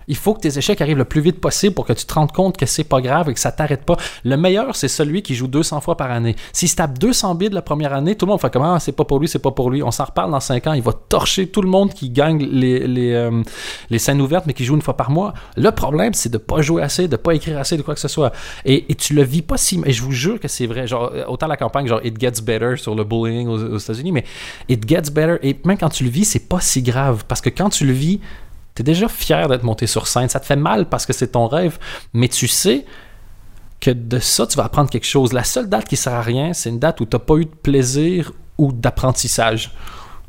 Il 0.08 0.16
faut 0.16 0.34
que 0.34 0.42
tes 0.42 0.58
échecs 0.58 0.82
arrivent 0.82 0.98
le 0.98 1.06
plus 1.06 1.22
vite 1.22 1.40
possible 1.40 1.74
pour 1.74 1.86
que 1.86 1.94
tu 1.94 2.06
te 2.06 2.14
rendes 2.14 2.32
compte 2.32 2.58
que 2.58 2.66
c'est 2.66 2.84
pas 2.84 3.02
grave 3.02 3.30
et 3.30 3.34
que 3.34 3.40
ça 3.40 3.52
t'arrête 3.52 3.86
pas. 3.86 3.98
Le 4.24 4.38
meilleur, 4.38 4.76
c'est 4.76 4.88
celui 4.88 5.22
qui 5.22 5.36
joue 5.36 5.48
200 5.48 5.82
fois 5.82 5.98
par 5.98 6.12
année. 6.12 6.36
S'il 6.52 6.70
se 6.70 6.76
tape 6.76 6.98
200 7.00 7.36
bides 7.36 7.54
la 7.54 7.62
première 7.62 7.94
année, 7.94 8.16
tout 8.16 8.26
le 8.26 8.32
monde 8.32 8.42
fait 8.42 8.52
comment 8.52 8.80
c'est 8.80 8.92
pas 8.92 9.06
pour 9.06 9.20
lui, 9.20 9.28
c'est 9.28 9.40
pas 9.40 9.52
pour 9.52 9.70
lui. 9.70 9.84
On 9.84 9.92
s'en 9.92 10.06
reparle 10.06 10.32
dans 10.32 10.40
5 10.40 10.68
ans. 10.68 10.74
Il 10.74 10.82
va 10.82 10.94
torcher 10.94 11.48
tout 11.48 11.62
le 11.62 11.70
monde 11.70 11.94
qui 11.94 12.10
gagne 12.10 12.44
les, 12.44 12.88
les, 12.88 13.14
euh, 13.14 13.44
les 13.90 14.00
scènes 14.00 14.22
ouvertes, 14.22 14.46
mais 14.46 14.54
qui 14.54 14.66
joue 14.66 14.76
une 14.76 14.82
fois 14.82 14.98
par 14.98 15.10
mois. 15.10 15.34
Le 15.56 15.72
problème, 15.72 16.14
c'est 16.14 16.30
de 16.30 16.38
pas 16.38 16.62
jouer 16.62 16.82
assez, 16.82 17.08
de 17.08 17.16
pas 17.16 17.34
écrire 17.34 17.58
assez, 17.58 17.78
de 17.78 17.82
quoi 17.82 17.94
que 17.94 18.00
ce 18.00 18.08
soit. 18.08 18.32
Et, 18.66 18.92
et 18.92 18.96
tu 18.96 19.14
le 19.14 19.24
vis 19.24 19.42
pas 19.42 19.58
si. 19.58 19.82
Et 19.86 19.92
je 19.92 20.02
vous 20.02 20.12
jure 20.12 20.40
que 20.40 20.48
c'est 20.48 20.68
vrai. 20.68 20.88
Genre, 20.88 21.12
euh, 21.14 21.26
autant 21.28 21.48
la 21.48 21.58
campagne, 21.58 21.88
genre 21.88 22.02
It 22.04 22.20
Gets 22.20 22.42
Better 22.44 22.76
sur 22.78 22.96
le 22.96 23.04
bullying 23.04 23.48
aux, 23.48 23.76
aux 23.76 23.78
États-Unis, 23.78 24.12
mais 24.12 24.24
It 24.70 24.88
Gets 24.88 25.12
Better. 25.12 25.38
Et 25.44 25.58
même 25.66 25.78
quand 25.78 25.90
tu 25.90 26.04
le 26.04 26.10
vis, 26.10 26.26
c'est 26.26 26.48
pas 26.48 26.60
si 26.60 26.82
grave. 26.82 27.24
Parce 27.28 27.42
que 27.42 27.50
quand 27.50 27.70
tu 27.70 27.86
le 27.86 27.94
vis, 27.94 28.20
T'es 28.76 28.84
déjà 28.84 29.08
fier 29.08 29.48
d'être 29.48 29.64
monté 29.64 29.88
sur 29.88 30.08
scène. 30.08 30.30
Ça 30.30 30.40
te 30.40 30.46
fait 30.46 30.56
mal 30.56 30.90
parce 30.90 31.06
que 31.06 31.14
c'est 31.14 31.30
ton 31.30 31.48
rêve, 31.48 31.78
mais 32.14 32.28
tu 32.28 32.48
sais 32.48 32.86
que 33.80 33.92
de 33.92 34.20
ça, 34.20 34.48
tu 34.48 34.58
vas 34.58 34.66
apprendre 34.66 34.90
quelque 34.90 35.06
chose. 35.06 35.34
La 35.34 35.44
seule 35.44 35.70
date 35.70 35.88
qui 35.88 35.98
sert 35.98 36.14
à 36.14 36.22
rien, 36.22 36.54
c'est 36.54 36.70
une 36.70 36.80
date 36.80 37.02
où 37.02 37.06
tu 37.06 37.16
n'as 37.16 37.20
pas 37.20 37.36
eu 37.36 37.46
de 37.46 37.52
plaisir 37.54 38.32
ou 38.58 38.72
d'apprentissage. 38.72 39.72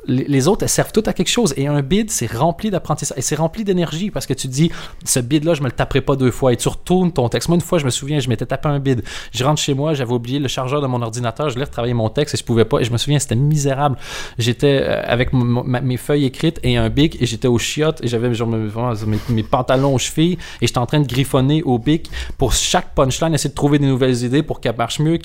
Les, 0.06 0.48
autres, 0.48 0.62
elles 0.62 0.68
servent 0.68 0.92
toutes 0.92 1.08
à 1.08 1.12
quelque 1.12 1.28
chose. 1.28 1.54
Et 1.56 1.66
un 1.66 1.82
bid, 1.82 2.10
c'est 2.10 2.30
rempli 2.30 2.70
d'apprentissage. 2.70 3.16
Et 3.18 3.22
c'est 3.22 3.36
rempli 3.36 3.64
d'énergie 3.64 4.10
parce 4.10 4.26
que 4.26 4.34
tu 4.34 4.48
dis, 4.48 4.70
ce 5.04 5.20
bid-là, 5.20 5.54
je 5.54 5.62
me 5.62 5.66
le 5.66 5.72
taperai 5.72 6.00
pas 6.00 6.16
deux 6.16 6.30
fois. 6.30 6.52
Et 6.52 6.56
tu 6.56 6.68
retournes 6.68 7.12
ton 7.12 7.28
texte. 7.28 7.48
Moi, 7.48 7.56
une 7.56 7.62
fois, 7.62 7.78
je 7.78 7.84
me 7.84 7.90
souviens, 7.90 8.18
je 8.18 8.28
m'étais 8.28 8.46
tapé 8.46 8.68
un 8.68 8.78
bid. 8.78 9.02
Je 9.32 9.44
rentre 9.44 9.60
chez 9.60 9.74
moi, 9.74 9.94
j'avais 9.94 10.12
oublié 10.12 10.38
le 10.38 10.48
chargeur 10.48 10.80
de 10.80 10.86
mon 10.86 11.02
ordinateur. 11.02 11.48
Je 11.48 11.54
voulais 11.54 11.64
retravailler 11.64 11.94
mon 11.94 12.10
texte 12.10 12.34
et 12.34 12.38
je 12.38 12.44
pouvais 12.44 12.64
pas. 12.64 12.80
Et 12.80 12.84
je 12.84 12.92
me 12.92 12.98
souviens, 12.98 13.18
c'était 13.18 13.34
misérable. 13.34 13.96
J'étais 14.38 14.80
euh, 14.82 15.02
avec 15.06 15.32
mes 15.32 15.96
feuilles 15.96 16.24
écrites 16.24 16.60
et 16.62 16.76
un 16.76 16.88
bic 16.90 17.20
et 17.20 17.26
j'étais 17.26 17.48
au 17.48 17.58
chiottes 17.58 18.02
et 18.02 18.08
j'avais 18.08 18.30
mes, 19.28 19.42
pantalons 19.42 19.94
aux 19.94 19.98
chevilles 19.98 20.38
et 20.60 20.66
j'étais 20.66 20.78
en 20.78 20.86
train 20.86 21.00
de 21.00 21.06
griffonner 21.06 21.62
au 21.62 21.78
bic 21.78 22.10
pour 22.38 22.52
chaque 22.52 22.94
punchline, 22.94 23.34
essayer 23.34 23.50
de 23.50 23.54
trouver 23.54 23.78
des 23.78 23.86
nouvelles 23.86 24.22
idées 24.24 24.42
pour 24.42 24.60
qu'elle 24.60 24.76
marche 24.76 25.00
mieux. 25.00 25.18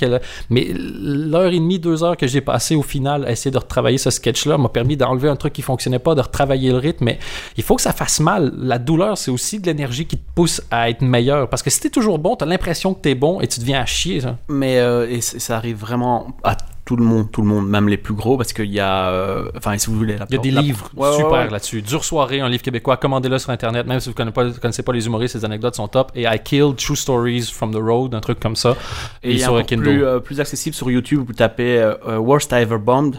Mais 0.50 0.68
l'heure 0.74 1.52
et 1.52 1.60
demie, 1.60 1.80
deux 1.80 2.04
heures 2.04 2.18
que 2.18 2.28
j'ai 2.28 2.42
passé 2.42 2.76
au 2.76 2.82
final 2.82 3.26
à 3.26 3.32
essayer 3.32 3.52
de 3.52 3.58
retravailler 3.58 3.98
ce 3.98 4.10
sketch-là 4.10 4.58
m'a 4.70 4.74
permis 4.74 4.96
d'enlever 4.98 5.30
un 5.30 5.36
truc 5.36 5.54
qui 5.54 5.62
fonctionnait 5.62 6.00
pas, 6.00 6.16
de 6.16 6.22
retravailler 6.22 6.72
le 6.72 6.78
rythme. 6.78 7.06
Mais 7.06 7.20
il 7.58 7.64
faut 7.64 7.76
que 7.76 7.82
ça 7.82 7.94
fasse 7.94 8.20
mal. 8.20 8.54
La 8.58 8.78
douleur, 8.80 9.18
c'est 9.18 9.32
aussi 9.32 9.60
de 9.60 9.66
l'énergie 9.66 10.06
qui 10.06 10.18
te 10.18 10.24
pousse 10.36 10.62
à 10.72 10.90
être 10.90 11.02
meilleur. 11.02 11.50
Parce 11.50 11.64
que 11.64 11.70
si 11.70 11.80
t'es 11.80 11.90
toujours 11.90 12.20
bon, 12.20 12.36
t'as 12.36 12.46
l'impression 12.46 12.94
que 12.94 13.02
t'es 13.02 13.16
bon 13.16 13.42
et 13.42 13.48
tu 13.48 13.60
deviens 13.60 13.82
à 13.82 13.86
chier. 13.86 14.22
ça. 14.22 14.38
Mais 14.48 14.80
euh, 14.80 15.08
et 15.10 15.22
ça 15.22 15.58
arrive 15.58 15.78
vraiment 15.78 16.38
à 16.44 16.56
tout 16.86 16.96
le 16.96 17.04
monde, 17.06 17.32
tout 17.32 17.44
le 17.44 17.48
monde, 17.48 17.70
même 17.70 17.88
les 17.88 17.98
plus 17.98 18.16
gros, 18.16 18.36
parce 18.36 18.52
qu'il 18.52 18.66
y 18.72 18.80
a. 18.80 19.10
euh, 19.10 19.52
Enfin, 19.56 19.78
si 19.78 19.92
vous 19.92 19.96
voulez. 19.96 20.18
La, 20.18 20.26
Il 20.30 20.36
y 20.36 20.40
a 20.40 20.42
des 20.42 20.50
la- 20.50 20.62
livres 20.62 20.90
Ouais, 20.98 21.12
super 21.16 21.32
ouais. 21.32 21.50
là-dessus. 21.50 21.84
Dure 21.84 22.04
soirée, 22.04 22.40
un 22.40 22.50
livre 22.50 22.64
québécois. 22.64 22.98
Commandez-le 22.98 23.38
sur 23.38 23.52
Internet. 23.52 23.86
Même 23.86 24.00
si 24.00 24.10
vous 24.10 24.14
ne 24.14 24.32
connaissez 24.32 24.54
pas, 24.54 24.60
connaissez 24.60 24.82
pas 24.82 24.94
les 24.94 25.06
humoristes, 25.06 25.36
les 25.36 25.46
anecdotes 25.46 25.76
sont 25.76 25.88
top. 25.88 26.12
Et 26.16 26.24
I 26.24 26.40
Killed 26.44 26.78
True 26.78 26.96
Stories 26.96 27.44
from 27.54 27.72
the 27.74 27.78
Road, 27.80 28.16
un 28.16 28.22
truc 28.22 28.40
comme 28.40 28.56
ça. 28.56 28.76
Et 29.22 29.30
Et, 29.30 29.32
il 29.34 29.38
y 29.38 29.42
a 29.42 29.46
sur 29.46 29.54
encore 29.54 29.68
Kindle. 29.68 29.84
plus, 29.84 30.04
euh, 30.04 30.20
plus 30.20 30.40
accessible 30.40 30.76
sur 30.76 30.90
YouTube, 30.90 31.24
vous 31.28 31.34
tapez 31.34 31.78
euh, 31.78 32.18
Worst 32.18 32.52
I 32.54 32.62
Ever 32.64 32.80
Bombed. 32.80 33.18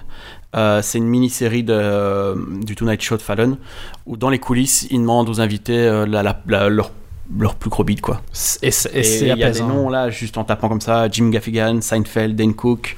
Euh, 0.56 0.82
c'est 0.82 0.98
une 0.98 1.06
mini-série 1.06 1.62
de, 1.62 1.72
euh, 1.72 2.34
du 2.64 2.74
Tonight 2.74 3.00
Show 3.00 3.16
de 3.16 3.22
Fallon, 3.22 3.56
où 4.06 4.16
dans 4.16 4.30
les 4.30 4.38
coulisses, 4.40 4.86
ils 4.90 4.98
demandent 4.98 5.28
aux 5.28 5.40
invités 5.40 5.78
euh, 5.78 6.06
la- 6.06 6.22
la- 6.24 6.40
la- 6.48 6.68
leur, 6.68 6.90
leur 7.38 7.54
plus 7.54 7.70
gros 7.70 7.84
beat, 7.84 8.00
quoi. 8.00 8.20
Et 8.96 9.00
il 9.20 9.38
y 9.38 9.44
a 9.44 9.50
des 9.52 9.60
noms 9.68 9.88
là, 9.88 10.10
juste 10.10 10.36
en 10.38 10.44
tapant 10.44 10.68
comme 10.68 10.80
ça 10.80 11.08
Jim 11.08 11.28
Gaffigan, 11.30 11.80
Seinfeld, 11.80 12.34
Dane 12.34 12.54
Cook. 12.54 12.96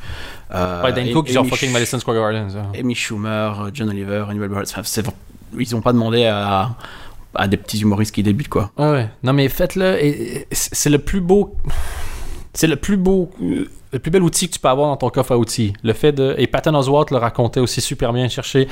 euh, 0.54 0.82
Ouais, 0.82 0.92
Dan 0.94 1.12
Cook, 1.12 1.28
genre 1.28 1.42
Amy 1.42 1.50
fucking 1.50 1.68
Sch- 1.68 1.72
Madison 1.72 1.98
Square 1.98 2.16
Garden. 2.16 2.48
ça. 2.50 2.62
Amy 2.78 2.94
Schumer, 2.94 3.68
John 3.74 3.90
Oliver, 3.90 4.24
Hannibal 4.28 4.48
Buress. 4.48 4.72
Enfin, 4.76 5.02
ils 5.58 5.70
n'ont 5.74 5.82
pas 5.82 5.92
demandé 5.92 6.24
à, 6.24 6.70
à 7.34 7.48
des 7.48 7.58
petits 7.58 7.80
humoristes 7.82 8.14
qui 8.14 8.22
débutent, 8.22 8.48
quoi. 8.48 8.70
Ouais, 8.78 8.90
ouais. 8.90 9.10
Non, 9.22 9.34
mais 9.34 9.48
faites-le. 9.50 9.98
C'est 10.50 10.88
le 10.90 10.98
plus 10.98 11.20
beau. 11.20 11.54
C'est 12.54 12.66
le 12.66 12.76
plus 12.76 12.96
beau. 12.96 13.30
Le 13.92 13.98
plus 13.98 14.10
bel 14.10 14.22
outil 14.22 14.48
que 14.48 14.54
tu 14.54 14.58
peux 14.58 14.68
avoir 14.68 14.88
dans 14.88 14.96
ton 14.96 15.10
coffre 15.10 15.32
à 15.32 15.38
outils. 15.38 15.74
Le 15.82 15.92
fait 15.92 16.12
de. 16.12 16.34
Et 16.38 16.46
Patton 16.46 16.74
Oswalt 16.74 17.10
le 17.10 17.18
racontait 17.18 17.60
aussi 17.60 17.80
super 17.80 18.12
bien. 18.12 18.28
Chercher. 18.28 18.68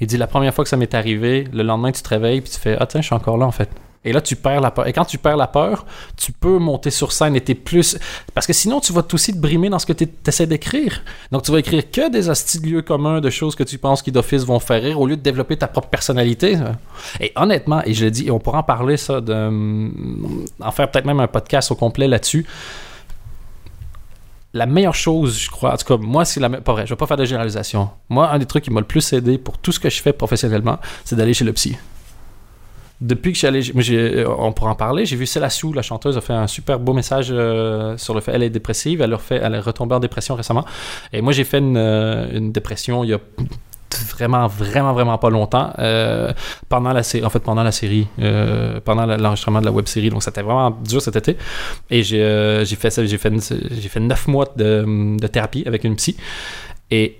Il 0.00 0.06
dit 0.06 0.16
la 0.16 0.26
première 0.26 0.52
fois 0.52 0.64
que 0.64 0.70
ça 0.70 0.76
m'est 0.76 0.94
arrivé, 0.94 1.44
le 1.52 1.62
lendemain, 1.62 1.92
tu 1.92 2.02
te 2.02 2.08
réveilles 2.08 2.40
puis 2.40 2.50
tu 2.50 2.58
fais 2.58 2.76
Ah, 2.80 2.86
tiens, 2.86 3.00
je 3.00 3.06
suis 3.06 3.14
encore 3.14 3.36
là 3.36 3.46
en 3.46 3.52
fait. 3.52 3.70
Et 4.04 4.12
là, 4.12 4.20
tu 4.20 4.36
perds 4.36 4.60
la 4.60 4.70
peur. 4.70 4.86
Et 4.86 4.92
quand 4.92 5.04
tu 5.04 5.16
perds 5.16 5.36
la 5.36 5.46
peur, 5.46 5.86
tu 6.16 6.30
peux 6.30 6.58
monter 6.58 6.90
sur 6.90 7.10
scène 7.12 7.34
et 7.36 7.40
t'es 7.40 7.54
plus. 7.54 7.96
Parce 8.34 8.46
que 8.46 8.52
sinon, 8.52 8.80
tu 8.80 8.92
vas 8.92 9.02
aussi 9.12 9.32
te 9.32 9.38
brimer 9.38 9.70
dans 9.70 9.78
ce 9.78 9.86
que 9.86 9.94
tu 9.94 10.06
essaies 10.26 10.46
d'écrire. 10.46 11.02
Donc, 11.32 11.42
tu 11.42 11.50
vas 11.50 11.58
écrire 11.58 11.90
que 11.90 12.10
des 12.10 12.28
hosties 12.28 12.60
de 12.60 12.66
lieux 12.66 12.82
communs, 12.82 13.20
de 13.20 13.30
choses 13.30 13.54
que 13.54 13.62
tu 13.62 13.78
penses 13.78 14.02
qui 14.02 14.12
d'office 14.12 14.44
vont 14.44 14.58
faire 14.58 14.82
rire, 14.82 15.00
au 15.00 15.06
lieu 15.06 15.16
de 15.16 15.22
développer 15.22 15.56
ta 15.56 15.68
propre 15.68 15.88
personnalité. 15.88 16.58
Et 17.18 17.32
honnêtement, 17.36 17.82
et 17.86 17.94
je 17.94 18.04
le 18.04 18.10
dis, 18.10 18.26
et 18.26 18.30
on 18.30 18.38
pourra 18.38 18.58
en 18.58 18.62
parler, 18.62 18.98
ça, 18.98 19.22
de, 19.22 19.32
en 20.60 20.70
faire 20.70 20.90
peut-être 20.90 21.06
même 21.06 21.20
un 21.20 21.26
podcast 21.26 21.70
au 21.70 21.74
complet 21.74 22.06
là-dessus. 22.06 22.46
La 24.56 24.66
meilleure 24.66 24.94
chose, 24.94 25.36
je 25.38 25.50
crois, 25.50 25.74
en 25.74 25.76
tout 25.76 25.84
cas, 25.84 25.96
moi, 26.00 26.24
c'est 26.24 26.38
la 26.38 26.48
pas 26.48 26.72
vrai, 26.72 26.86
je 26.86 26.90
vais 26.94 26.96
pas 26.96 27.06
faire 27.08 27.16
de 27.16 27.24
généralisation. 27.24 27.90
Moi, 28.08 28.30
un 28.30 28.38
des 28.38 28.46
trucs 28.46 28.62
qui 28.64 28.70
m'a 28.70 28.78
le 28.80 28.86
plus 28.86 29.12
aidé 29.12 29.36
pour 29.36 29.58
tout 29.58 29.72
ce 29.72 29.80
que 29.80 29.90
je 29.90 30.00
fais 30.00 30.12
professionnellement, 30.12 30.78
c'est 31.04 31.16
d'aller 31.16 31.34
chez 31.34 31.44
le 31.44 31.52
psy. 31.52 31.76
Depuis 33.00 33.32
que 33.32 33.72
moi, 33.72 33.82
j'ai- 33.82 34.24
on 34.24 34.52
pourra 34.52 34.70
en 34.70 34.74
parler, 34.76 35.04
j'ai 35.04 35.16
vu 35.16 35.26
Céla 35.26 35.50
Sou, 35.50 35.72
la 35.72 35.82
chanteuse, 35.82 36.16
a 36.16 36.20
fait 36.20 36.32
un 36.32 36.46
super 36.46 36.78
beau 36.78 36.92
message 36.92 37.28
euh, 37.32 37.98
sur 37.98 38.14
le 38.14 38.20
fait 38.20 38.30
elle 38.32 38.44
est 38.44 38.50
dépressive, 38.50 39.00
elle, 39.02 39.12
refait, 39.12 39.40
elle 39.42 39.54
est 39.54 39.60
retombée 39.60 39.96
en 39.96 40.00
dépression 40.00 40.36
récemment. 40.36 40.64
Et 41.12 41.20
moi, 41.20 41.32
j'ai 41.32 41.42
fait 41.44 41.58
une, 41.58 41.76
euh, 41.76 42.28
une 42.32 42.52
dépression 42.52 43.02
il 43.02 43.10
y 43.10 43.14
a 43.14 43.18
vraiment, 44.02 44.46
vraiment, 44.46 44.92
vraiment 44.92 45.18
pas 45.18 45.30
longtemps. 45.30 45.72
euh, 45.78 46.32
pendant 46.68 46.92
la 46.92 47.02
série, 47.02 47.24
en 47.24 47.30
fait, 47.30 47.40
pendant 47.40 47.62
la 47.62 47.72
série, 47.72 48.06
euh, 48.20 48.80
pendant 48.80 49.06
l'enregistrement 49.06 49.60
de 49.60 49.66
la 49.66 49.72
web 49.72 49.86
série. 49.86 50.10
Donc, 50.10 50.22
c'était 50.22 50.42
vraiment 50.42 50.70
dur 50.70 51.00
cet 51.00 51.16
été. 51.16 51.36
Et 51.90 52.02
j'ai 52.02 52.22
euh, 52.22 52.64
fait 52.64 52.90
ça, 52.90 53.04
j'ai 53.04 53.18
fait, 53.18 53.32
j'ai 53.70 53.88
fait 53.88 54.00
neuf 54.00 54.26
mois 54.26 54.46
de, 54.56 55.16
de 55.18 55.26
thérapie 55.26 55.64
avec 55.66 55.84
une 55.84 55.96
psy. 55.96 56.16
Et 56.90 57.18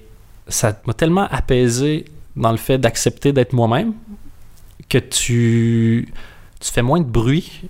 ça 0.49 0.81
m'a 0.87 0.95
tellement 0.95 1.27
apaisé 1.31 2.05
dans 2.37 2.51
le 2.51 2.59
fait 2.59 2.79
d'accepter 2.79 3.33
d'être 3.33 3.53
moi-même 3.53 3.93
que 4.89 4.99
tu, 4.99 6.13
tu 6.61 6.73
fais 6.73 6.83
moins 6.83 7.01
de 7.01 7.07
bruit. 7.07 7.63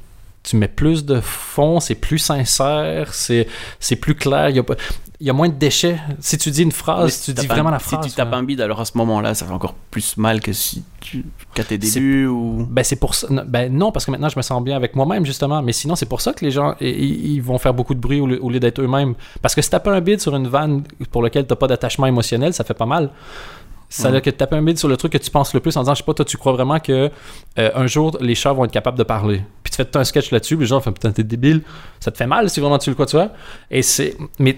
Tu 0.44 0.56
mets 0.56 0.68
plus 0.68 1.04
de 1.06 1.20
fond, 1.20 1.80
c'est 1.80 1.94
plus 1.94 2.18
sincère, 2.18 3.14
c'est 3.14 3.48
c'est 3.80 3.96
plus 3.96 4.14
clair. 4.14 4.50
Il 4.50 4.56
y 4.56 4.58
a, 4.58 4.62
pas- 4.62 4.76
il 5.18 5.26
y 5.26 5.30
a 5.30 5.32
moins 5.32 5.48
de 5.48 5.54
déchets. 5.54 5.98
Si 6.20 6.36
tu 6.36 6.50
dis 6.50 6.62
une 6.62 6.70
phrase, 6.72 7.14
si 7.14 7.24
tu 7.24 7.30
dis 7.32 7.42
tapes 7.42 7.50
un- 7.52 7.54
vraiment 7.54 7.70
la 7.70 7.78
phrase. 7.78 8.04
Si 8.04 8.10
tu 8.10 8.16
tapes 8.16 8.30
ouais. 8.30 8.36
un 8.36 8.42
bide, 8.42 8.60
alors 8.60 8.78
à 8.78 8.84
ce 8.84 8.92
moment-là, 8.98 9.34
ça 9.34 9.46
fait 9.46 9.52
encore 9.52 9.72
plus 9.90 10.18
mal 10.18 10.40
que 10.42 10.52
si 10.52 10.84
tu 11.00 11.24
qu'à 11.54 11.64
tes 11.64 11.78
débuts 11.78 12.26
ou. 12.26 12.66
Ben 12.68 12.84
c'est 12.84 12.96
pour 12.96 13.14
ça. 13.14 13.26
non, 13.30 13.42
Ben 13.46 13.72
non, 13.74 13.90
parce 13.90 14.04
que 14.04 14.10
maintenant 14.10 14.28
je 14.28 14.36
me 14.36 14.42
sens 14.42 14.62
bien 14.62 14.76
avec 14.76 14.94
moi-même 14.96 15.24
justement. 15.24 15.62
Mais 15.62 15.72
sinon 15.72 15.96
c'est 15.96 16.04
pour 16.06 16.20
ça 16.20 16.34
que 16.34 16.44
les 16.44 16.50
gens 16.50 16.74
ils 16.80 17.40
vont 17.40 17.56
faire 17.56 17.72
beaucoup 17.72 17.94
de 17.94 18.00
bruit 18.00 18.20
au 18.20 18.50
lieu, 18.50 18.60
d'être 18.60 18.82
eux-mêmes. 18.82 19.14
Parce 19.40 19.54
que 19.54 19.62
si 19.62 19.70
taper 19.70 19.90
un 19.90 20.00
bid 20.02 20.20
sur 20.20 20.36
une 20.36 20.48
vanne 20.48 20.82
pour 21.10 21.22
lequel 21.22 21.46
t'as 21.46 21.56
pas 21.56 21.68
d'attachement 21.68 22.06
émotionnel, 22.06 22.52
ça 22.52 22.64
fait 22.64 22.74
pas 22.74 22.84
mal. 22.86 23.08
Ça 23.96 24.10
Mhm. 24.10 24.20
que 24.22 24.30
de 24.30 24.34
taper 24.34 24.56
un 24.56 24.62
bid 24.62 24.76
sur 24.76 24.88
le 24.88 24.96
truc 24.96 25.12
que 25.12 25.18
tu 25.18 25.30
penses 25.30 25.54
le 25.54 25.60
plus 25.60 25.76
en 25.76 25.82
disant, 25.82 25.94
je 25.94 25.98
sais 25.98 26.04
pas, 26.04 26.14
toi 26.14 26.24
tu 26.24 26.36
crois 26.36 26.52
vraiment 26.52 26.80
que 26.80 27.10
euh, 27.60 27.70
un 27.76 27.86
jour 27.86 28.16
les 28.20 28.34
chats 28.34 28.52
vont 28.52 28.64
être 28.64 28.72
capables 28.72 28.98
de 28.98 29.04
parler. 29.04 29.42
Puis 29.62 29.70
tu 29.70 29.76
fais 29.76 29.84
tout 29.84 29.96
un 30.00 30.02
sketch 30.04 30.32
là-dessus, 30.32 30.56
puis 30.56 30.64
les 30.64 30.68
gens 30.68 30.80
font 30.80 30.90
putain 30.90 31.12
t'es 31.12 31.22
débile. 31.22 31.62
Ça 32.00 32.10
te 32.10 32.16
fait 32.16 32.26
mal 32.26 32.50
si 32.50 32.58
vraiment 32.58 32.78
tu 32.78 32.90
le 32.90 32.94
crois, 32.94 33.06
tu 33.06 33.14
vois. 33.16 33.30
Et 33.70 33.82
c'est, 33.82 34.16
mais 34.40 34.56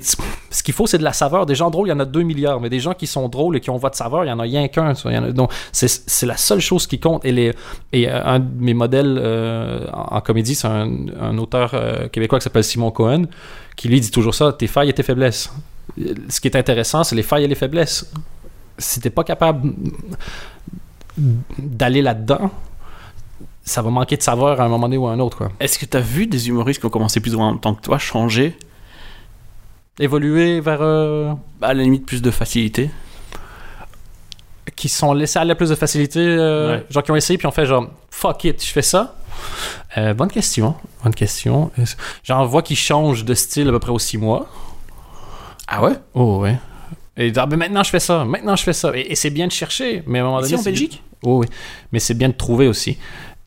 ce 0.50 0.62
qu'il 0.62 0.72
faut 0.72 0.86
c'est 0.86 0.96
de 0.96 1.04
la 1.04 1.12
saveur. 1.12 1.44
Des 1.44 1.54
gens 1.54 1.68
drôles, 1.68 1.88
il 1.88 1.90
y 1.90 1.94
en 1.94 2.00
a 2.00 2.06
2 2.06 2.22
milliards, 2.22 2.60
mais 2.60 2.70
des 2.70 2.80
gens 2.80 2.94
qui 2.94 3.06
sont 3.06 3.28
drôles 3.28 3.56
et 3.56 3.60
qui 3.60 3.68
ont 3.68 3.76
votre 3.76 3.96
saveur, 3.96 4.24
il 4.24 4.28
y 4.28 4.32
en 4.32 4.38
a 4.38 4.42
rien 4.44 4.68
qu'un. 4.68 4.94
tu 4.94 5.06
a- 5.08 5.32
donc 5.32 5.52
c'est, 5.70 5.88
c'est 5.88 6.24
la 6.26 6.38
seule 6.38 6.60
chose 6.60 6.86
qui 6.86 6.98
compte. 6.98 7.22
Et 7.26 7.32
les, 7.32 7.52
et 7.92 8.08
euh, 8.08 8.24
un 8.24 8.38
de 8.38 8.48
mes 8.58 8.72
modèles 8.74 9.18
euh, 9.22 9.86
en, 9.92 10.16
en 10.16 10.20
comédie, 10.22 10.54
c'est 10.54 10.66
un, 10.68 10.88
un 11.20 11.36
auteur 11.36 11.72
euh, 11.74 12.08
québécois 12.08 12.38
qui 12.38 12.44
s'appelle 12.44 12.64
Simon 12.64 12.90
Cohen, 12.90 13.24
qui 13.76 13.88
lui 13.88 14.00
dit 14.00 14.10
toujours 14.10 14.34
ça 14.34 14.52
tes 14.54 14.66
failles 14.66 14.88
et 14.88 14.94
tes 14.94 15.02
faiblesses. 15.02 15.52
Ce 16.28 16.40
qui 16.40 16.48
est 16.48 16.56
intéressant, 16.56 17.04
c'est 17.04 17.14
les 17.16 17.22
failles 17.22 17.44
et 17.44 17.48
les 17.48 17.54
faiblesses. 17.54 18.10
Si 18.78 19.00
t'es 19.00 19.10
pas 19.10 19.24
capable 19.24 19.72
d'aller 21.58 22.02
là-dedans, 22.02 22.50
ça 23.64 23.82
va 23.82 23.90
manquer 23.90 24.16
de 24.16 24.22
saveur 24.22 24.60
à 24.60 24.64
un 24.64 24.68
moment 24.68 24.86
donné 24.88 24.96
ou 24.96 25.06
à 25.06 25.12
un 25.12 25.18
autre. 25.20 25.38
Quoi. 25.38 25.52
Est-ce 25.60 25.78
que 25.78 25.86
tu 25.86 25.96
as 25.96 26.00
vu 26.00 26.26
des 26.26 26.48
humoristes 26.48 26.80
qui 26.80 26.86
ont 26.86 26.90
commencé 26.90 27.20
plus 27.20 27.34
ou 27.34 27.38
moins 27.38 27.48
en 27.48 27.52
même 27.52 27.60
temps 27.60 27.74
que 27.74 27.82
toi 27.82 27.98
changer? 27.98 28.56
Évoluer 29.98 30.60
vers. 30.60 30.82
euh, 30.82 31.32
à 31.62 31.72
la 31.72 31.82
limite 31.82 32.04
plus 32.04 32.20
de 32.22 32.30
facilité 32.30 32.90
qui 34.74 34.88
sont 34.90 35.14
laissés 35.14 35.38
aller 35.38 35.52
à 35.52 35.54
plus 35.54 35.70
de 35.70 35.74
facilité, 35.74 36.20
euh, 36.20 36.76
Ouais. 36.76 36.86
genre 36.90 37.02
qui 37.02 37.10
ont 37.10 37.16
essayé 37.16 37.38
puis 37.38 37.46
ont 37.46 37.50
fait 37.52 37.64
genre 37.64 37.88
fuck 38.10 38.44
it, 38.44 38.62
je 38.62 38.70
fais 38.70 38.82
ça. 38.82 39.16
Euh, 39.96 40.12
bonne 40.12 40.28
question, 40.30 40.74
bonne 41.02 41.14
question. 41.14 41.70
J'en 42.24 42.44
vois 42.44 42.60
qui 42.62 42.76
changent 42.76 43.24
de 43.24 43.32
style 43.32 43.68
à 43.68 43.70
peu 43.72 43.78
près 43.78 43.90
aux 43.92 43.98
six 43.98 44.18
mois. 44.18 44.48
Ah 45.66 45.82
ouais? 45.82 45.94
Oh 46.12 46.40
ouais. 46.40 46.58
Et 47.16 47.32
ah, 47.36 47.46
ben 47.46 47.56
maintenant 47.56 47.82
je 47.82 47.90
fais 47.90 48.00
ça, 48.00 48.24
maintenant 48.24 48.56
je 48.56 48.62
fais 48.62 48.72
ça. 48.72 48.92
Et, 48.94 49.12
et 49.12 49.14
c'est 49.14 49.30
bien 49.30 49.46
de 49.46 49.52
chercher, 49.52 50.02
mais 50.06 50.18
à 50.18 50.22
un 50.22 50.24
moment 50.26 50.40
donné. 50.40 50.52
Ici 50.52 50.60
en 50.60 50.62
Belgique? 50.64 51.02
Oh 51.22 51.38
oui, 51.40 51.46
mais 51.92 51.98
c'est 51.98 52.14
bien 52.14 52.28
de 52.28 52.34
trouver 52.34 52.68
aussi. 52.68 52.98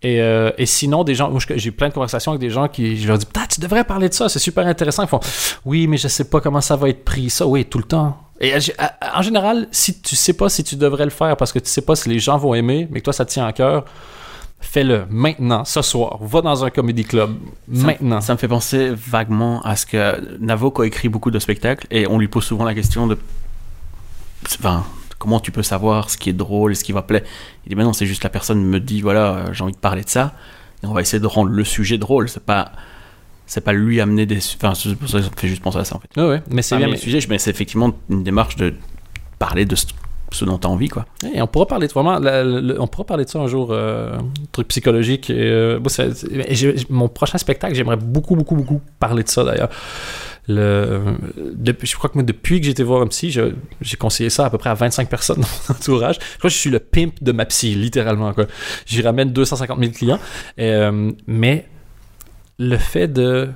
Et, 0.02 0.22
euh, 0.22 0.52
et 0.58 0.66
sinon, 0.66 1.04
des 1.04 1.14
gens, 1.14 1.30
j'ai 1.56 1.72
plein 1.72 1.90
de 1.90 1.94
conversations 1.94 2.32
avec 2.32 2.40
des 2.40 2.50
gens 2.50 2.70
qui, 2.70 2.98
je 2.98 3.06
leur 3.08 3.18
dis, 3.18 3.26
Putain, 3.26 3.46
tu 3.54 3.60
devrais 3.60 3.84
parler 3.84 4.08
de 4.08 4.14
ça, 4.14 4.30
c'est 4.30 4.40
super 4.40 4.66
intéressant. 4.66 5.04
Ils 5.04 5.10
font, 5.10 5.20
oui, 5.66 5.88
mais 5.88 5.98
je 5.98 6.08
sais 6.08 6.24
pas 6.24 6.40
comment 6.40 6.62
ça 6.62 6.78
va 6.78 6.88
être 6.90 7.04
pris. 7.04 7.30
Ça, 7.30 7.46
oui, 7.46 7.66
tout 7.66 7.78
le 7.80 7.84
temps. 7.84 8.18
Et 8.40 8.54
euh, 8.56 8.60
à- 8.78 9.20
en 9.20 9.22
général, 9.22 9.68
si 9.72 10.00
tu 10.02 10.16
sais 10.16 10.32
pas 10.34 10.48
si 10.48 10.64
tu 10.64 10.78
devrais 10.78 11.04
le 11.04 11.10
faire 11.12 11.36
parce 11.36 11.52
que 11.52 11.60
tu 11.60 11.70
sais 11.70 11.82
pas 11.82 11.98
si 11.98 12.08
les 12.08 12.18
gens 12.20 12.38
vont 12.38 12.54
aimer, 12.54 12.88
mais 12.90 13.00
que 13.02 13.04
toi, 13.04 13.14
ça 13.14 13.26
te 13.26 13.32
tient 13.32 13.46
à 13.46 13.52
cœur, 13.52 13.84
fais-le 14.62 15.06
maintenant, 15.10 15.66
ce 15.66 15.82
soir. 15.82 16.18
Va 16.22 16.42
dans 16.42 16.64
un 16.64 16.70
comedy 16.70 17.04
club 17.04 17.36
Ça- 17.74 17.84
maintenant. 17.84 18.22
Ça 18.22 18.34
me 18.34 18.38
fait 18.38 18.48
penser 18.48 18.92
vaguement 18.96 19.62
à 19.64 19.76
ce 19.76 19.86
que 19.86 20.38
Navo 20.40 20.74
a 20.82 20.86
écrit 20.86 21.10
beaucoup 21.10 21.30
de 21.32 21.40
spectacles 21.40 21.88
et 21.92 22.08
on 22.08 22.18
lui 22.18 22.30
pose 22.30 22.46
souvent 22.46 22.64
la 22.64 22.74
question 22.74 23.06
de. 23.06 23.18
Enfin, 24.46 24.86
comment 25.18 25.40
tu 25.40 25.52
peux 25.52 25.64
savoir 25.64 26.10
ce 26.10 26.18
qui 26.18 26.30
est 26.30 26.34
drôle 26.34 26.72
et 26.72 26.76
ce 26.76 26.84
qui 26.84 26.92
va 26.92 27.02
plaire? 27.02 27.22
Il 27.66 27.70
dit, 27.70 27.76
mais 27.76 27.84
non, 27.84 27.94
c'est 27.94 28.06
juste 28.06 28.24
la 28.24 28.30
personne 28.30 28.64
me 28.64 28.80
dit, 28.80 29.02
voilà, 29.02 29.36
euh, 29.36 29.54
j'ai 29.54 29.64
envie 29.64 29.74
de 29.74 29.78
parler 29.78 30.04
de 30.04 30.10
ça 30.10 30.34
et 30.84 30.88
on 30.88 30.94
va 30.94 31.02
essayer 31.02 31.20
de 31.20 31.28
rendre 31.28 31.50
le 31.50 31.64
sujet 31.64 31.98
drôle. 31.98 32.30
C'est 32.30 32.44
pas. 32.46 32.72
C'est 33.46 33.62
pas 33.62 33.74
lui 33.74 34.00
amener 34.00 34.28
des. 34.28 34.38
Enfin, 34.62 34.76
c'est 34.76 34.94
pour 34.96 35.10
ça 35.10 35.18
que 35.18 35.24
ça 35.24 35.30
me 35.32 35.36
fait 35.36 35.48
juste 35.48 35.64
penser 35.64 35.80
à 35.80 35.84
ça 35.84 35.96
en 35.96 36.00
fait. 36.00 36.22
Ouais, 36.22 36.28
ouais, 36.28 36.42
mais 36.52 36.62
c'est 36.62 36.78
bien. 36.78 36.86
mais- 36.86 36.92
le 36.94 37.00
sujet, 37.00 37.20
mais 37.30 37.40
c'est 37.40 37.50
effectivement 37.50 37.92
une 38.08 38.24
démarche 38.24 38.56
de 38.58 38.76
parler 39.40 39.66
de 39.66 39.76
ce, 39.76 40.46
dont 40.46 40.60
tu 40.60 40.68
as 40.68 40.70
envie, 40.70 40.88
quoi. 40.88 41.08
Hey, 41.24 41.42
on 41.42 41.48
pourra 41.48 41.66
parler 41.66 41.88
de 41.88 41.92
vraiment, 41.92 42.20
la- 42.20 42.44
on 42.80 42.86
pourra 42.86 43.06
parler 43.06 43.26
de 43.26 43.30
ça 43.32 43.40
un 43.40 43.48
jour, 43.48 43.70
euh, 43.72 44.20
truc 44.52 44.68
psychologique. 44.68 45.32
Et, 45.32 45.34
euh, 45.50 45.80
et 46.48 46.76
mon 46.92 47.08
prochain 47.08 47.40
spectacle, 47.40 47.74
j'aimerais 47.74 47.98
beaucoup, 47.98 48.36
beaucoup, 48.36 48.54
beaucoup 48.56 48.82
parler 49.00 49.24
de 49.24 49.30
ça 49.30 49.44
d'ailleurs. 49.44 49.70
Le, 50.52 51.16
je 51.84 51.96
crois 51.96 52.10
que 52.10 52.16
moi, 52.16 52.24
depuis 52.24 52.60
que 52.60 52.68
été 52.68 52.82
voir 52.82 53.04
un 53.04 53.08
psy, 53.08 53.30
j'ai 53.30 53.98
conseillé 53.98 54.32
ça 54.32 54.46
à 54.46 54.50
peu 54.50 54.58
près 54.58 54.72
à 54.72 54.74
25 54.74 55.08
personnes 55.08 55.38
dans 55.42 55.48
mon 55.48 55.76
entourage. 55.76 56.16
Je 56.16 56.38
crois 56.40 56.50
que 56.50 56.56
je 56.56 56.60
suis 56.60 56.72
le 56.72 56.80
pimp 56.80 57.14
de 57.22 57.32
ma 57.32 57.46
psy, 57.46 57.76
littéralement. 57.76 58.34
J'y 58.88 59.04
ramène 59.04 59.32
250 59.32 59.80
000 59.80 59.92
clients. 59.92 60.20
Euh, 60.58 61.12
mais 61.28 61.68
le 62.58 62.78
fait 62.78 63.08
de. 63.08 63.50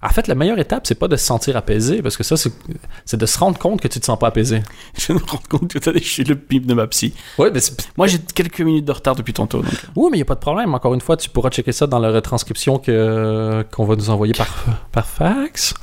En 0.00 0.10
fait, 0.10 0.28
la 0.28 0.36
meilleure 0.36 0.60
étape, 0.60 0.86
c'est 0.86 0.94
pas 0.94 1.08
de 1.08 1.16
se 1.16 1.24
sentir 1.24 1.56
apaisé, 1.56 2.02
parce 2.02 2.16
que 2.16 2.22
ça, 2.22 2.36
c'est 2.36 3.16
de 3.16 3.26
se 3.26 3.38
rendre 3.38 3.58
compte 3.58 3.80
que 3.80 3.88
tu 3.88 3.98
te 3.98 4.04
sens 4.04 4.16
pas 4.16 4.28
apaisé. 4.28 4.62
Je 4.96 5.12
me 5.12 5.18
rends 5.18 5.40
compte 5.48 5.72
que 5.72 5.98
je 5.98 6.04
suis 6.04 6.22
le 6.22 6.36
pipe 6.36 6.66
de 6.66 6.74
ma 6.74 6.86
psy. 6.86 7.14
Ouais, 7.36 7.50
mais 7.50 7.60
Moi, 7.96 8.06
j'ai 8.06 8.18
quelques 8.18 8.60
minutes 8.60 8.84
de 8.84 8.92
retard 8.92 9.16
depuis 9.16 9.32
tantôt. 9.32 9.60
Donc. 9.60 9.72
Oui, 9.96 10.08
mais 10.10 10.18
il 10.18 10.20
n'y 10.20 10.22
a 10.22 10.26
pas 10.26 10.36
de 10.36 10.40
problème. 10.40 10.72
Encore 10.72 10.94
une 10.94 11.00
fois, 11.00 11.16
tu 11.16 11.28
pourras 11.30 11.50
checker 11.50 11.72
ça 11.72 11.88
dans 11.88 11.98
la 11.98 12.10
retranscription 12.12 12.78
qu'on 12.78 13.84
va 13.84 13.96
nous 13.96 14.10
envoyer 14.10 14.34
par, 14.34 14.64
par 14.92 15.06
fax. 15.06 15.74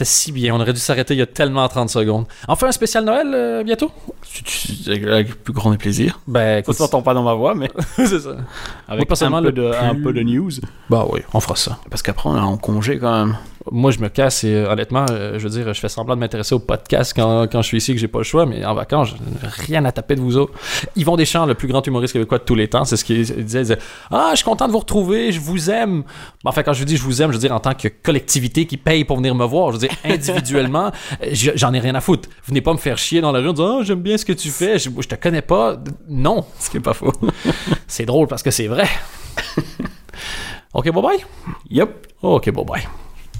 C'était 0.00 0.10
si 0.10 0.32
bien. 0.32 0.54
On 0.54 0.60
aurait 0.60 0.72
dû 0.72 0.80
s'arrêter 0.80 1.12
il 1.12 1.18
y 1.18 1.22
a 1.22 1.26
tellement 1.26 1.68
30 1.68 1.90
secondes. 1.90 2.24
On 2.48 2.56
fait 2.56 2.66
un 2.66 2.72
spécial 2.72 3.04
Noël 3.04 3.30
euh, 3.34 3.62
bientôt? 3.62 3.92
Avec 4.86 5.28
le 5.28 5.34
plus 5.34 5.52
grand 5.52 5.70
des 5.72 5.76
plaisirs. 5.76 6.20
Ben, 6.26 6.40
Ça 6.40 6.58
écoute, 6.60 6.76
s'entend 6.76 7.02
pas 7.02 7.12
dans 7.12 7.22
ma 7.22 7.34
voix, 7.34 7.54
mais 7.54 7.70
c'est 7.96 8.20
ça. 8.20 8.36
avec 8.88 9.06
personnellement, 9.06 9.38
un, 9.38 9.94
peu 10.02 10.14
de 10.14 10.22
news. 10.22 10.52
Bah 10.88 11.06
oui, 11.10 11.20
on 11.34 11.40
fera 11.40 11.54
ça. 11.56 11.78
Parce 11.90 12.00
qu'après, 12.00 12.30
on 12.30 12.36
est 12.38 12.40
en 12.40 12.56
congé 12.56 12.98
quand 12.98 13.12
même. 13.26 13.36
Moi, 13.70 13.90
je 13.90 13.98
me 13.98 14.08
casse 14.08 14.42
et 14.44 14.54
euh, 14.54 14.72
honnêtement, 14.72 15.04
euh, 15.10 15.38
je 15.38 15.46
veux 15.46 15.50
dire, 15.62 15.74
je 15.74 15.80
fais 15.80 15.88
semblant 15.90 16.14
de 16.14 16.20
m'intéresser 16.20 16.54
au 16.54 16.58
podcast 16.60 17.12
quand, 17.14 17.46
quand 17.50 17.60
je 17.60 17.66
suis 17.66 17.76
ici, 17.76 17.92
que 17.92 18.00
j'ai 18.00 18.08
pas 18.08 18.18
le 18.18 18.24
choix, 18.24 18.46
mais 18.46 18.64
en 18.64 18.74
vacances, 18.74 19.08
j'ai 19.10 19.64
rien 19.66 19.84
à 19.84 19.92
taper 19.92 20.14
de 20.16 20.20
vous 20.20 20.38
autres. 20.38 20.54
Yvon 20.96 21.16
Deschamps, 21.16 21.44
le 21.44 21.54
plus 21.54 21.68
grand 21.68 21.86
humoriste 21.86 22.14
québécois 22.14 22.38
de 22.38 22.44
tous 22.44 22.54
les 22.54 22.68
temps, 22.68 22.86
c'est 22.86 22.96
ce 22.96 23.04
qu'il 23.04 23.16
disait. 23.16 23.34
Il 23.36 23.44
disait 23.44 23.78
Ah, 24.10 24.30
je 24.32 24.36
suis 24.36 24.44
content 24.44 24.66
de 24.66 24.72
vous 24.72 24.78
retrouver, 24.78 25.30
je 25.30 25.40
vous 25.40 25.68
aime. 25.70 26.04
Enfin, 26.44 26.62
quand 26.62 26.72
je 26.72 26.78
vous 26.78 26.84
dis 26.86 26.96
je 26.96 27.02
vous 27.02 27.20
aime, 27.20 27.30
je 27.32 27.36
veux 27.36 27.40
dire 27.40 27.52
en 27.54 27.60
tant 27.60 27.74
que 27.74 27.88
collectivité 27.88 28.66
qui 28.66 28.78
paye 28.78 29.04
pour 29.04 29.18
venir 29.18 29.34
me 29.34 29.44
voir. 29.44 29.68
Je 29.72 29.72
veux 29.78 29.86
dire, 29.88 29.96
individuellement, 30.04 30.90
je- 31.30 31.50
j'en 31.54 31.72
ai 31.74 31.80
rien 31.80 31.94
à 31.94 32.00
foutre. 32.00 32.28
Venez 32.46 32.62
pas 32.62 32.72
me 32.72 32.78
faire 32.78 32.96
chier 32.96 33.20
dans 33.20 33.30
la 33.32 33.40
rue 33.40 33.48
en 33.48 33.52
disant 33.52 33.78
Ah, 33.80 33.82
j'aime 33.84 34.00
bien 34.00 34.16
ce 34.16 34.24
que 34.24 34.32
tu 34.32 34.48
fais, 34.48 34.78
je, 34.78 34.88
je 34.98 35.06
te 35.08 35.14
connais 35.16 35.42
pas. 35.42 35.76
Non, 36.08 36.46
Ce 36.58 36.70
qui 36.70 36.78
est 36.78 36.80
pas 36.80 36.94
faux. 36.94 37.12
c'est 37.86 38.06
drôle 38.06 38.26
parce 38.26 38.42
que 38.42 38.50
c'est 38.50 38.68
vrai. 38.68 38.86
ok, 40.74 40.90
bye 40.92 41.02
bye. 41.02 41.24
Yep. 41.68 42.06
Ok, 42.22 42.50
bye 42.50 42.64
bye. 42.64 42.82